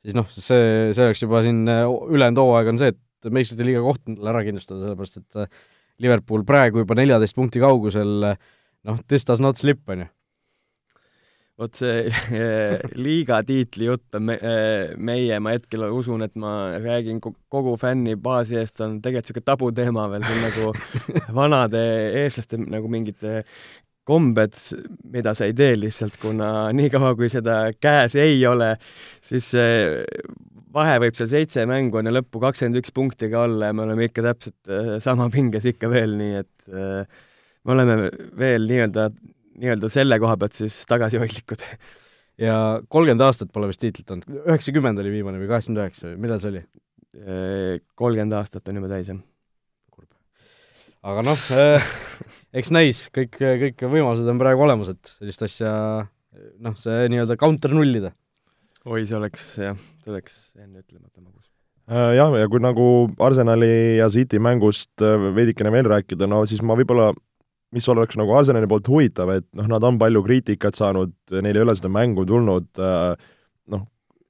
siis 0.00 0.16
noh, 0.16 0.28
see, 0.32 0.94
see 0.96 1.04
oleks 1.04 1.20
juba 1.20 1.42
siin 1.44 1.66
ülejäänud 1.68 2.40
hooaeg 2.40 2.72
on 2.72 2.80
see, 2.80 2.94
et 2.94 3.32
meistrite 3.34 3.66
liiga 3.68 3.82
koht 3.84 4.00
endale 4.08 4.32
ära 4.32 4.44
kindlustada, 4.46 4.86
sellepärast 4.86 5.20
et 5.20 5.60
Liverpool 6.00 6.46
praegu 6.48 6.80
juba 6.80 6.96
neljateist 6.96 7.36
punkti 7.36 7.60
kaugusel, 7.60 8.32
noh, 8.88 9.04
this 9.12 9.28
does 9.28 9.44
not 9.44 9.60
slip, 9.60 9.84
on 9.92 10.06
ju 10.06 10.08
vot 11.60 11.76
see 11.76 12.04
eh, 12.36 12.78
liiga 12.96 13.40
tiitli 13.46 13.88
jutt 13.88 14.16
on 14.16 14.26
me, 14.30 14.36
eh, 14.40 14.94
meie, 14.96 15.36
ma 15.42 15.54
hetkel 15.56 15.84
usun, 15.90 16.24
et 16.24 16.36
ma 16.40 16.54
räägin 16.80 17.20
kogu 17.20 17.76
fännibaasi 17.80 18.60
eest, 18.60 18.80
on 18.84 18.98
tegelikult 19.04 19.30
niisugune 19.30 19.48
tabuteema 19.50 20.06
veel, 20.12 20.24
see 20.24 20.38
on 20.38 20.46
nagu 20.46 20.70
vanade 21.40 21.82
eestlaste 22.22 22.60
nagu 22.64 22.90
mingite 22.92 23.42
kombed, 24.08 24.56
mida 25.12 25.34
sa 25.36 25.46
ei 25.46 25.54
tee 25.56 25.74
lihtsalt, 25.78 26.16
kuna 26.22 26.70
niikaua, 26.74 27.12
kui 27.18 27.28
seda 27.30 27.62
käes 27.76 28.16
ei 28.18 28.38
ole, 28.48 28.72
siis 29.22 29.52
vahe 30.74 30.96
võib 31.02 31.18
seal 31.18 31.28
seitse 31.30 31.66
mängu 31.68 32.00
enne 32.00 32.14
lõppu 32.14 32.40
kakskümmend 32.42 32.80
üks 32.80 32.94
punkti 32.96 33.28
ka 33.30 33.44
olla 33.44 33.68
ja 33.68 33.76
me 33.76 33.84
oleme 33.84 34.08
ikka 34.08 34.24
täpselt 34.30 34.72
eh, 34.72 34.94
sama 35.04 35.28
pinges 35.34 35.68
ikka 35.68 35.92
veel, 35.92 36.16
nii 36.16 36.40
et 36.40 36.56
me 36.70 37.74
oleme 37.74 38.08
veel 38.38 38.64
nii-öelda 38.70 39.10
nii-öelda 39.60 39.90
selle 39.92 40.18
koha 40.22 40.36
pealt 40.40 40.56
siis 40.56 40.78
tagasihoidlikud. 40.90 41.64
ja 42.40 42.54
kolmkümmend 42.88 43.24
aastat 43.26 43.50
pole 43.52 43.68
vist 43.70 43.82
tiitlit 43.82 44.10
olnud, 44.10 44.28
üheksakümmend 44.46 45.02
oli 45.02 45.12
viimane 45.18 45.40
või 45.40 45.50
kaheksakümmend 45.50 45.84
üheksa 45.84 46.08
või 46.08 46.22
millal 46.26 46.40
see 46.42 46.54
oli? 46.54 46.64
kolmkümmend 47.98 48.38
aastat 48.38 48.68
on 48.70 48.78
juba 48.78 48.92
täis, 48.92 49.10
jah. 49.10 49.18
kurb. 49.90 50.08
aga 51.02 51.26
noh 51.26 51.44
äh,, 51.58 51.92
eks 52.62 52.72
näis, 52.74 53.04
kõik, 53.14 53.36
kõik 53.36 53.84
võimalused 53.84 54.30
on 54.30 54.40
praegu 54.40 54.66
olemas, 54.66 54.92
et 54.94 55.14
sellist 55.18 55.42
asja 55.48 55.72
noh, 56.62 56.76
see 56.78 57.08
nii-öelda 57.12 57.36
counter 57.40 57.74
nullida. 57.74 58.14
oi, 58.86 59.04
see 59.04 59.18
oleks 59.18 59.54
jah, 59.58 59.78
see 60.04 60.14
oleks 60.14 60.42
enne 60.60 60.84
ütlemata 60.84 61.18
magus 61.18 61.50
jah, 61.90 62.30
ja 62.38 62.46
kui 62.50 62.62
nagu 62.62 62.86
Arsenali 63.18 63.98
ja 63.98 64.06
City 64.12 64.38
mängust 64.38 65.02
veidikene 65.34 65.72
veel 65.74 65.90
rääkida, 65.90 66.30
no 66.30 66.44
siis 66.48 66.62
ma 66.62 66.78
võib-olla 66.78 67.10
mis 67.74 67.88
oleks 67.92 68.18
nagu 68.18 68.34
Arsenali 68.34 68.68
poolt 68.70 68.88
huvitav, 68.90 69.30
et 69.36 69.46
noh, 69.58 69.68
nad 69.70 69.84
on 69.86 69.98
palju 70.00 70.22
kriitikat 70.26 70.78
saanud, 70.78 71.12
neil 71.38 71.56
ei 71.56 71.64
ole 71.64 71.76
seda 71.78 71.90
mängu 71.92 72.26
tulnud 72.28 72.80
äh,, 72.82 73.12
noh, 73.70 73.84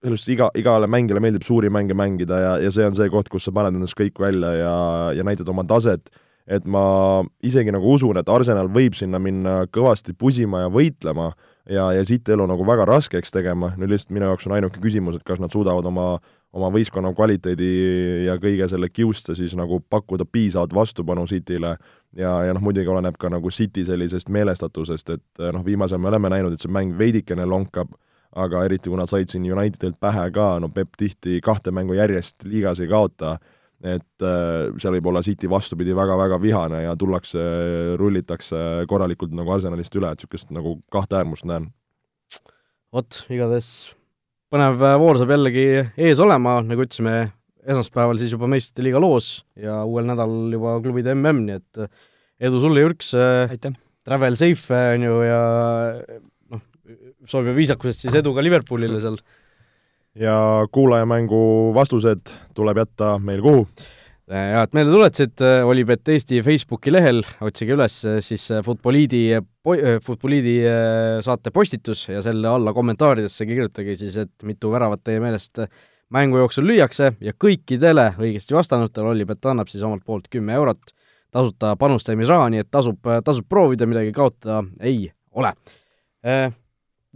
sellest 0.05 0.33
iga, 0.33 0.51
igale 0.57 0.89
mängijale 0.91 1.23
meeldib 1.25 1.45
suuri 1.47 1.71
mänge 1.73 1.97
mängida 1.97 2.41
ja, 2.41 2.57
ja 2.65 2.73
see 2.75 2.89
on 2.89 2.97
see 2.97 3.09
koht, 3.13 3.31
kus 3.33 3.49
sa 3.49 3.55
paned 3.57 3.77
endast 3.77 3.97
kõik 3.99 4.21
välja 4.21 4.53
ja, 4.59 4.75
ja 5.17 5.27
näitad 5.27 5.49
oma 5.53 5.65
taset, 5.69 6.13
et 6.51 6.67
ma 6.69 7.23
isegi 7.47 7.73
nagu 7.73 7.95
usun, 7.95 8.21
et 8.21 8.29
Arsenal 8.33 8.71
võib 8.73 8.97
sinna 8.99 9.21
minna 9.23 9.63
kõvasti 9.73 10.17
pusima 10.19 10.65
ja 10.65 10.73
võitlema 10.73 11.31
ja, 11.69 11.91
ja 11.97 12.05
siit 12.07 12.29
elu 12.29 12.49
nagu 12.51 12.67
väga 12.67 12.89
raskeks 12.89 13.33
tegema, 13.33 13.75
no 13.77 13.89
lihtsalt 13.89 14.13
minu 14.17 14.29
jaoks 14.29 14.49
on 14.49 14.57
ainuke 14.59 14.83
küsimus, 14.83 15.21
et 15.21 15.27
kas 15.27 15.41
nad 15.41 15.53
suudavad 15.53 15.87
oma 15.89 16.11
oma 16.57 16.71
võistkonna 16.75 17.13
kvaliteedi 17.15 17.71
ja 18.27 18.35
kõige 18.43 18.67
selle 18.71 18.91
kiuste 18.91 19.37
siis 19.39 19.55
nagu 19.59 19.81
pakkuda 19.91 20.27
piisavat 20.27 20.75
vastupanu 20.75 21.27
Cityle 21.31 21.77
ja, 22.17 22.33
ja 22.47 22.55
noh, 22.55 22.63
muidugi 22.65 22.91
oleneb 22.91 23.19
ka 23.21 23.31
nagu 23.31 23.53
City 23.55 23.85
sellisest 23.87 24.31
meelestatusest, 24.33 25.15
et 25.15 25.45
noh, 25.55 25.65
viimasel 25.67 26.03
me 26.03 26.11
oleme 26.11 26.33
näinud, 26.33 26.57
et 26.57 26.65
see 26.65 26.73
mäng 26.73 26.97
veidikene 26.99 27.47
lonkab, 27.47 27.93
aga 28.35 28.65
eriti, 28.67 28.91
kui 28.91 28.99
nad 28.99 29.11
said 29.11 29.31
siin 29.31 29.47
Unitedilt 29.47 30.01
pähe 30.03 30.27
ka, 30.35 30.53
no 30.63 30.71
Peep 30.75 30.99
tihti 30.99 31.39
kahte 31.45 31.75
mängu 31.75 31.95
järjest 31.99 32.47
liigas 32.47 32.83
ei 32.83 32.91
kaota, 32.91 33.37
et 33.81 34.27
äh, 34.27 34.75
seal 34.83 34.99
võib 34.99 35.13
olla 35.13 35.23
City 35.25 35.49
vastupidi 35.51 35.95
väga-väga 35.97 36.41
vihane 36.43 36.83
ja 36.83 36.97
tullakse, 36.99 37.47
rullitakse 38.01 38.89
korralikult 38.91 39.33
nagu 39.39 39.55
Arsenalist 39.55 39.95
üle, 39.97 40.11
et 40.11 40.21
niisugust 40.21 40.51
nagu 40.55 40.81
kahte 40.93 41.21
äärmust 41.23 41.47
näen. 41.49 41.71
vot, 42.93 43.23
igatahes 43.31 43.95
põnev 44.51 44.81
voor 44.99 45.21
saab 45.21 45.31
jällegi 45.35 45.67
ees 45.95 46.21
olema, 46.23 46.59
nagu 46.67 46.83
ütlesime, 46.83 47.31
esmaspäeval 47.61 48.19
siis 48.19 48.33
juba 48.35 48.49
meistrite 48.51 48.83
liiga 48.83 49.03
loos 49.03 49.45
ja 49.59 49.83
uuel 49.87 50.09
nädalal 50.09 50.51
juba 50.57 50.79
klubide 50.83 51.15
mm, 51.15 51.45
nii 51.47 51.59
et 51.61 52.49
edu 52.49 52.63
sulle, 52.63 52.83
Jürks! 52.83 53.13
aitäh! 53.47 53.77
Travel 54.07 54.35
safe, 54.41 54.81
on 54.97 55.05
ju, 55.05 55.19
ja 55.23 55.41
noh, 56.51 56.63
soovime 57.29 57.55
viisakusest 57.59 58.07
siis 58.07 58.17
edu 58.19 58.33
ka 58.35 58.43
Liverpoolile 58.43 58.99
seal. 59.03 59.21
ja 60.19 60.35
kuulajamängu 60.73 61.43
vastused 61.77 62.33
tuleb 62.57 62.81
jätta 62.83 63.19
meil 63.23 63.45
kuhu? 63.45 63.67
Ja 64.31 64.63
et 64.63 64.77
meelde 64.77 64.95
tuletasid, 64.95 65.43
Olipet 65.67 66.09
Eesti 66.15 66.39
Facebooki 66.47 66.93
lehel, 66.95 67.23
otsige 67.43 67.75
üles 67.75 67.97
siis 68.23 68.47
Futboliidi, 68.65 69.25
Futboliidi 70.07 70.57
saate 71.27 71.51
postitus 71.51 72.07
ja 72.09 72.23
selle 72.23 72.49
alla 72.49 72.75
kommentaaridesse 72.77 73.47
kirjutage 73.49 73.97
siis, 73.99 74.21
et 74.23 74.47
mitu 74.47 74.71
väravat 74.71 75.03
teie 75.05 75.23
meelest 75.23 75.65
mängu 76.15 76.41
jooksul 76.41 76.67
lüüakse 76.71 77.13
ja 77.23 77.35
kõikidele 77.35 78.13
õigesti 78.19 78.55
vastanutele 78.55 79.13
Olipet 79.15 79.51
annab 79.51 79.71
siis 79.71 79.83
omalt 79.87 80.07
poolt 80.07 80.31
kümme 80.31 80.55
eurot 80.59 80.95
tasuta 81.31 81.75
panustamisraha, 81.79 82.49
nii 82.51 82.65
et 82.65 82.71
tasub, 82.71 82.99
tasub 83.25 83.47
proovida, 83.49 83.87
midagi 83.87 84.13
kaotada 84.15 84.63
ei 84.83 85.05
ole. 85.31 85.53
Äh, 86.27 86.51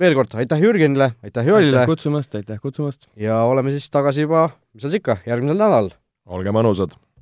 veel 0.01 0.17
kord 0.19 0.35
aitäh 0.39 0.63
Jürgenile, 0.63 1.13
aitäh 1.27 1.51
Joelile! 1.51 1.83
aitäh 1.83 1.91
kutsumast, 1.91 2.35
aitäh 2.39 2.61
kutsumast! 2.63 3.09
ja 3.21 3.43
oleme 3.49 3.75
siis 3.75 3.91
tagasi 3.91 4.29
juba, 4.29 4.49
mis 4.73 4.87
seal 4.87 4.95
siis 4.95 5.03
ikka, 5.03 5.19
järgmisel 5.27 5.59
nädalal. 5.59 5.91
olge 6.27 6.55
mõnusad! 6.55 6.95